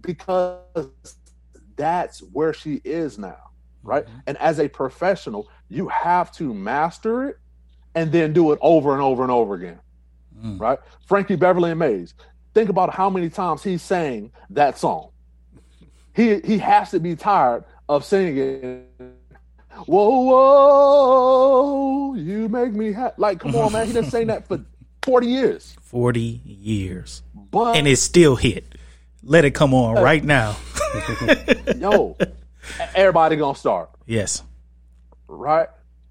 because 0.00 0.88
that's 1.76 2.20
where 2.32 2.52
she 2.52 2.80
is 2.84 3.18
now, 3.18 3.38
right? 3.82 4.04
Mhm. 4.06 4.22
And 4.26 4.38
as 4.38 4.58
a 4.58 4.68
professional, 4.68 5.48
you 5.68 5.88
have 5.88 6.32
to 6.32 6.52
master 6.52 7.28
it 7.28 7.38
and 7.94 8.10
then 8.12 8.32
do 8.32 8.52
it 8.52 8.58
over 8.60 8.92
and 8.92 9.02
over 9.02 9.22
and 9.22 9.30
over 9.32 9.54
again, 9.54 9.80
Mm. 10.42 10.60
right? 10.60 10.78
Frankie 11.06 11.36
Beverly 11.36 11.70
and 11.70 11.78
Maze. 11.78 12.14
Think 12.54 12.68
about 12.68 12.94
how 12.94 13.08
many 13.08 13.30
times 13.30 13.62
he 13.62 13.78
sang 13.78 14.30
that 14.50 14.76
song. 14.78 15.08
He 16.14 16.40
he 16.40 16.58
has 16.58 16.90
to 16.90 17.00
be 17.00 17.16
tired 17.16 17.64
of 17.88 18.04
singing. 18.04 18.84
Whoa, 19.86 20.20
whoa, 20.20 22.14
you 22.14 22.48
make 22.48 22.72
me 22.72 22.92
happy. 22.92 23.14
Like, 23.18 23.40
come 23.40 23.54
on, 23.56 23.72
man. 23.72 23.86
He 23.86 23.92
done 23.92 24.04
sang 24.04 24.28
that 24.28 24.46
for 24.46 24.60
40 25.02 25.26
years. 25.26 25.76
40 25.82 26.20
years. 26.20 27.22
But 27.34 27.76
And 27.76 27.88
it's 27.88 28.02
still 28.02 28.36
hit. 28.36 28.76
Let 29.24 29.44
it 29.44 29.52
come 29.52 29.74
on 29.74 30.02
right 30.02 30.22
now. 30.22 30.56
yo, 31.76 32.16
everybody 32.94 33.36
gonna 33.36 33.56
start. 33.56 33.90
Yes. 34.06 34.42
right? 35.28 35.68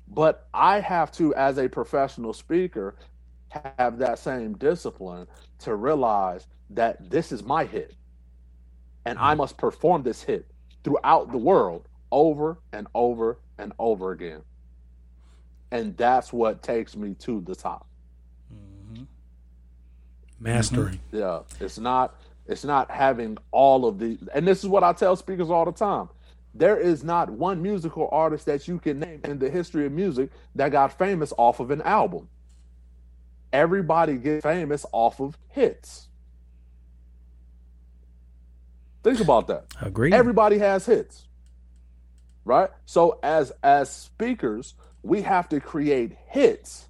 But 0.07 0.47
I 0.53 0.80
have 0.80 1.12
to, 1.14 1.34
as 1.36 1.57
a 1.57 1.70
professional 1.70 2.34
speaker, 2.34 2.95
have 3.49 3.97
that 3.99 4.20
same 4.20 4.53
discipline 4.53 5.28
to 5.59 5.76
realize 5.76 6.47
that 6.72 7.09
this 7.09 7.32
is 7.32 7.43
my 7.43 7.66
hit. 7.66 7.93
And 9.05 9.18
I 9.18 9.32
mm-hmm. 9.32 9.39
must 9.39 9.57
perform 9.57 10.03
this 10.03 10.22
hit 10.22 10.45
throughout 10.84 11.32
the 11.32 11.38
world 11.38 11.88
over 12.12 12.57
and 12.74 12.88
over 12.93 13.39
and 13.62 13.72
over 13.80 14.12
again. 14.12 14.41
And 15.72 15.95
that's 15.95 16.34
what 16.34 16.62
takes 16.62 16.97
me 16.97 17.14
to 17.20 17.41
the 17.41 17.55
top. 17.55 17.88
Mhm. 18.53 19.05
Mastering. 20.39 20.99
Yeah. 21.12 21.41
It's 21.59 21.80
not 21.80 22.16
it's 22.47 22.66
not 22.66 22.89
having 22.91 23.38
all 23.51 23.86
of 23.86 23.99
the 23.99 24.18
and 24.34 24.45
this 24.45 24.64
is 24.64 24.68
what 24.68 24.84
I 24.84 24.91
tell 24.93 25.16
speakers 25.16 25.49
all 25.49 25.64
the 25.64 25.72
time. 25.72 26.09
There 26.53 26.78
is 26.78 27.03
not 27.03 27.30
one 27.30 27.62
musical 27.62 28.09
artist 28.12 28.45
that 28.47 28.68
you 28.68 28.78
can 28.80 28.99
name 28.99 29.22
in 29.24 29.39
the 29.39 29.49
history 29.49 29.86
of 29.86 29.93
music 29.93 30.32
that 30.55 30.70
got 30.74 30.97
famous 30.97 31.32
off 31.38 31.62
of 31.62 31.72
an 31.72 31.82
album. 31.84 32.28
Everybody 33.53 34.18
gets 34.18 34.43
famous 34.43 34.86
off 34.91 35.22
of 35.22 35.38
hits. 35.49 36.09
Think 39.03 39.20
about 39.20 39.47
that. 39.47 39.66
Agree. 39.82 40.12
Everybody 40.12 40.57
has 40.57 40.86
hits. 40.86 41.28
Right? 42.45 42.69
So 42.85 43.19
as 43.23 43.51
as 43.63 43.89
speakers, 43.91 44.73
we 45.03 45.21
have 45.21 45.47
to 45.49 45.59
create 45.59 46.15
hits 46.27 46.87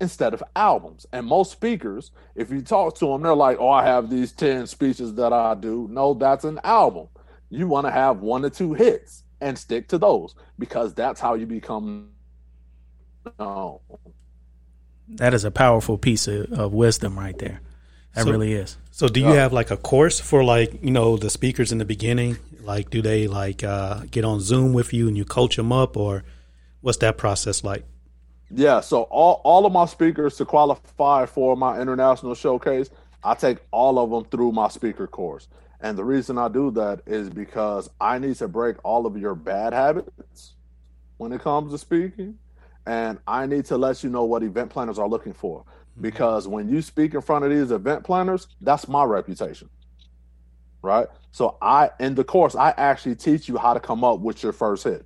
instead 0.00 0.32
of 0.34 0.42
albums. 0.54 1.06
And 1.12 1.26
most 1.26 1.50
speakers, 1.52 2.10
if 2.34 2.50
you 2.50 2.60
talk 2.62 2.96
to 2.98 3.06
them, 3.06 3.22
they're 3.22 3.34
like, 3.34 3.58
"Oh, 3.60 3.68
I 3.70 3.84
have 3.84 4.10
these 4.10 4.32
10 4.32 4.66
speeches 4.66 5.14
that 5.14 5.32
I 5.32 5.54
do." 5.54 5.88
No, 5.90 6.14
that's 6.14 6.44
an 6.44 6.60
album. 6.64 7.08
You 7.50 7.66
want 7.68 7.86
to 7.86 7.90
have 7.90 8.20
one 8.20 8.44
or 8.44 8.50
two 8.50 8.74
hits 8.74 9.24
and 9.40 9.56
stick 9.56 9.88
to 9.88 9.98
those 9.98 10.34
because 10.58 10.94
that's 10.94 11.20
how 11.20 11.34
you 11.34 11.46
become 11.46 12.10
known. 13.38 13.78
that 15.10 15.32
is 15.32 15.44
a 15.44 15.50
powerful 15.50 15.96
piece 15.96 16.28
of, 16.28 16.52
of 16.52 16.72
wisdom 16.74 17.18
right 17.18 17.38
there. 17.38 17.60
That 18.14 18.24
So- 18.24 18.30
really 18.30 18.52
is. 18.52 18.76
So 18.90 19.08
do 19.08 19.20
you 19.20 19.28
Yeah. 19.28 19.34
have 19.42 19.52
like 19.52 19.70
a 19.70 19.76
course 19.76 20.18
for 20.20 20.42
like, 20.44 20.82
you 20.82 20.90
know, 20.90 21.16
the 21.16 21.30
speakers 21.30 21.70
in 21.72 21.78
the 21.78 21.84
beginning? 21.84 22.36
Like 22.62 22.90
do 22.90 23.02
they 23.02 23.26
like 23.26 23.62
uh 23.64 24.04
get 24.10 24.24
on 24.24 24.40
Zoom 24.40 24.72
with 24.72 24.92
you 24.92 25.08
and 25.08 25.16
you 25.16 25.24
coach 25.24 25.56
them 25.56 25.72
up 25.72 25.96
or 25.96 26.24
what's 26.80 26.98
that 26.98 27.18
process 27.18 27.64
like? 27.64 27.84
Yeah, 28.50 28.80
so 28.80 29.02
all, 29.02 29.42
all 29.44 29.66
of 29.66 29.72
my 29.72 29.84
speakers 29.84 30.36
to 30.38 30.44
qualify 30.46 31.26
for 31.26 31.54
my 31.56 31.80
international 31.80 32.34
showcase, 32.34 32.88
I 33.22 33.34
take 33.34 33.58
all 33.70 33.98
of 33.98 34.10
them 34.10 34.24
through 34.24 34.52
my 34.52 34.68
speaker 34.68 35.06
course. 35.06 35.48
And 35.80 35.96
the 35.96 36.04
reason 36.04 36.38
I 36.38 36.48
do 36.48 36.70
that 36.72 37.02
is 37.06 37.28
because 37.28 37.90
I 38.00 38.18
need 38.18 38.36
to 38.36 38.48
break 38.48 38.76
all 38.84 39.06
of 39.06 39.16
your 39.16 39.34
bad 39.34 39.72
habits 39.72 40.54
when 41.18 41.32
it 41.32 41.40
comes 41.40 41.72
to 41.72 41.78
speaking. 41.78 42.38
And 42.86 43.18
I 43.26 43.44
need 43.44 43.66
to 43.66 43.76
let 43.76 44.02
you 44.02 44.08
know 44.08 44.24
what 44.24 44.42
event 44.42 44.70
planners 44.70 44.98
are 44.98 45.08
looking 45.08 45.34
for. 45.34 45.64
Because 46.00 46.48
when 46.48 46.68
you 46.68 46.80
speak 46.80 47.14
in 47.14 47.20
front 47.20 47.44
of 47.44 47.50
these 47.50 47.70
event 47.70 48.02
planners, 48.02 48.48
that's 48.62 48.88
my 48.88 49.04
reputation. 49.04 49.68
Right? 50.82 51.08
So 51.32 51.56
I 51.60 51.90
in 52.00 52.14
the 52.14 52.24
course, 52.24 52.54
I 52.54 52.70
actually 52.76 53.16
teach 53.16 53.48
you 53.48 53.56
how 53.56 53.74
to 53.74 53.80
come 53.80 54.04
up 54.04 54.20
with 54.20 54.42
your 54.42 54.52
first 54.52 54.84
hit. 54.84 55.04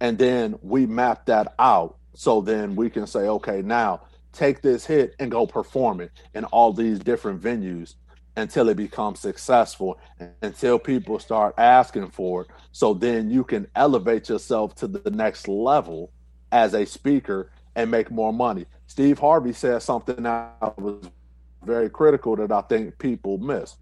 And 0.00 0.18
then 0.18 0.58
we 0.62 0.86
map 0.86 1.26
that 1.26 1.54
out 1.58 1.96
so 2.14 2.40
then 2.40 2.76
we 2.76 2.90
can 2.90 3.06
say 3.06 3.20
okay 3.20 3.62
now 3.62 4.02
take 4.32 4.62
this 4.62 4.84
hit 4.84 5.14
and 5.18 5.30
go 5.30 5.46
perform 5.46 6.00
it 6.00 6.10
in 6.34 6.44
all 6.46 6.72
these 6.72 6.98
different 6.98 7.40
venues 7.40 7.94
until 8.36 8.68
it 8.70 8.76
becomes 8.76 9.20
successful 9.20 9.98
until 10.40 10.78
people 10.78 11.18
start 11.18 11.54
asking 11.58 12.08
for 12.08 12.42
it. 12.42 12.48
So 12.72 12.94
then 12.94 13.30
you 13.30 13.44
can 13.44 13.66
elevate 13.76 14.28
yourself 14.28 14.74
to 14.76 14.86
the 14.86 15.10
next 15.10 15.48
level 15.48 16.10
as 16.50 16.74
a 16.74 16.86
speaker 16.86 17.50
and 17.76 17.90
make 17.90 18.10
more 18.10 18.32
money. 18.32 18.66
Steve 18.86 19.18
harvey 19.18 19.52
said 19.52 19.82
something 19.82 20.22
that 20.22 20.78
was 20.78 21.10
very 21.64 21.88
critical 21.88 22.34
that 22.34 22.50
i 22.50 22.60
think 22.62 22.98
people 22.98 23.38
miss 23.38 23.76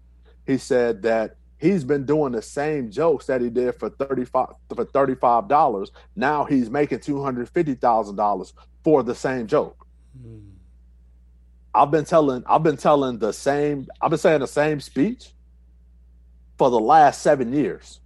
he 0.45 0.57
said 0.57 1.01
that 1.03 1.35
he's 1.57 1.83
been 1.83 2.05
doing 2.05 2.31
the 2.31 2.41
same 2.41 2.91
jokes 2.91 3.25
that 3.27 3.41
he 3.41 3.49
did 3.49 3.75
for 3.75 3.89
35 3.89 4.47
for 4.75 4.85
35 4.85 5.47
dollars. 5.47 5.91
Now 6.15 6.45
he's 6.45 6.69
making 6.69 6.99
250,000 6.99 8.15
dollars 8.15 8.53
for 8.83 9.03
the 9.03 9.15
same 9.15 9.47
joke. 9.47 9.85
I've 11.73 11.91
been 11.91 12.05
telling 12.05 12.43
i've 12.47 12.63
been 12.63 12.75
telling 12.75 13.17
the 13.17 13.31
same 13.31 13.87
i've 14.01 14.09
been 14.09 14.19
saying 14.19 14.41
the 14.41 14.47
same 14.47 14.81
speech 14.81 15.31
for 16.57 16.69
the 16.69 16.79
last 16.79 17.21
7 17.21 17.53
years 17.53 18.01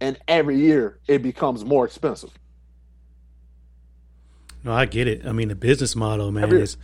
and 0.00 0.18
every 0.28 0.58
year 0.58 0.98
it 1.06 1.22
becomes 1.22 1.64
more 1.64 1.84
expensive. 1.84 2.30
No, 4.62 4.72
I 4.72 4.86
get 4.86 5.06
it. 5.06 5.26
I 5.26 5.32
mean, 5.32 5.48
the 5.48 5.54
business 5.54 5.94
model, 5.94 6.32
man, 6.32 6.52
is 6.52 6.76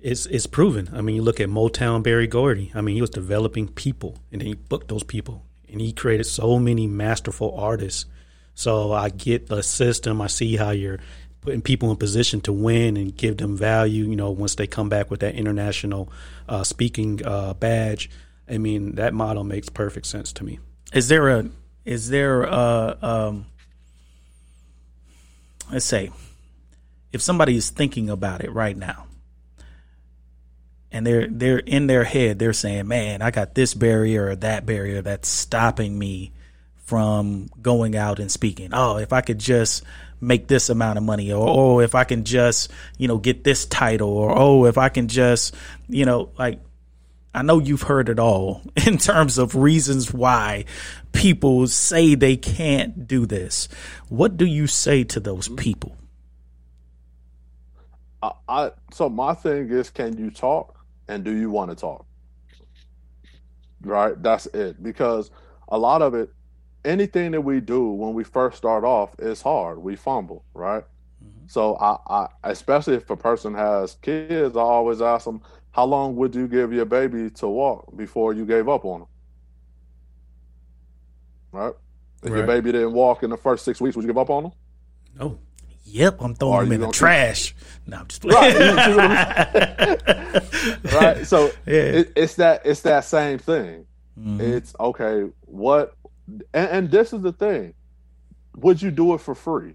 is 0.00 0.26
is 0.26 0.46
proven. 0.46 0.90
I 0.92 1.00
mean, 1.00 1.16
you 1.16 1.22
look 1.22 1.40
at 1.40 1.48
Motown 1.48 2.02
Berry 2.02 2.26
Gordy. 2.26 2.70
I 2.74 2.80
mean, 2.80 2.94
he 2.94 3.00
was 3.00 3.10
developing 3.10 3.68
people, 3.68 4.18
and 4.32 4.40
then 4.40 4.48
he 4.48 4.54
booked 4.54 4.88
those 4.88 5.02
people, 5.02 5.44
and 5.68 5.80
he 5.80 5.92
created 5.92 6.24
so 6.24 6.58
many 6.58 6.86
masterful 6.86 7.54
artists. 7.56 8.06
So 8.54 8.92
I 8.92 9.10
get 9.10 9.48
the 9.48 9.62
system. 9.62 10.20
I 10.20 10.26
see 10.26 10.56
how 10.56 10.70
you're 10.70 10.98
putting 11.40 11.62
people 11.62 11.90
in 11.90 11.96
position 11.96 12.40
to 12.42 12.52
win 12.52 12.96
and 12.96 13.16
give 13.16 13.38
them 13.38 13.56
value. 13.56 14.04
You 14.04 14.16
know, 14.16 14.30
once 14.30 14.54
they 14.54 14.66
come 14.66 14.88
back 14.88 15.10
with 15.10 15.20
that 15.20 15.34
international 15.34 16.12
uh, 16.48 16.64
speaking 16.64 17.24
uh, 17.24 17.54
badge. 17.54 18.10
I 18.48 18.58
mean, 18.58 18.96
that 18.96 19.14
model 19.14 19.44
makes 19.44 19.68
perfect 19.68 20.06
sense 20.06 20.32
to 20.34 20.44
me. 20.44 20.58
Is 20.92 21.08
there 21.08 21.28
a 21.28 21.48
is 21.84 22.10
there 22.10 22.42
a 22.42 22.98
um 23.00 23.46
let's 25.72 25.84
say 25.84 26.10
if 27.12 27.22
somebody 27.22 27.56
is 27.56 27.70
thinking 27.70 28.10
about 28.10 28.42
it 28.42 28.52
right 28.52 28.76
now 28.76 29.06
and 30.92 31.06
they're 31.06 31.26
they're 31.28 31.58
in 31.58 31.86
their 31.86 32.04
head 32.04 32.38
they're 32.38 32.52
saying 32.52 32.86
man 32.86 33.22
i 33.22 33.30
got 33.30 33.54
this 33.54 33.74
barrier 33.74 34.28
or 34.28 34.36
that 34.36 34.66
barrier 34.66 35.02
that's 35.02 35.28
stopping 35.28 35.98
me 35.98 36.32
from 36.76 37.48
going 37.60 37.96
out 37.96 38.18
and 38.18 38.30
speaking 38.30 38.70
oh 38.72 38.96
if 38.96 39.12
i 39.12 39.20
could 39.20 39.38
just 39.38 39.82
make 40.20 40.48
this 40.48 40.68
amount 40.68 40.98
of 40.98 41.04
money 41.04 41.32
or 41.32 41.46
oh 41.48 41.80
if 41.80 41.94
i 41.94 42.04
can 42.04 42.24
just 42.24 42.70
you 42.98 43.08
know 43.08 43.18
get 43.18 43.44
this 43.44 43.64
title 43.66 44.10
or 44.10 44.36
oh 44.36 44.66
if 44.66 44.76
i 44.76 44.88
can 44.88 45.08
just 45.08 45.54
you 45.88 46.04
know 46.04 46.30
like 46.38 46.60
I 47.32 47.42
know 47.42 47.60
you've 47.60 47.82
heard 47.82 48.08
it 48.08 48.18
all 48.18 48.62
in 48.86 48.98
terms 48.98 49.38
of 49.38 49.54
reasons 49.54 50.12
why 50.12 50.64
people 51.12 51.66
say 51.68 52.14
they 52.14 52.36
can't 52.36 53.06
do 53.06 53.26
this. 53.26 53.68
What 54.08 54.36
do 54.36 54.44
you 54.44 54.66
say 54.66 55.04
to 55.04 55.20
those 55.20 55.48
people? 55.48 55.96
I, 58.22 58.32
I 58.48 58.70
so 58.92 59.08
my 59.08 59.34
thing 59.34 59.70
is 59.70 59.90
can 59.90 60.18
you 60.18 60.30
talk 60.30 60.79
and 61.10 61.24
do 61.24 61.32
you 61.32 61.50
want 61.50 61.70
to 61.70 61.76
talk 61.76 62.06
right 63.82 64.22
that's 64.22 64.46
it 64.46 64.82
because 64.82 65.30
a 65.68 65.78
lot 65.78 66.02
of 66.02 66.14
it 66.14 66.30
anything 66.84 67.32
that 67.32 67.40
we 67.40 67.60
do 67.60 67.88
when 67.90 68.14
we 68.14 68.24
first 68.24 68.56
start 68.56 68.84
off 68.84 69.14
is 69.18 69.42
hard. 69.42 69.78
We 69.78 69.96
fumble, 69.96 70.44
right? 70.54 70.84
Mm-hmm. 71.24 71.46
So 71.46 71.76
I, 71.76 71.98
I, 72.08 72.28
especially 72.44 72.94
if 72.94 73.08
a 73.10 73.16
person 73.16 73.54
has 73.54 73.96
kids, 74.02 74.56
I 74.56 74.60
always 74.60 75.02
ask 75.02 75.24
them, 75.24 75.42
how 75.72 75.84
long 75.84 76.16
would 76.16 76.34
you 76.34 76.48
give 76.48 76.72
your 76.72 76.84
baby 76.84 77.30
to 77.30 77.46
walk 77.46 77.96
before 77.96 78.32
you 78.32 78.44
gave 78.44 78.68
up 78.68 78.84
on 78.84 79.00
them? 79.00 79.08
Right? 81.52 81.74
If 82.22 82.30
right. 82.30 82.38
your 82.38 82.46
baby 82.46 82.72
didn't 82.72 82.92
walk 82.92 83.22
in 83.22 83.30
the 83.30 83.36
first 83.36 83.64
six 83.64 83.80
weeks, 83.80 83.96
would 83.96 84.02
you 84.02 84.08
give 84.08 84.18
up 84.18 84.30
on 84.30 84.44
them? 84.44 84.52
No. 85.18 85.38
Yep, 85.90 86.20
I'm 86.20 86.34
throwing 86.34 86.68
them 86.68 86.72
in 86.72 86.80
the 86.82 86.92
trash. 86.92 87.54
No, 87.86 87.98
I'm 87.98 88.06
just 88.06 88.22
playing. 88.22 88.76
Right, 88.76 90.02
right. 90.92 91.26
So 91.26 91.50
yeah. 91.66 91.74
it, 91.74 92.12
it's 92.14 92.34
that 92.36 92.62
it's 92.64 92.82
that 92.82 93.04
same 93.04 93.38
thing. 93.38 93.86
Mm-hmm. 94.18 94.40
It's 94.40 94.74
okay. 94.78 95.30
What? 95.46 95.96
And, 96.54 96.70
and, 96.70 96.90
this 96.90 97.12
is 97.12 97.22
the 97.22 97.32
thing. 97.32 97.74
Would 98.56 98.80
you 98.80 98.90
do 98.92 99.14
it 99.14 99.20
for 99.20 99.34
free? 99.34 99.74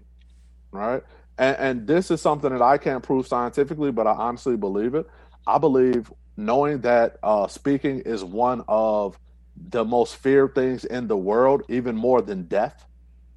Right. 0.70 1.02
And, 1.36 1.56
and 1.56 1.86
this 1.86 2.10
is 2.10 2.22
something 2.22 2.50
that 2.50 2.62
I 2.62 2.78
can't 2.78 3.02
prove 3.02 3.26
scientifically, 3.26 3.90
but 3.90 4.06
I 4.06 4.12
honestly 4.12 4.56
believe 4.56 4.94
it. 4.94 5.06
I 5.46 5.58
believe 5.58 6.10
knowing 6.36 6.80
that 6.80 7.18
uh, 7.22 7.46
speaking 7.46 8.00
is 8.00 8.24
one 8.24 8.64
of 8.68 9.18
the 9.56 9.84
most 9.84 10.16
feared 10.16 10.54
things 10.54 10.84
in 10.84 11.08
the 11.08 11.16
world, 11.16 11.62
even 11.68 11.96
more 11.96 12.22
than 12.22 12.44
death, 12.44 12.85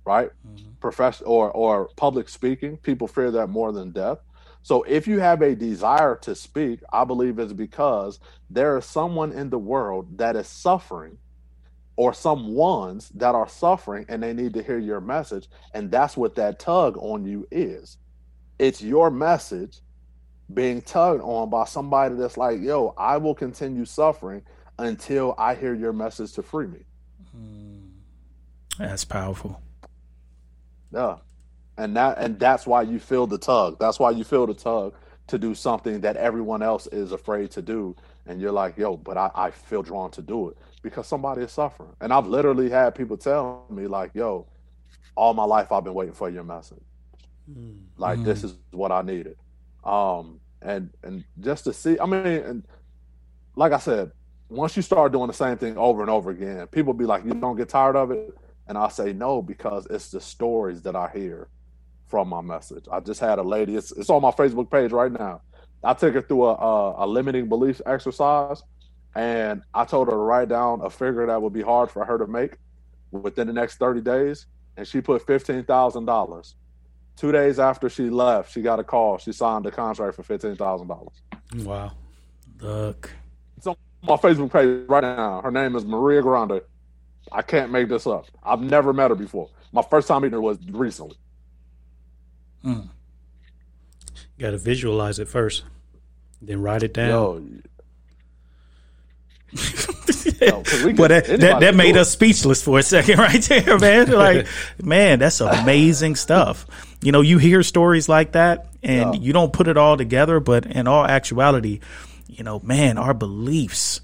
right? 0.09 0.31
Mm-hmm. 0.47 0.71
Profession 0.81 1.25
or 1.27 1.51
or 1.51 1.89
public 1.95 2.29
speaking, 2.29 2.77
people 2.77 3.07
fear 3.07 3.29
that 3.31 3.47
more 3.47 3.71
than 3.71 3.91
death. 3.91 4.17
So 4.63 4.83
if 4.83 5.07
you 5.07 5.19
have 5.19 5.41
a 5.41 5.55
desire 5.55 6.15
to 6.23 6.35
speak, 6.35 6.81
I 6.91 7.03
believe 7.05 7.39
it's 7.39 7.53
because 7.53 8.19
there 8.49 8.77
is 8.77 8.85
someone 8.85 9.31
in 9.31 9.49
the 9.49 9.59
world 9.59 10.17
that 10.17 10.35
is 10.35 10.47
suffering 10.47 11.17
or 11.95 12.13
some 12.13 12.53
ones 12.55 13.09
that 13.15 13.35
are 13.35 13.47
suffering 13.47 14.05
and 14.09 14.21
they 14.23 14.33
need 14.33 14.53
to 14.53 14.63
hear 14.63 14.79
your 14.79 14.99
message 15.01 15.47
and 15.73 15.91
that's 15.91 16.17
what 16.17 16.35
that 16.35 16.59
tug 16.59 16.97
on 16.97 17.25
you 17.25 17.47
is. 17.51 17.97
It's 18.57 18.81
your 18.81 19.11
message 19.11 19.79
being 20.53 20.81
tugged 20.81 21.21
on 21.21 21.49
by 21.49 21.65
somebody 21.65 22.15
that's 22.15 22.35
like, 22.35 22.59
yo, 22.59 22.93
I 22.97 23.17
will 23.17 23.35
continue 23.35 23.85
suffering 23.85 24.41
until 24.79 25.35
I 25.37 25.55
hear 25.55 25.75
your 25.75 25.93
message 25.93 26.33
to 26.33 26.43
free 26.43 26.67
me. 26.67 26.79
Hmm. 27.31 27.79
That's 28.77 29.05
powerful. 29.05 29.61
Yeah. 30.91 31.17
And 31.77 31.95
that 31.95 32.17
and 32.17 32.39
that's 32.39 32.67
why 32.67 32.81
you 32.81 32.99
feel 32.99 33.27
the 33.27 33.37
tug. 33.37 33.77
That's 33.79 33.99
why 33.99 34.11
you 34.11 34.23
feel 34.23 34.45
the 34.47 34.53
tug 34.53 34.93
to 35.27 35.37
do 35.37 35.53
something 35.55 36.01
that 36.01 36.17
everyone 36.17 36.61
else 36.61 36.87
is 36.87 37.11
afraid 37.11 37.51
to 37.51 37.61
do. 37.61 37.95
And 38.25 38.41
you're 38.41 38.51
like, 38.51 38.77
yo, 38.77 38.97
but 38.97 39.17
I, 39.17 39.31
I 39.33 39.51
feel 39.51 39.81
drawn 39.81 40.11
to 40.11 40.21
do 40.21 40.49
it 40.49 40.57
because 40.81 41.07
somebody 41.07 41.41
is 41.41 41.51
suffering. 41.51 41.95
And 42.01 42.11
I've 42.11 42.27
literally 42.27 42.69
had 42.69 42.95
people 42.95 43.17
tell 43.17 43.65
me, 43.69 43.87
like, 43.87 44.11
yo, 44.13 44.47
all 45.15 45.33
my 45.33 45.45
life 45.45 45.71
I've 45.71 45.83
been 45.83 45.93
waiting 45.93 46.13
for 46.13 46.29
your 46.29 46.43
message. 46.43 46.83
Mm. 47.49 47.81
Like, 47.97 48.19
mm. 48.19 48.25
this 48.25 48.43
is 48.43 48.55
what 48.71 48.91
I 48.91 49.01
needed. 49.01 49.37
Um, 49.83 50.39
and 50.61 50.89
and 51.03 51.23
just 51.39 51.63
to 51.65 51.73
see, 51.73 51.97
I 51.99 52.05
mean, 52.05 52.25
and 52.25 52.63
like 53.55 53.71
I 53.71 53.79
said, 53.79 54.11
once 54.49 54.75
you 54.75 54.81
start 54.81 55.11
doing 55.11 55.27
the 55.27 55.33
same 55.33 55.57
thing 55.57 55.77
over 55.77 56.01
and 56.01 56.09
over 56.09 56.31
again, 56.31 56.67
people 56.67 56.93
be 56.93 57.05
like, 57.05 57.23
"You 57.23 57.33
don't 57.33 57.55
get 57.55 57.69
tired 57.69 57.95
of 57.95 58.11
it," 58.11 58.35
and 58.69 58.77
I 58.77 58.87
say 58.87 59.11
no 59.11 59.41
because 59.41 59.87
it's 59.89 60.11
the 60.11 60.21
stories 60.21 60.83
that 60.83 60.95
I 60.95 61.09
hear 61.13 61.49
from 62.07 62.29
my 62.29 62.41
message. 62.41 62.85
I 62.91 62.99
just 63.01 63.19
had 63.19 63.39
a 63.39 63.43
lady; 63.43 63.75
it's 63.75 63.91
it's 63.91 64.09
on 64.09 64.21
my 64.21 64.31
Facebook 64.31 64.71
page 64.71 64.91
right 64.91 65.11
now. 65.11 65.41
I 65.83 65.93
took 65.93 66.13
her 66.13 66.21
through 66.21 66.45
a, 66.45 66.53
a, 66.53 67.05
a 67.05 67.07
limiting 67.07 67.49
beliefs 67.49 67.81
exercise, 67.85 68.61
and 69.15 69.63
I 69.73 69.85
told 69.85 70.07
her 70.07 70.13
to 70.13 70.17
write 70.17 70.49
down 70.49 70.81
a 70.81 70.89
figure 70.89 71.25
that 71.25 71.41
would 71.41 71.53
be 71.53 71.61
hard 71.61 71.89
for 71.89 72.05
her 72.05 72.17
to 72.17 72.27
make 72.27 72.57
within 73.11 73.47
the 73.47 73.53
next 73.53 73.77
thirty 73.77 74.01
days, 74.01 74.45
and 74.77 74.87
she 74.87 75.01
put 75.01 75.25
fifteen 75.25 75.63
thousand 75.63 76.05
dollars. 76.05 76.55
Two 77.15 77.33
days 77.33 77.59
after 77.59 77.89
she 77.89 78.09
left, 78.09 78.53
she 78.53 78.61
got 78.61 78.79
a 78.79 78.83
call. 78.83 79.17
She 79.17 79.33
signed 79.33 79.65
a 79.65 79.71
contract 79.71 80.15
for 80.15 80.23
fifteen 80.23 80.55
thousand 80.55 80.87
dollars. 80.87 81.21
Wow! 81.55 81.91
Look, 82.61 83.09
it's 83.57 83.65
on 83.65 83.75
my 84.03 84.15
Facebook 84.15 84.53
page 84.53 84.87
right 84.87 85.01
now. 85.01 85.41
Her 85.41 85.51
name 85.51 85.75
is 85.75 85.85
Maria 85.85 86.21
Grande. 86.21 86.61
I 87.31 87.41
can't 87.41 87.71
make 87.71 87.89
this 87.89 88.07
up. 88.07 88.25
I've 88.43 88.61
never 88.61 88.93
met 88.93 89.11
her 89.11 89.15
before. 89.15 89.49
My 89.71 89.81
first 89.81 90.07
time 90.07 90.23
meeting 90.23 90.33
her 90.33 90.41
was 90.41 90.57
recently. 90.69 91.17
Hmm. 92.63 92.81
You 94.37 94.45
got 94.45 94.51
to 94.51 94.57
visualize 94.57 95.19
it 95.19 95.27
first, 95.27 95.63
then 96.41 96.61
write 96.61 96.83
it 96.83 96.93
down. 96.93 97.09
Yo, 97.09 97.43
well, 100.41 100.63
that, 101.07 101.25
that, 101.39 101.59
that 101.59 101.75
made 101.75 101.97
us 101.97 102.11
speechless 102.11 102.63
for 102.63 102.79
a 102.79 102.83
second 102.83 103.17
right 103.19 103.41
there, 103.43 103.77
man. 103.79 104.11
Like, 104.19 104.47
man, 104.81 105.19
that's 105.19 105.39
amazing 105.41 106.15
stuff. 106.15 106.65
You 107.01 107.11
know, 107.11 107.21
you 107.21 107.37
hear 107.37 107.63
stories 107.63 108.09
like 108.09 108.33
that 108.33 108.67
and 108.83 109.15
yeah. 109.15 109.21
you 109.21 109.33
don't 109.33 109.53
put 109.53 109.67
it 109.67 109.77
all 109.77 109.97
together, 109.97 110.39
but 110.39 110.65
in 110.65 110.87
all 110.87 111.05
actuality, 111.05 111.79
you 112.27 112.43
know, 112.43 112.59
man, 112.59 112.97
our 112.97 113.13
beliefs 113.13 114.01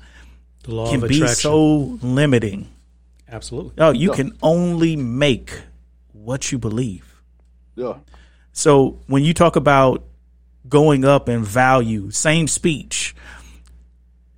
can 0.63 1.01
be 1.01 1.27
so 1.27 1.97
limiting. 2.01 2.69
Absolutely. 3.29 3.73
Oh, 3.77 3.91
you 3.91 4.09
yeah. 4.09 4.15
can 4.15 4.37
only 4.41 4.95
make 4.95 5.51
what 6.13 6.51
you 6.51 6.57
believe. 6.57 7.21
Yeah. 7.75 7.97
So 8.51 8.99
when 9.07 9.23
you 9.23 9.33
talk 9.33 9.55
about 9.55 10.03
going 10.67 11.05
up 11.05 11.27
in 11.29 11.43
value, 11.43 12.11
same 12.11 12.47
speech, 12.47 13.15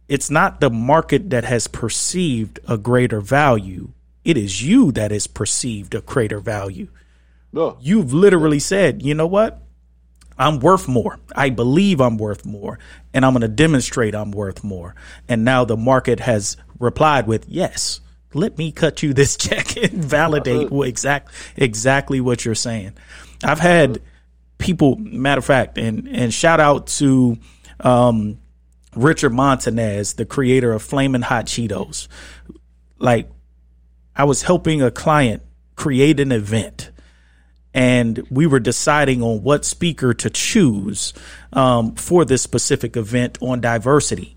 it's 0.07 0.29
not 0.29 0.59
the 0.59 0.69
market 0.69 1.29
that 1.31 1.43
has 1.43 1.67
perceived 1.67 2.59
a 2.67 2.77
greater 2.77 3.21
value. 3.21 3.89
It 4.23 4.38
is 4.38 4.63
you 4.63 4.91
that 4.93 5.11
has 5.11 5.27
perceived 5.27 5.93
a 5.95 6.01
greater 6.01 6.39
value. 6.39 6.88
No. 7.51 7.77
You've 7.79 8.13
literally 8.13 8.59
said, 8.59 9.01
you 9.01 9.13
know 9.13 9.27
what? 9.27 9.61
I'm 10.38 10.59
worth 10.59 10.88
more. 10.88 11.19
I 11.35 11.49
believe 11.49 11.99
I'm 11.99 12.17
worth 12.17 12.45
more, 12.45 12.77
and 13.13 13.25
I'm 13.25 13.33
going 13.33 13.41
to 13.41 13.47
demonstrate 13.47 14.13
I'm 14.13 14.31
worth 14.31 14.63
more. 14.63 14.95
And 15.27 15.43
now 15.43 15.65
the 15.65 15.77
market 15.77 16.19
has 16.19 16.57
replied 16.79 17.25
with, 17.25 17.47
yes, 17.47 18.01
let 18.34 18.57
me 18.57 18.71
cut 18.71 19.03
you 19.03 19.13
this 19.13 19.38
check 19.38 19.78
and 19.78 20.03
validate 20.03 20.69
what 20.69 20.88
exact, 20.88 21.32
exactly 21.55 22.21
what 22.21 22.45
you're 22.45 22.55
saying. 22.55 22.93
I've 23.43 23.59
had 23.59 24.01
people, 24.57 24.95
matter 24.97 25.39
of 25.39 25.45
fact, 25.45 25.78
and, 25.78 26.07
and 26.07 26.34
shout 26.34 26.59
out 26.59 26.88
to, 26.88 27.38
um, 27.80 28.39
Richard 28.95 29.32
Montanez, 29.32 30.13
the 30.13 30.25
creator 30.25 30.71
of 30.71 30.82
Flamin' 30.82 31.21
Hot 31.21 31.45
Cheetos. 31.45 32.07
Like, 32.97 33.30
I 34.15 34.23
was 34.23 34.41
helping 34.41 34.82
a 34.82 34.89
client 34.89 35.43
create 35.75 36.19
an 36.19 36.32
event 36.32 36.91
and 37.73 38.25
we 38.32 38.47
were 38.47 38.59
deciding 38.59 39.21
on 39.21 39.43
what 39.43 39.63
speaker 39.63 40.13
to 40.15 40.30
choose 40.32 41.13
um, 41.53 41.93
for 41.93 42.25
this 42.25 42.41
specific 42.41 42.97
event 42.97 43.38
on 43.41 43.61
diversity. 43.61 44.36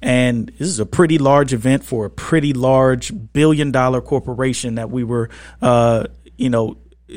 And 0.00 0.48
this 0.58 0.68
is 0.68 0.80
a 0.80 0.86
pretty 0.86 1.18
large 1.18 1.52
event 1.52 1.84
for 1.84 2.04
a 2.06 2.10
pretty 2.10 2.52
large 2.52 3.12
billion 3.32 3.72
dollar 3.72 4.00
corporation 4.00 4.76
that 4.76 4.90
we 4.90 5.04
were, 5.04 5.30
uh, 5.60 6.04
you 6.36 6.50
know, 6.50 6.76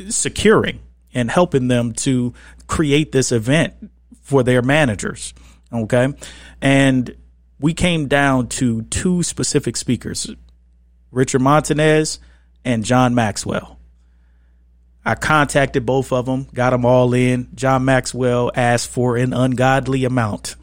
securing 0.10 0.80
and 1.14 1.30
helping 1.30 1.68
them 1.68 1.94
to 1.94 2.34
create 2.68 3.12
this 3.12 3.32
event 3.32 3.92
for 4.22 4.44
their 4.44 4.62
managers. 4.62 5.34
Okay. 5.74 6.14
And 6.62 7.16
we 7.60 7.74
came 7.74 8.08
down 8.08 8.48
to 8.48 8.82
two 8.84 9.24
specific 9.24 9.78
speakers, 9.78 10.30
Richard 11.12 11.42
Montanez 11.42 12.20
and 12.66 12.84
John 12.84 13.14
Maxwell. 13.14 13.78
I 15.04 15.16
contacted 15.16 15.86
both 15.86 16.12
of 16.12 16.26
them, 16.26 16.48
got 16.54 16.72
them 16.72 16.86
all 16.86 17.14
in. 17.14 17.50
John 17.56 17.86
Maxwell 17.86 18.52
asked 18.54 18.90
for 18.90 19.18
an 19.18 19.34
ungodly 19.34 20.06
amount. 20.06 20.56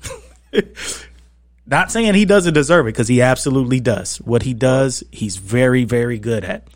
Not 1.71 1.93
saying 1.93 2.15
he 2.15 2.25
doesn't 2.25 2.55
deserve 2.55 2.87
it 2.87 2.91
because 2.91 3.09
he 3.09 3.21
absolutely 3.21 3.79
does. 3.79 4.17
What 4.19 4.43
he 4.43 4.55
does, 4.55 5.05
he's 5.13 5.37
very, 5.37 5.85
very 5.85 6.19
good 6.19 6.43
at. 6.43 6.67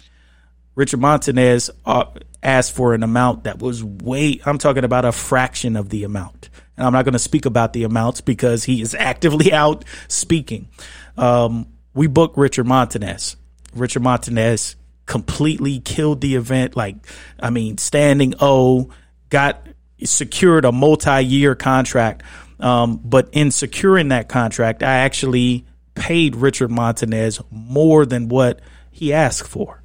Richard 0.74 1.00
Montanez 1.00 1.70
uh, 1.86 2.04
asked 2.42 2.72
for 2.74 2.92
an 2.92 3.02
amount 3.02 3.44
that 3.44 3.58
was 3.58 3.82
way, 3.82 4.40
I'm 4.44 4.58
talking 4.58 4.84
about 4.84 5.06
a 5.06 5.12
fraction 5.12 5.76
of 5.76 5.88
the 5.88 6.04
amount. 6.04 6.50
And 6.76 6.86
I'm 6.86 6.92
not 6.92 7.06
going 7.06 7.14
to 7.14 7.18
speak 7.18 7.46
about 7.46 7.72
the 7.72 7.84
amounts 7.84 8.20
because 8.20 8.64
he 8.64 8.82
is 8.82 8.94
actively 8.98 9.50
out 9.50 9.84
speaking. 10.08 10.68
Um, 11.16 11.68
we 11.94 12.06
booked 12.06 12.36
Richard 12.36 12.66
Montanez. 12.66 13.36
Richard 13.74 14.02
Montanez 14.02 14.76
completely 15.06 15.80
killed 15.80 16.20
the 16.20 16.34
event. 16.34 16.76
Like, 16.76 16.96
I 17.40 17.48
mean, 17.48 17.78
standing 17.78 18.34
O, 18.40 18.90
got 19.30 19.66
secured 20.04 20.66
a 20.66 20.72
multi-year 20.72 21.54
contract. 21.54 22.22
Um, 22.62 23.00
but 23.04 23.28
in 23.32 23.50
securing 23.50 24.08
that 24.08 24.28
contract, 24.28 24.82
I 24.82 24.98
actually 24.98 25.66
paid 25.94 26.36
Richard 26.36 26.70
Montanez 26.70 27.40
more 27.50 28.06
than 28.06 28.28
what 28.28 28.60
he 28.90 29.12
asked 29.12 29.48
for 29.48 29.82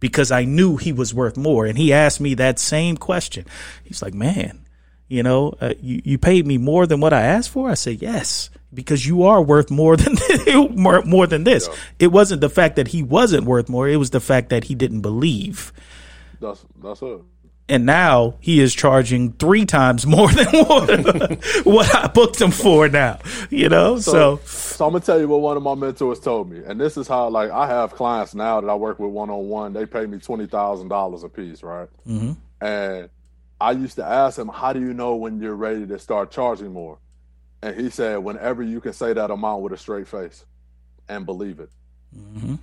because 0.00 0.30
I 0.30 0.44
knew 0.44 0.76
he 0.76 0.92
was 0.92 1.14
worth 1.14 1.36
more. 1.36 1.64
And 1.64 1.78
he 1.78 1.92
asked 1.92 2.20
me 2.20 2.34
that 2.34 2.58
same 2.58 2.96
question. 2.96 3.46
He's 3.84 4.02
like, 4.02 4.14
man, 4.14 4.66
You 5.08 5.22
know, 5.22 5.54
uh, 5.60 5.74
you, 5.80 6.02
you 6.04 6.18
paid 6.18 6.46
me 6.46 6.58
more 6.58 6.86
than 6.86 7.00
what 7.00 7.12
I 7.12 7.22
asked 7.22 7.50
for. 7.50 7.70
I 7.70 7.74
said, 7.74 8.02
yes, 8.02 8.50
because 8.74 9.06
you 9.06 9.22
are 9.22 9.40
worth 9.40 9.70
more 9.70 9.96
than 9.96 10.16
more, 10.74 11.02
more 11.02 11.26
than 11.28 11.44
this. 11.44 11.68
Yeah. 11.68 11.76
It 12.00 12.06
wasn't 12.08 12.40
the 12.40 12.50
fact 12.50 12.76
that 12.76 12.88
he 12.88 13.02
wasn't 13.02 13.44
worth 13.44 13.68
more. 13.68 13.88
It 13.88 13.96
was 13.96 14.10
the 14.10 14.20
fact 14.20 14.48
that 14.50 14.64
he 14.64 14.74
didn't 14.74 15.02
believe. 15.02 15.72
That's 16.40 16.64
that's 16.82 17.00
it. 17.02 17.20
And 17.68 17.84
now 17.84 18.34
he 18.38 18.60
is 18.60 18.72
charging 18.74 19.32
three 19.32 19.66
times 19.66 20.06
more 20.06 20.28
than 20.32 20.46
what, 20.46 21.44
what 21.64 21.94
I 21.96 22.06
booked 22.06 22.40
him 22.40 22.52
for 22.52 22.88
now, 22.88 23.18
you 23.50 23.68
know? 23.68 23.98
So, 23.98 24.36
So 24.44 24.86
I'm 24.86 24.92
gonna 24.92 25.04
tell 25.04 25.18
you 25.18 25.26
what 25.26 25.40
one 25.40 25.56
of 25.56 25.64
my 25.64 25.74
mentors 25.74 26.20
told 26.20 26.48
me, 26.48 26.62
and 26.64 26.80
this 26.80 26.96
is 26.96 27.08
how 27.08 27.28
like 27.28 27.50
I 27.50 27.66
have 27.66 27.92
clients 27.92 28.36
now 28.36 28.60
that 28.60 28.70
I 28.70 28.74
work 28.76 29.00
with 29.00 29.10
one 29.10 29.30
on 29.30 29.48
one. 29.48 29.72
They 29.72 29.84
pay 29.84 30.06
me 30.06 30.18
twenty 30.18 30.46
thousand 30.46 30.88
dollars 30.88 31.24
a 31.24 31.28
piece, 31.28 31.64
right? 31.64 31.88
Mhm. 32.06 32.36
And 32.60 33.08
I 33.60 33.72
used 33.72 33.96
to 33.96 34.04
ask 34.04 34.38
him, 34.38 34.46
"How 34.48 34.72
do 34.72 34.78
you 34.80 34.94
know 34.94 35.16
when 35.16 35.40
you're 35.40 35.56
ready 35.56 35.86
to 35.88 35.98
start 35.98 36.30
charging 36.30 36.72
more?" 36.72 36.98
And 37.62 37.74
he 37.80 37.90
said, 37.90 38.18
"Whenever 38.18 38.62
you 38.62 38.80
can 38.80 38.92
say 38.92 39.12
that 39.12 39.30
amount 39.32 39.62
with 39.62 39.72
a 39.72 39.76
straight 39.76 40.06
face 40.06 40.44
and 41.08 41.26
believe 41.26 41.58
it." 41.58 41.70
Mhm. 42.16 42.58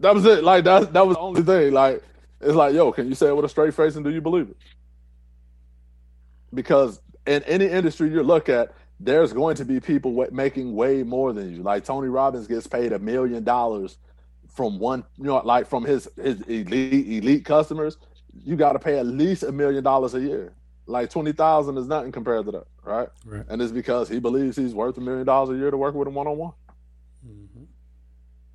That 0.00 0.14
was 0.14 0.24
it. 0.26 0.42
Like 0.42 0.64
that. 0.64 0.92
That 0.94 1.06
was 1.06 1.14
the 1.16 1.20
only 1.20 1.42
thing. 1.42 1.72
Like 1.72 2.02
it's 2.44 2.54
like, 2.54 2.74
yo, 2.74 2.92
can 2.92 3.08
you 3.08 3.14
say 3.14 3.28
it 3.28 3.36
with 3.36 3.44
a 3.44 3.48
straight 3.48 3.74
face 3.74 3.96
and 3.96 4.04
do 4.04 4.10
you 4.10 4.20
believe 4.20 4.50
it? 4.50 4.56
Because 6.52 7.00
in 7.26 7.42
any 7.44 7.66
industry 7.66 8.10
you 8.10 8.22
look 8.22 8.48
at, 8.48 8.74
there's 9.00 9.32
going 9.32 9.56
to 9.56 9.64
be 9.64 9.80
people 9.80 10.26
making 10.30 10.74
way 10.74 11.02
more 11.02 11.32
than 11.32 11.54
you. 11.54 11.62
Like 11.62 11.84
Tony 11.84 12.08
Robbins 12.08 12.46
gets 12.46 12.66
paid 12.66 12.92
a 12.92 12.98
million 12.98 13.42
dollars 13.42 13.98
from 14.48 14.78
one, 14.78 15.04
you 15.18 15.24
know, 15.24 15.38
like 15.44 15.66
from 15.66 15.84
his 15.84 16.08
his 16.16 16.40
elite 16.42 17.24
elite 17.24 17.44
customers. 17.44 17.96
You 18.44 18.56
got 18.56 18.72
to 18.74 18.78
pay 18.78 18.98
at 18.98 19.06
least 19.06 19.42
a 19.42 19.50
million 19.52 19.82
dollars 19.82 20.14
a 20.14 20.20
year. 20.20 20.54
Like 20.86 21.10
twenty 21.10 21.32
thousand 21.32 21.76
is 21.76 21.86
nothing 21.86 22.12
compared 22.12 22.46
to 22.46 22.52
that, 22.52 22.66
right? 22.84 23.08
Right. 23.24 23.44
And 23.48 23.60
it's 23.60 23.72
because 23.72 24.08
he 24.08 24.20
believes 24.20 24.56
he's 24.56 24.74
worth 24.74 24.96
a 24.96 25.00
million 25.00 25.26
dollars 25.26 25.50
a 25.50 25.58
year 25.58 25.70
to 25.72 25.76
work 25.76 25.94
with 25.94 26.06
him 26.06 26.14
one 26.14 26.28
on 26.28 26.36
one 26.36 26.52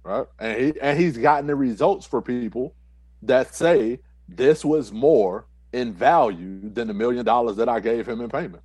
right? 0.04 0.26
And 0.40 0.62
he 0.62 0.80
and 0.82 1.00
he's 1.00 1.18
gotten 1.18 1.48
the 1.48 1.56
results 1.56 2.06
for 2.06 2.22
people 2.22 2.76
that 3.24 3.54
say 3.54 4.00
this 4.28 4.64
was 4.64 4.92
more 4.92 5.46
in 5.74 5.94
value 5.94 6.70
than 6.70 6.88
the 6.88 6.94
million 6.94 7.26
dollars 7.26 7.58
that 7.58 7.70
I 7.70 7.80
gave 7.80 8.08
him 8.08 8.22
in 8.22 8.30
payment. 8.30 8.64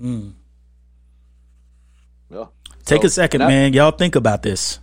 Mm. 0.00 0.32
Yeah. 2.30 2.46
Take 2.84 3.02
So, 3.02 3.06
a 3.06 3.10
second, 3.10 3.40
that- 3.40 3.48
man. 3.48 3.72
Y'all 3.72 3.90
think 3.90 4.16
about 4.16 4.42
this. 4.42 4.78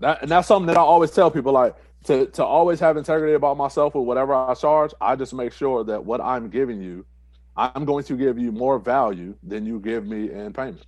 That 0.00 0.22
and 0.22 0.30
that's 0.30 0.48
something 0.48 0.66
that 0.66 0.76
I 0.76 0.80
always 0.80 1.12
tell 1.12 1.30
people 1.30 1.52
like 1.52 1.76
to 2.04 2.26
to 2.26 2.44
always 2.44 2.80
have 2.80 2.96
integrity 2.96 3.34
about 3.34 3.56
myself 3.56 3.94
with 3.94 4.04
whatever 4.04 4.34
I 4.34 4.54
charge. 4.54 4.92
I 5.00 5.14
just 5.16 5.32
make 5.32 5.52
sure 5.52 5.84
that 5.84 6.04
what 6.04 6.20
I'm 6.20 6.48
giving 6.48 6.82
you, 6.82 7.06
I'm 7.56 7.84
going 7.84 8.04
to 8.04 8.16
give 8.16 8.38
you 8.38 8.50
more 8.50 8.78
value 8.78 9.36
than 9.42 9.64
you 9.64 9.78
give 9.78 10.04
me 10.06 10.30
in 10.30 10.52
payment. 10.52 10.84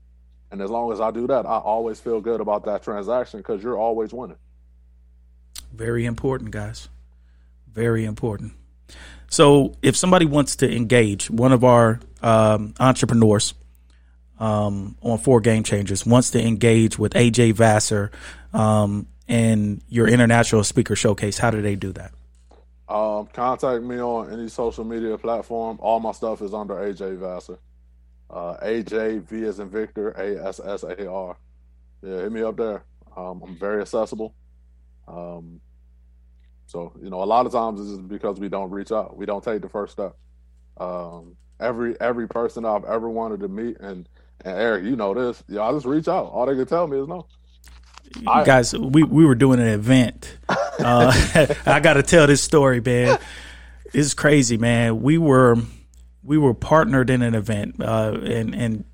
And 0.50 0.60
as 0.60 0.70
long 0.70 0.92
as 0.92 1.00
I 1.00 1.10
do 1.10 1.26
that, 1.28 1.46
I 1.46 1.58
always 1.58 2.00
feel 2.00 2.20
good 2.20 2.40
about 2.40 2.64
that 2.64 2.82
transaction 2.82 3.40
because 3.40 3.62
you're 3.62 3.78
always 3.78 4.12
winning. 4.12 4.36
Very 5.76 6.06
important, 6.06 6.52
guys. 6.52 6.88
Very 7.70 8.06
important. 8.06 8.54
So, 9.28 9.74
if 9.82 9.96
somebody 9.96 10.24
wants 10.24 10.56
to 10.56 10.74
engage 10.74 11.28
one 11.30 11.52
of 11.52 11.64
our 11.64 12.00
um, 12.22 12.72
entrepreneurs 12.80 13.52
um, 14.38 14.96
on 15.02 15.18
Four 15.18 15.40
Game 15.40 15.64
Changers, 15.64 16.06
wants 16.06 16.30
to 16.30 16.40
engage 16.40 16.98
with 16.98 17.12
AJ 17.12 17.54
Vassar 17.54 18.10
um, 18.54 19.06
and 19.28 19.82
your 19.88 20.08
international 20.08 20.64
speaker 20.64 20.96
showcase, 20.96 21.36
how 21.36 21.50
do 21.50 21.60
they 21.60 21.76
do 21.76 21.92
that? 21.92 22.12
Um, 22.88 23.26
contact 23.32 23.82
me 23.82 24.00
on 24.00 24.32
any 24.32 24.48
social 24.48 24.84
media 24.84 25.18
platform. 25.18 25.78
All 25.82 26.00
my 26.00 26.12
stuff 26.12 26.40
is 26.40 26.54
under 26.54 26.74
AJ 26.74 27.18
Vassar. 27.18 27.58
Uh, 28.30 28.56
AJ 28.62 29.22
V 29.24 29.44
as 29.44 29.58
in 29.58 29.68
Victor, 29.68 30.10
A 30.12 30.48
S 30.48 30.58
S 30.58 30.84
A 30.84 31.10
R. 31.10 31.36
Yeah, 32.02 32.16
hit 32.18 32.32
me 32.32 32.42
up 32.42 32.56
there. 32.56 32.82
Um, 33.16 33.42
I'm 33.42 33.58
very 33.58 33.82
accessible. 33.82 34.34
Um, 35.08 35.60
so 36.66 36.92
you 37.02 37.10
know, 37.10 37.22
a 37.22 37.24
lot 37.24 37.46
of 37.46 37.52
times 37.52 37.80
it's 37.80 37.90
just 37.90 38.08
because 38.08 38.38
we 38.40 38.48
don't 38.48 38.70
reach 38.70 38.92
out. 38.92 39.16
We 39.16 39.26
don't 39.26 39.42
take 39.42 39.62
the 39.62 39.68
first 39.68 39.92
step. 39.92 40.16
Um, 40.78 41.36
every 41.60 41.98
every 42.00 42.28
person 42.28 42.64
I've 42.64 42.84
ever 42.84 43.08
wanted 43.08 43.40
to 43.40 43.48
meet, 43.48 43.78
and 43.80 44.08
and 44.44 44.58
Eric, 44.58 44.84
you 44.84 44.96
know 44.96 45.14
this. 45.14 45.42
Yeah, 45.48 45.62
I 45.62 45.72
just 45.72 45.86
reach 45.86 46.08
out. 46.08 46.26
All 46.26 46.46
they 46.46 46.54
can 46.54 46.66
tell 46.66 46.86
me 46.86 46.98
is 46.98 47.08
no. 47.08 47.26
I- 48.26 48.44
guys, 48.44 48.76
we, 48.76 49.02
we 49.02 49.26
were 49.26 49.34
doing 49.34 49.60
an 49.60 49.68
event. 49.68 50.36
Uh, 50.78 51.10
I 51.64 51.80
got 51.80 51.94
to 51.94 52.02
tell 52.02 52.26
this 52.26 52.42
story, 52.42 52.82
man. 52.82 53.18
It's 53.94 54.12
crazy, 54.12 54.58
man. 54.58 55.00
We 55.00 55.16
were 55.16 55.56
we 56.22 56.36
were 56.36 56.52
partnered 56.52 57.08
in 57.08 57.22
an 57.22 57.34
event, 57.34 57.76
uh, 57.80 58.12
and 58.22 58.54
and 58.54 58.84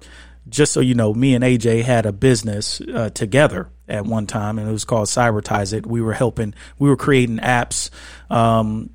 just 0.48 0.72
so 0.72 0.78
you 0.78 0.94
know, 0.94 1.12
me 1.12 1.34
and 1.34 1.42
AJ 1.42 1.82
had 1.82 2.06
a 2.06 2.12
business 2.12 2.80
uh, 2.80 3.10
together 3.10 3.68
at 3.88 4.06
one 4.06 4.26
time, 4.26 4.58
and 4.58 4.68
it 4.68 4.72
was 4.72 4.84
called 4.84 5.08
Cybertize 5.08 5.72
It. 5.72 5.86
We 5.86 6.00
were 6.00 6.12
helping, 6.12 6.54
we 6.78 6.88
were 6.88 6.96
creating 6.96 7.38
apps, 7.38 7.90
um, 8.30 8.90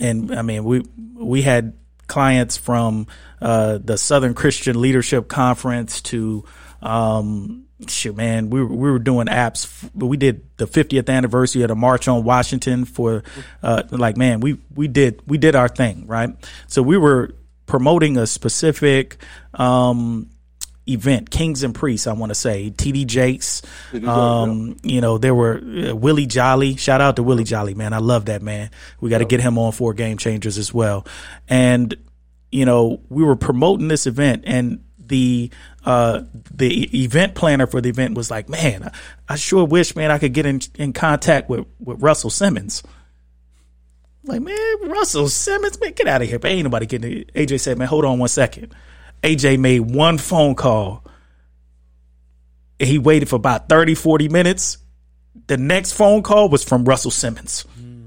and 0.00 0.34
I 0.34 0.42
mean, 0.42 0.64
we 0.64 0.84
we 1.14 1.42
had 1.42 1.74
clients 2.06 2.56
from 2.56 3.06
uh, 3.40 3.78
the 3.78 3.98
Southern 3.98 4.34
Christian 4.34 4.80
Leadership 4.80 5.28
Conference 5.28 6.00
to 6.02 6.44
um, 6.82 7.66
shoot, 7.86 8.16
man, 8.16 8.50
we 8.50 8.60
were, 8.60 8.68
we 8.68 8.90
were 8.90 8.98
doing 8.98 9.28
apps. 9.28 9.88
We 9.94 10.16
did 10.16 10.44
the 10.56 10.66
50th 10.66 11.08
anniversary 11.08 11.62
of 11.62 11.68
the 11.68 11.76
March 11.76 12.08
on 12.08 12.24
Washington 12.24 12.84
for, 12.84 13.22
uh, 13.62 13.84
like, 13.90 14.16
man, 14.16 14.40
we 14.40 14.58
we 14.74 14.88
did 14.88 15.22
we 15.26 15.38
did 15.38 15.54
our 15.54 15.68
thing, 15.68 16.06
right? 16.06 16.30
So 16.66 16.82
we 16.82 16.96
were 16.96 17.34
promoting 17.66 18.16
a 18.16 18.26
specific 18.26 19.18
um, 19.54 20.30
event, 20.88 21.30
Kings 21.30 21.62
and 21.62 21.74
Priests, 21.74 22.06
I 22.06 22.12
want 22.12 22.30
to 22.30 22.34
say, 22.34 22.70
TD 22.70 23.06
Jakes. 23.06 23.62
Um, 24.08 24.76
you 24.82 25.00
know, 25.00 25.18
there 25.18 25.34
were 25.34 25.58
uh, 25.58 25.94
Willie 25.94 26.26
Jolly. 26.26 26.76
Shout 26.76 27.00
out 27.00 27.16
to 27.16 27.22
Willie 27.22 27.44
Jolly, 27.44 27.74
man. 27.74 27.92
I 27.92 27.98
love 27.98 28.26
that 28.26 28.42
man. 28.42 28.70
We 29.00 29.10
got 29.10 29.18
to 29.18 29.24
get 29.24 29.40
him 29.40 29.58
on 29.58 29.72
Four 29.72 29.94
Game 29.94 30.18
Changers 30.18 30.58
as 30.58 30.72
well. 30.72 31.06
And 31.48 31.94
you 32.50 32.64
know, 32.64 33.00
we 33.08 33.22
were 33.24 33.36
promoting 33.36 33.88
this 33.88 34.06
event, 34.06 34.44
and 34.46 34.84
the 34.98 35.50
uh, 35.84 36.22
the 36.50 37.04
event 37.04 37.34
planner 37.34 37.66
for 37.66 37.80
the 37.80 37.88
event 37.88 38.14
was 38.14 38.30
like, 38.30 38.48
"Man, 38.48 38.84
I, 38.84 38.92
I 39.32 39.36
sure 39.36 39.64
wish, 39.64 39.94
man, 39.94 40.10
I 40.10 40.18
could 40.18 40.32
get 40.32 40.46
in 40.46 40.60
in 40.76 40.92
contact 40.92 41.48
with 41.48 41.66
with 41.78 42.02
Russell 42.02 42.30
Simmons." 42.30 42.82
Like, 44.28 44.42
man, 44.42 44.76
Russell 44.82 45.28
Simmons, 45.28 45.80
man, 45.80 45.92
get 45.92 46.06
out 46.06 46.20
of 46.20 46.28
here. 46.28 46.38
But 46.38 46.50
ain't 46.50 46.64
nobody 46.64 46.84
getting 46.86 47.18
it. 47.20 47.34
AJ 47.34 47.60
said, 47.60 47.78
man, 47.78 47.88
hold 47.88 48.04
on 48.04 48.18
one 48.18 48.28
second. 48.28 48.74
AJ 49.22 49.58
made 49.58 49.80
one 49.80 50.18
phone 50.18 50.54
call. 50.54 51.04
And 52.80 52.88
he 52.88 52.98
waited 52.98 53.28
for 53.28 53.36
about 53.36 53.68
30, 53.68 53.94
40 53.94 54.28
minutes. 54.28 54.78
The 55.46 55.56
next 55.56 55.92
phone 55.92 56.22
call 56.22 56.48
was 56.48 56.62
from 56.64 56.84
Russell 56.84 57.10
Simmons. 57.10 57.62
Hmm. 57.62 57.98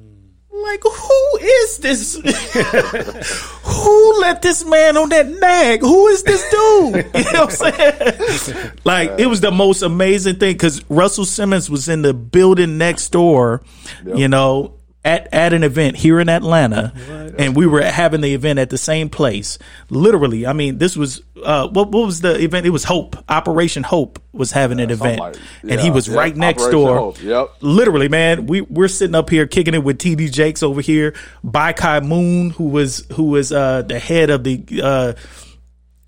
Like, 0.64 0.84
who 0.84 1.38
is 1.42 1.78
this? 1.80 2.16
who 3.64 4.22
let 4.22 4.42
this 4.42 4.64
man 4.64 4.96
on 4.96 5.10
that 5.10 5.28
nag? 5.28 5.82
Who 5.82 6.08
is 6.08 6.24
this 6.24 6.42
dude? 6.50 7.12
You 7.16 7.34
know 7.34 7.46
what 7.46 7.62
I'm 7.64 7.74
saying? 7.74 8.72
Like, 8.84 9.20
it 9.20 9.26
was 9.26 9.42
the 9.42 9.52
most 9.52 9.82
amazing 9.82 10.36
thing 10.36 10.54
because 10.54 10.88
Russell 10.90 11.26
Simmons 11.26 11.70
was 11.70 11.90
in 11.90 12.04
the 12.04 12.14
building 12.14 12.78
next 12.78 13.10
door, 13.10 13.64
you 14.06 14.28
know, 14.28 14.76
at, 15.04 15.34
at 15.34 15.52
an 15.54 15.64
event 15.64 15.98
here 15.98 16.20
in 16.20 16.30
Atlanta, 16.30 16.94
and 17.40 17.56
we 17.56 17.66
were 17.66 17.82
having 17.82 18.22
the 18.22 18.34
event 18.36 18.60
at 18.60 18.70
the 18.70 18.78
same 18.78 19.10
place. 19.10 19.58
Literally, 19.90 20.46
I 20.46 20.54
mean, 20.54 20.78
this 20.78 20.96
was 20.96 21.24
uh, 21.44 21.68
what 21.70 21.92
what 21.92 22.06
was 22.06 22.22
the 22.22 22.40
event? 22.40 22.68
It 22.68 22.70
was 22.70 22.84
Hope, 22.84 23.16
Operation 23.28 23.82
Hope 23.82 24.22
was 24.32 24.52
having 24.52 24.80
an 24.80 24.92
event, 24.92 25.20
like- 25.20 25.36
and 25.68 25.80
he 25.82 25.90
was 25.90 26.08
yeah, 26.08 26.16
right 26.16 26.36
next 26.36 26.64
Operation 26.64 26.80
door. 26.80 26.98
Hope, 26.98 27.24
yep. 27.24 27.50
Literally, 27.62 28.10
man, 28.10 28.46
we 28.46 28.62
we're 28.62 28.88
sitting 28.88 29.16
up 29.16 29.30
here 29.30 29.48
kicking 29.48 29.74
it 29.74 29.84
with 29.84 29.98
TD 29.98 30.32
Jakes 30.32 30.62
over 30.62 30.82
here. 30.82 31.16
Ban 31.44 31.74
Ki-moon, 31.74 32.52
who 32.52 32.66
was 32.66 33.06
who 33.14 33.24
was 33.24 33.52
uh, 33.52 33.82
the 33.82 33.98
head 33.98 34.30
of 34.30 34.44
the 34.44 34.64
uh, 34.84 35.14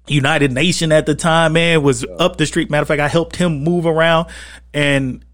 United 0.08 0.52
Nation 0.52 0.92
at 0.92 1.08
the 1.08 1.16
time, 1.16 1.54
man, 1.54 1.82
was 1.82 2.06
up 2.20 2.38
the 2.38 2.46
street. 2.46 2.70
Matter 2.70 2.84
of 2.84 2.88
fact, 2.88 3.02
I 3.02 3.08
helped 3.08 3.38
him 3.38 3.64
move 3.64 3.88
around, 3.88 4.28
and 4.72 5.26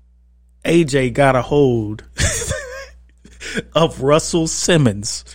AJ 0.64 1.14
got 1.14 1.36
a 1.36 1.42
hold 1.42 2.06
of 3.74 4.02
Russell 4.02 4.48
Simmons. 4.48 5.26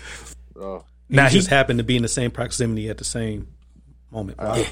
Uh, 0.60 0.80
Now 1.08 1.28
he 1.28 1.36
just 1.36 1.48
happened 1.48 1.78
to 1.78 1.84
be 1.84 1.96
in 1.96 2.02
the 2.02 2.08
same 2.08 2.30
proximity 2.30 2.88
at 2.88 2.98
the 2.98 3.04
same 3.04 3.48
moment. 4.10 4.38
Wow. 4.38 4.54
it's, 4.54 4.70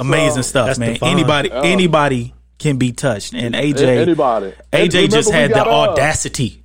amazing 0.00 0.40
uh, 0.40 0.42
stuff, 0.42 0.78
man. 0.78 0.94
divine. 0.94 1.10
Anybody 1.10 1.48
Yeah. 1.48 1.62
anybody 1.62 2.34
can 2.58 2.78
be 2.78 2.92
touched, 2.92 3.34
and 3.34 3.54
AJ 3.54 4.02
Anybody. 4.02 4.54
And 4.72 4.90
AJ 4.90 5.10
just 5.10 5.30
had 5.30 5.50
the 5.50 5.54
got, 5.54 5.66
uh, 5.66 5.90
audacity 5.90 6.64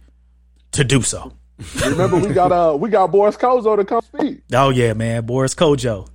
to 0.72 0.84
do 0.84 1.02
so. 1.02 1.34
Remember, 1.86 2.18
we 2.18 2.34
got 2.34 2.52
uh, 2.52 2.76
we 2.78 2.90
got 2.90 3.12
Boris 3.12 3.38
Kodjoe 3.38 3.78
to 3.78 3.86
come 3.86 4.02
speak. 4.02 4.42
Oh 4.54 4.70
yeah, 4.70 4.94
man, 4.94 5.26
Boris 5.26 5.54
Kodjoe. 5.54 6.08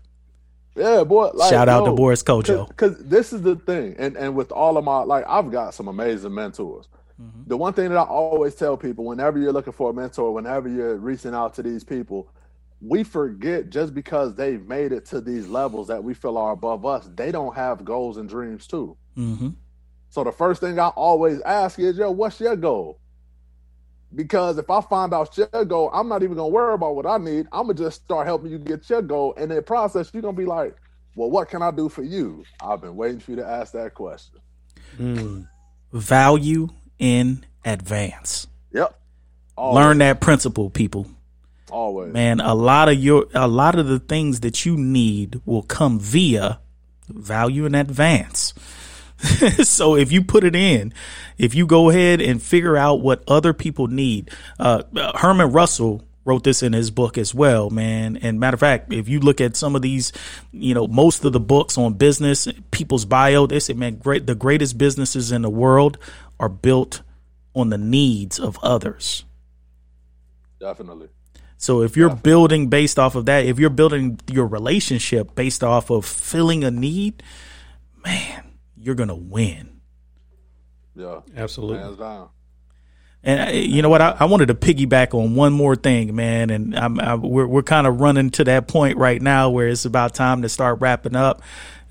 Yeah, 0.74 1.04
boy. 1.04 1.30
Like, 1.32 1.50
Shout 1.50 1.68
out 1.68 1.84
yo, 1.84 1.90
to 1.90 1.96
Boris 1.96 2.22
Kodjoe. 2.22 2.68
Because 2.68 2.98
this 2.98 3.32
is 3.32 3.42
the 3.42 3.57
thing, 3.57 3.96
and 3.98 4.16
and 4.16 4.34
with 4.34 4.50
all 4.52 4.76
of 4.76 4.84
my 4.84 5.00
like, 5.00 5.24
I've 5.28 5.50
got 5.50 5.74
some 5.74 5.88
amazing 5.88 6.34
mentors. 6.34 6.86
Mm-hmm. 7.20 7.42
The 7.46 7.56
one 7.56 7.72
thing 7.72 7.88
that 7.88 7.96
I 7.96 8.02
always 8.02 8.54
tell 8.54 8.76
people, 8.76 9.04
whenever 9.04 9.38
you're 9.38 9.52
looking 9.52 9.72
for 9.72 9.90
a 9.90 9.92
mentor, 9.92 10.32
whenever 10.32 10.68
you're 10.68 10.96
reaching 10.96 11.34
out 11.34 11.54
to 11.54 11.62
these 11.62 11.82
people, 11.82 12.28
we 12.80 13.04
forget 13.04 13.70
just 13.70 13.94
because 13.94 14.34
they've 14.34 14.66
made 14.66 14.92
it 14.92 15.06
to 15.06 15.20
these 15.20 15.48
levels 15.48 15.88
that 15.88 16.02
we 16.02 16.12
feel 16.12 16.36
are 16.36 16.52
above 16.52 16.84
us, 16.84 17.08
they 17.14 17.32
don't 17.32 17.54
have 17.54 17.84
goals 17.84 18.18
and 18.18 18.28
dreams 18.28 18.66
too. 18.66 18.96
Mm-hmm. 19.16 19.50
So 20.10 20.24
the 20.24 20.32
first 20.32 20.60
thing 20.60 20.78
I 20.78 20.88
always 20.88 21.40
ask 21.42 21.78
is, 21.78 21.96
yo, 21.96 22.10
what's 22.10 22.38
your 22.38 22.56
goal? 22.56 23.00
Because 24.14 24.58
if 24.58 24.70
I 24.70 24.80
find 24.82 25.12
out 25.12 25.36
your 25.36 25.64
goal, 25.64 25.90
I'm 25.92 26.08
not 26.08 26.22
even 26.22 26.36
gonna 26.36 26.48
worry 26.48 26.74
about 26.74 26.94
what 26.94 27.06
I 27.06 27.18
need. 27.18 27.46
I'm 27.50 27.66
gonna 27.66 27.74
just 27.74 28.02
start 28.02 28.26
helping 28.26 28.50
you 28.50 28.58
get 28.58 28.88
your 28.88 29.02
goal. 29.02 29.34
And 29.36 29.50
in 29.50 29.56
the 29.56 29.62
process, 29.62 30.10
you're 30.12 30.22
gonna 30.22 30.36
be 30.36 30.46
like, 30.46 30.76
Well, 31.16 31.30
what 31.30 31.48
can 31.48 31.62
I 31.62 31.70
do 31.70 31.88
for 31.88 32.02
you? 32.02 32.44
I've 32.62 32.80
been 32.82 32.94
waiting 32.94 33.20
for 33.20 33.32
you 33.32 33.36
to 33.38 33.46
ask 33.46 33.72
that 33.72 33.94
question. 33.94 34.40
Mm. 34.98 35.48
Value 35.92 36.68
in 36.99 37.44
advance. 37.64 38.47
Yep. 38.72 38.99
Always. 39.57 39.84
Learn 39.84 39.99
that 39.99 40.20
principle, 40.20 40.70
people. 40.70 41.07
Always. 41.70 42.12
Man, 42.12 42.40
a 42.40 42.55
lot 42.55 42.88
of 42.88 42.99
your 42.99 43.26
a 43.34 43.49
lot 43.49 43.78
of 43.78 43.86
the 43.86 43.99
things 43.99 44.40
that 44.40 44.64
you 44.64 44.76
need 44.76 45.40
will 45.44 45.62
come 45.62 45.99
via 45.99 46.61
value 47.09 47.66
in 47.66 47.74
advance. 47.74 48.55
so 49.62 49.97
if 49.97 50.12
you 50.12 50.22
put 50.22 50.44
it 50.44 50.55
in, 50.55 50.92
if 51.38 51.55
you 51.55 51.66
go 51.66 51.90
ahead 51.90 52.20
and 52.20 52.42
figure 52.42 52.76
out 52.76 53.01
what 53.01 53.24
other 53.26 53.53
people 53.53 53.86
need, 53.86 54.30
uh, 54.59 54.82
Herman 55.14 55.53
Russell 55.53 56.05
wrote 56.26 56.42
this 56.42 56.62
in 56.62 56.72
his 56.72 56.90
book 56.90 57.16
as 57.16 57.34
well, 57.34 57.70
man. 57.70 58.16
And 58.16 58.40
matter 58.40 58.57
of 58.57 58.61
fact, 58.61 58.92
if 58.92 59.09
you 59.09 59.20
look 59.20 59.40
at 59.40 59.57
some 59.57 59.76
of 59.76 59.80
these, 59.80 60.12
you 60.53 60.74
know, 60.74 60.86
most 60.86 61.24
of 61.24 61.32
the 61.32 61.40
books 61.40 61.78
on 61.78 61.94
business, 61.94 62.49
people's 62.72 63.05
bio, 63.05 63.47
they 63.47 63.61
say, 63.61 63.74
man, 63.74 63.97
great, 63.97 64.26
the 64.26 64.34
greatest 64.34 64.76
businesses 64.76 65.30
in 65.30 65.42
the 65.42 65.51
world 65.51 65.99
are 66.39 66.49
built 66.49 67.03
on 67.55 67.70
the 67.70 67.78
needs 67.78 68.39
of 68.39 68.59
others. 68.62 69.24
Definitely. 70.61 71.09
So 71.59 71.82
if 71.82 71.97
you're 71.97 72.14
building 72.14 72.68
based 72.68 72.99
off 72.99 73.14
of 73.14 73.26
that, 73.26 73.47
if 73.47 73.59
you're 73.59 73.70
building 73.70 74.20
your 74.30 74.47
relationship 74.47 75.34
based 75.34 75.64
off 75.64 75.91
of 75.91 76.05
filling 76.05 76.64
a 76.64 76.70
need, 76.70 77.22
man, 78.05 78.59
you're 78.76 78.95
gonna 78.95 79.16
win. 79.16 79.80
Yeah. 80.95 81.20
Absolutely. 81.37 81.78
Hands 81.78 81.97
down. 81.97 82.28
And 83.22 83.41
I, 83.41 83.51
you 83.53 83.82
know 83.82 83.89
what? 83.89 84.01
I, 84.01 84.16
I 84.20 84.24
wanted 84.26 84.47
to 84.47 84.55
piggyback 84.55 85.12
on 85.12 85.34
one 85.34 85.53
more 85.53 85.74
thing, 85.74 86.14
man. 86.14 86.51
And 86.51 86.78
I'm, 86.78 87.01
I, 87.01 87.14
we're 87.16 87.47
we're 87.47 87.62
kind 87.62 87.87
of 87.87 88.01
running 88.01 88.30
to 88.32 88.45
that 88.45 88.68
point 88.68 88.99
right 88.99 89.20
now 89.20 89.51
where 89.51 89.68
it's 89.68 89.84
about 89.84 90.14
time 90.14 90.43
to 90.43 90.49
start 90.49 90.80
wrapping 90.80 91.16
up. 91.16 91.43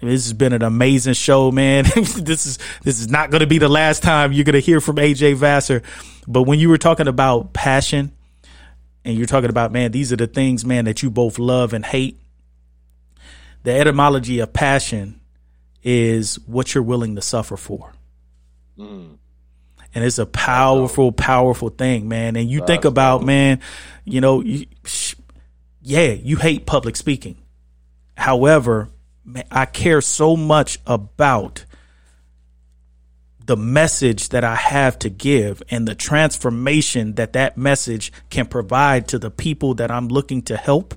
This 0.05 0.25
has 0.25 0.33
been 0.33 0.53
an 0.53 0.63
amazing 0.63 1.13
show, 1.13 1.51
man. 1.51 1.83
this 1.95 2.45
is 2.45 2.59
this 2.83 2.99
is 2.99 3.09
not 3.09 3.31
going 3.31 3.41
to 3.41 3.47
be 3.47 3.57
the 3.57 3.69
last 3.69 4.03
time 4.03 4.33
you're 4.33 4.45
going 4.45 4.53
to 4.53 4.59
hear 4.59 4.81
from 4.81 4.97
AJ 4.97 5.35
Vassar. 5.35 5.81
But 6.27 6.43
when 6.43 6.59
you 6.59 6.69
were 6.69 6.77
talking 6.77 7.07
about 7.07 7.53
passion, 7.53 8.11
and 9.05 9.15
you're 9.15 9.27
talking 9.27 9.51
about, 9.51 9.71
man, 9.71 9.91
these 9.91 10.11
are 10.11 10.15
the 10.15 10.27
things, 10.27 10.65
man, 10.65 10.85
that 10.85 11.03
you 11.03 11.11
both 11.11 11.37
love 11.37 11.73
and 11.73 11.85
hate. 11.85 12.19
The 13.63 13.71
etymology 13.71 14.39
of 14.39 14.51
passion 14.51 15.21
is 15.83 16.39
what 16.47 16.73
you're 16.73 16.83
willing 16.83 17.15
to 17.15 17.21
suffer 17.21 17.55
for. 17.55 17.93
Mm. 18.77 19.17
And 19.93 20.03
it's 20.03 20.17
a 20.17 20.25
powerful, 20.25 21.11
powerful 21.11 21.69
thing, 21.69 22.07
man. 22.09 22.35
And 22.35 22.49
you 22.49 22.65
think 22.65 22.83
about, 22.83 23.23
man, 23.23 23.61
you 24.03 24.19
know, 24.21 24.41
you, 24.41 24.65
yeah, 25.81 26.11
you 26.11 26.37
hate 26.37 26.65
public 26.65 26.95
speaking. 26.95 27.37
However, 28.17 28.89
I 29.51 29.65
care 29.65 30.01
so 30.01 30.35
much 30.35 30.79
about 30.85 31.65
the 33.45 33.57
message 33.57 34.29
that 34.29 34.43
I 34.43 34.55
have 34.55 34.97
to 34.99 35.09
give 35.09 35.61
and 35.69 35.87
the 35.87 35.95
transformation 35.95 37.13
that 37.15 37.33
that 37.33 37.57
message 37.57 38.11
can 38.29 38.47
provide 38.47 39.07
to 39.09 39.19
the 39.19 39.29
people 39.29 39.75
that 39.75 39.91
I'm 39.91 40.07
looking 40.07 40.41
to 40.43 40.57
help 40.57 40.95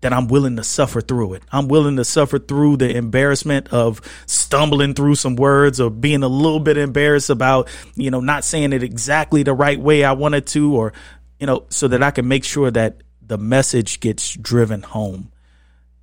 that 0.00 0.12
I'm 0.12 0.28
willing 0.28 0.56
to 0.56 0.64
suffer 0.64 1.00
through 1.00 1.34
it. 1.34 1.42
I'm 1.50 1.68
willing 1.68 1.96
to 1.96 2.04
suffer 2.04 2.38
through 2.38 2.76
the 2.76 2.96
embarrassment 2.96 3.72
of 3.72 4.00
stumbling 4.26 4.94
through 4.94 5.16
some 5.16 5.36
words 5.36 5.80
or 5.80 5.90
being 5.90 6.22
a 6.22 6.28
little 6.28 6.60
bit 6.60 6.76
embarrassed 6.76 7.30
about, 7.30 7.68
you 7.96 8.10
know, 8.10 8.20
not 8.20 8.44
saying 8.44 8.72
it 8.72 8.82
exactly 8.82 9.42
the 9.42 9.54
right 9.54 9.80
way 9.80 10.04
I 10.04 10.12
wanted 10.12 10.46
to 10.48 10.76
or, 10.76 10.92
you 11.40 11.46
know, 11.46 11.66
so 11.70 11.88
that 11.88 12.02
I 12.02 12.10
can 12.10 12.28
make 12.28 12.44
sure 12.44 12.70
that 12.70 13.02
the 13.20 13.38
message 13.38 14.00
gets 14.00 14.34
driven 14.34 14.82
home. 14.82 15.32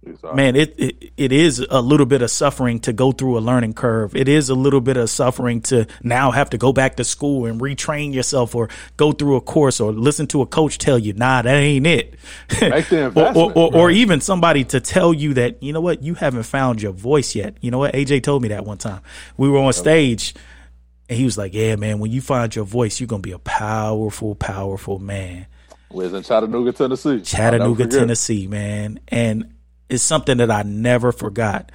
Exactly. 0.06 0.36
Man, 0.36 0.56
it, 0.56 0.76
it 0.78 1.12
it 1.18 1.32
is 1.32 1.66
a 1.70 1.82
little 1.82 2.06
bit 2.06 2.22
of 2.22 2.30
suffering 2.30 2.80
to 2.82 2.94
go 2.94 3.12
through 3.12 3.38
a 3.38 3.40
learning 3.40 3.74
curve. 3.74 4.16
It 4.16 4.28
is 4.28 4.50
a 4.50 4.56
little 4.56 4.82
bit 4.82 4.98
of 4.98 5.10
suffering 5.10 5.62
to 5.64 5.88
now 6.04 6.32
have 6.32 6.52
to 6.52 6.58
go 6.58 6.72
back 6.74 6.98
to 6.98 7.04
school 7.04 7.46
and 7.46 7.60
retrain 7.60 8.14
yourself 8.14 8.54
or 8.54 8.70
go 8.98 9.12
through 9.12 9.38
a 9.38 9.42
course 9.42 9.80
or 9.80 9.92
listen 9.92 10.28
to 10.28 10.42
a 10.42 10.46
coach 10.46 10.78
tell 10.78 11.00
you, 11.00 11.14
nah, 11.14 11.42
that 11.42 11.56
ain't 11.56 11.88
it. 11.88 12.16
Or, 13.16 13.32
or, 13.36 13.52
or, 13.54 13.76
or 13.76 13.92
even 13.92 14.22
somebody 14.22 14.64
to 14.66 14.80
tell 14.80 15.14
you 15.14 15.36
that, 15.36 15.62
you 15.62 15.74
know 15.74 15.82
what, 15.82 16.04
you 16.04 16.14
haven't 16.14 16.44
found 16.44 16.82
your 16.82 16.92
voice 16.92 17.36
yet. 17.36 17.56
You 17.62 17.72
know 17.72 17.80
what? 17.80 17.94
AJ 17.94 18.24
told 18.24 18.42
me 18.42 18.50
that 18.50 18.66
one 18.66 18.78
time. 18.78 19.02
We 19.38 19.50
were 19.50 19.60
on 19.60 19.74
stage 19.74 20.34
and 21.10 21.18
he 21.18 21.26
was 21.26 21.38
like, 21.38 21.54
yeah, 21.54 21.76
man, 21.76 22.00
when 22.00 22.12
you 22.12 22.22
find 22.22 22.56
your 22.56 22.66
voice, 22.66 23.00
you're 23.00 23.08
going 23.08 23.22
to 23.22 23.28
be 23.28 23.34
a 23.34 23.40
powerful, 23.40 24.36
powerful 24.36 25.00
man. 25.00 25.48
Was 25.92 26.14
in 26.14 26.24
Chattanooga, 26.24 26.74
Tennessee? 26.74 27.22
Chattanooga, 27.22 27.88
Tennessee, 27.88 28.48
man. 28.48 29.00
And 29.08 29.55
is 29.90 30.02
something 30.02 30.38
that 30.38 30.52
I 30.52 30.64
never 30.64 31.12
forgot. 31.12 31.72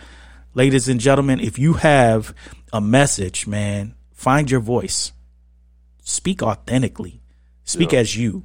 Ladies 0.54 0.88
and 0.88 1.00
gentlemen, 1.00 1.40
if 1.40 1.58
you 1.58 1.74
have 1.74 2.34
a 2.72 2.80
message, 2.80 3.46
man, 3.46 3.94
find 4.12 4.50
your 4.50 4.60
voice. 4.60 5.12
Speak 6.02 6.42
authentically. 6.42 7.20
Speak 7.64 7.92
yeah. 7.92 8.00
as 8.00 8.16
you. 8.16 8.44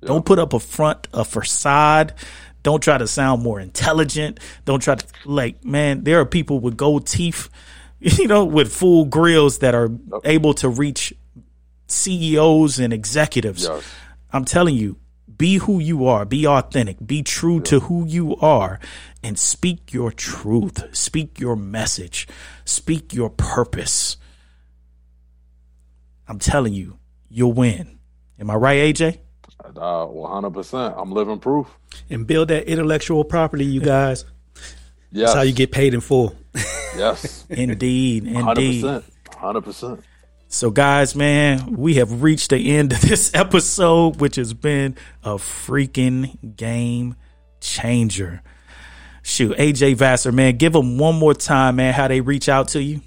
Yeah. 0.00 0.08
Don't 0.08 0.24
put 0.24 0.38
up 0.38 0.52
a 0.52 0.60
front, 0.60 1.08
a 1.12 1.24
facade. 1.24 2.14
Don't 2.62 2.82
try 2.82 2.96
to 2.96 3.08
sound 3.08 3.42
more 3.42 3.58
intelligent. 3.58 4.38
Don't 4.64 4.80
try 4.80 4.94
to 4.94 5.06
like, 5.24 5.64
man, 5.64 6.04
there 6.04 6.20
are 6.20 6.26
people 6.26 6.60
with 6.60 6.76
gold 6.76 7.06
teeth, 7.06 7.48
you 8.00 8.28
know, 8.28 8.44
with 8.44 8.72
full 8.72 9.04
grills 9.04 9.58
that 9.58 9.74
are 9.74 9.90
able 10.24 10.54
to 10.54 10.68
reach 10.68 11.12
CEOs 11.88 12.78
and 12.78 12.92
executives. 12.92 13.64
Yes. 13.64 13.84
I'm 14.32 14.44
telling 14.44 14.76
you, 14.76 14.96
be 15.42 15.56
who 15.56 15.80
you 15.80 16.06
are. 16.06 16.24
Be 16.24 16.46
authentic. 16.46 17.04
Be 17.04 17.24
true 17.24 17.56
yeah. 17.56 17.62
to 17.62 17.80
who 17.80 18.06
you 18.06 18.36
are 18.36 18.78
and 19.24 19.36
speak 19.36 19.92
your 19.92 20.12
truth. 20.12 20.94
Speak 20.96 21.40
your 21.40 21.56
message. 21.56 22.28
Speak 22.64 23.12
your 23.12 23.28
purpose. 23.28 24.18
I'm 26.28 26.38
telling 26.38 26.74
you, 26.74 26.96
you'll 27.28 27.54
win. 27.54 27.98
Am 28.38 28.50
I 28.50 28.54
right, 28.54 28.94
AJ? 28.94 29.18
Uh, 29.64 30.06
100%. 30.06 30.94
I'm 30.96 31.10
living 31.10 31.40
proof. 31.40 31.66
And 32.08 32.24
build 32.24 32.46
that 32.46 32.68
intellectual 32.68 33.24
property, 33.24 33.64
you 33.64 33.80
guys. 33.80 34.24
yes. 35.10 35.26
That's 35.26 35.34
how 35.34 35.42
you 35.42 35.54
get 35.54 35.72
paid 35.72 35.92
in 35.92 36.02
full. 36.02 36.36
yes. 36.96 37.46
indeed. 37.50 38.28
Indeed. 38.28 38.84
100%. 38.84 39.02
100%. 39.26 40.02
So, 40.54 40.70
guys, 40.70 41.16
man, 41.16 41.76
we 41.78 41.94
have 41.94 42.22
reached 42.22 42.50
the 42.50 42.76
end 42.76 42.92
of 42.92 43.00
this 43.00 43.30
episode, 43.34 44.20
which 44.20 44.36
has 44.36 44.52
been 44.52 44.96
a 45.24 45.36
freaking 45.36 46.56
game 46.56 47.16
changer. 47.62 48.42
Shoot, 49.22 49.56
AJ 49.56 49.96
Vassar, 49.96 50.30
man, 50.30 50.58
give 50.58 50.74
them 50.74 50.98
one 50.98 51.14
more 51.14 51.32
time, 51.32 51.76
man, 51.76 51.94
how 51.94 52.06
they 52.06 52.20
reach 52.20 52.50
out 52.50 52.68
to 52.68 52.82
you. 52.82 53.00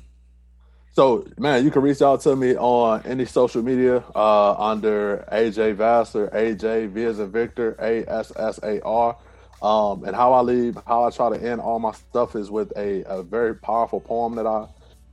So, 0.94 1.28
man, 1.38 1.64
you 1.64 1.70
can 1.70 1.84
reach 1.84 2.02
out 2.02 2.22
to 2.22 2.36
me 2.36 2.56
on 2.56 3.04
any 3.06 3.26
social 3.26 3.62
media 3.62 4.04
uh, 4.16 4.54
under 4.54 5.24
AJ 5.32 5.76
Vassar, 5.76 6.30
AJ 6.30 6.90
V 6.90 7.04
as 7.04 7.20
a 7.20 7.28
Victor, 7.28 7.76
A 7.80 8.04
S 8.10 8.32
S 8.36 8.60
A 8.64 8.82
R. 8.82 9.16
Um, 9.62 10.04
and 10.04 10.16
how 10.16 10.34
I 10.34 10.42
leave, 10.42 10.80
how 10.88 11.04
I 11.06 11.12
try 11.12 11.30
to 11.30 11.42
end 11.42 11.62
all 11.62 11.78
my 11.78 11.92
stuff 11.92 12.36
is 12.36 12.50
with 12.50 12.74
a, 12.76 13.04
a 13.04 13.22
very 13.22 13.54
powerful 13.54 14.00
poem 14.00 14.36
that 14.36 14.48
I 14.48 14.66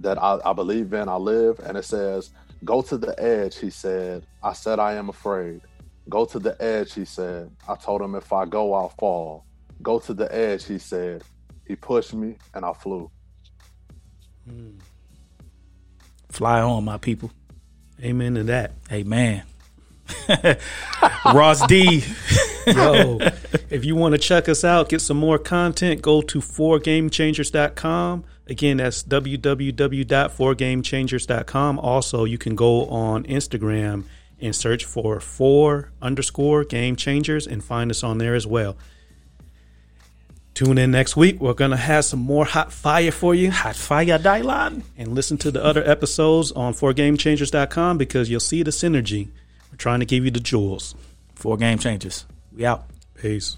that 0.03 0.22
I, 0.22 0.38
I 0.44 0.53
believe 0.53 0.92
in, 0.92 1.09
I 1.09 1.16
live. 1.16 1.59
And 1.61 1.76
it 1.76 1.84
says, 1.84 2.30
Go 2.64 2.82
to 2.82 2.96
the 2.96 3.20
edge, 3.20 3.59
he 3.59 3.70
said. 3.70 4.24
I 4.42 4.53
said, 4.53 4.78
I 4.78 4.94
am 4.94 5.09
afraid. 5.09 5.62
Go 6.09 6.24
to 6.26 6.38
the 6.38 6.61
edge, 6.62 6.94
he 6.94 7.05
said. 7.05 7.50
I 7.68 7.74
told 7.74 8.03
him, 8.03 8.14
if 8.14 8.32
I 8.32 8.44
go, 8.44 8.74
I'll 8.74 8.90
fall. 8.90 9.44
Go 9.82 9.98
to 10.00 10.14
the 10.14 10.32
edge, 10.32 10.66
he 10.66 10.78
said. 10.78 11.24
He 11.66 11.74
pushed 11.74 12.14
me 12.14 12.36
and 12.55 12.64
I 12.64 12.72
flew. 12.72 13.11
Hmm. 14.48 14.78
Fly 16.28 16.61
on, 16.61 16.84
my 16.84 16.98
people. 16.98 17.30
Amen 18.03 18.34
to 18.34 18.44
that. 18.44 18.72
Amen. 18.90 19.42
Ross 21.26 21.66
D. 21.66 22.05
Yo, 22.66 23.18
if 23.70 23.84
you 23.84 23.96
want 23.96 24.12
to 24.12 24.18
check 24.18 24.48
us 24.48 24.64
out, 24.64 24.88
get 24.88 25.00
some 25.00 25.16
more 25.16 25.38
content, 25.38 26.00
go 26.00 26.22
to 26.22 26.38
4gamechangers.com. 26.38 28.24
Again, 28.47 28.78
that's 28.78 29.03
www.4gamechangers.com. 29.05 31.78
Also, 31.78 32.24
you 32.24 32.38
can 32.38 32.57
go 32.57 32.86
on 32.86 33.22
Instagram 33.24 34.05
and 34.40 34.55
search 34.55 34.84
for 34.84 35.20
four 35.20 35.93
underscore 36.03 36.64
game 36.64 36.97
changers 36.97 37.47
and 37.47 37.62
find 37.62 37.90
us 37.90 38.03
on 38.03 38.18
there 38.18 38.34
as 38.34 38.47
well. 38.47 38.76
Tune 40.55 40.76
in 40.76 40.90
next 40.90 41.16
week. 41.16 41.40
We're 41.40 41.55
going 41.55 41.70
to 41.70 41.78
have 41.78 42.05
some 42.05 42.20
more 42.20 42.45
hot 42.45 42.72
fire 42.72 43.11
for 43.11 43.34
you. 43.34 43.51
Hot 43.51 43.74
fire, 43.74 44.18
Dylan. 44.18 44.82
And 44.99 45.14
listen 45.14 45.38
to 45.38 45.51
the 45.51 45.64
other 45.64 45.82
episodes 45.88 46.53
on 46.53 46.74
4gamechangers.com 46.74 47.97
because 47.97 48.28
you'll 48.28 48.40
see 48.40 48.62
the 48.62 48.70
synergy. 48.70 49.28
We're 49.70 49.76
trying 49.76 50.01
to 50.01 50.07
give 50.07 50.24
you 50.24 50.30
the 50.30 50.40
jewels. 50.40 50.95
Four 51.34 51.57
game 51.57 51.78
changers. 51.78 52.26
We 52.55 52.66
out. 52.66 52.84
Peace. 53.14 53.57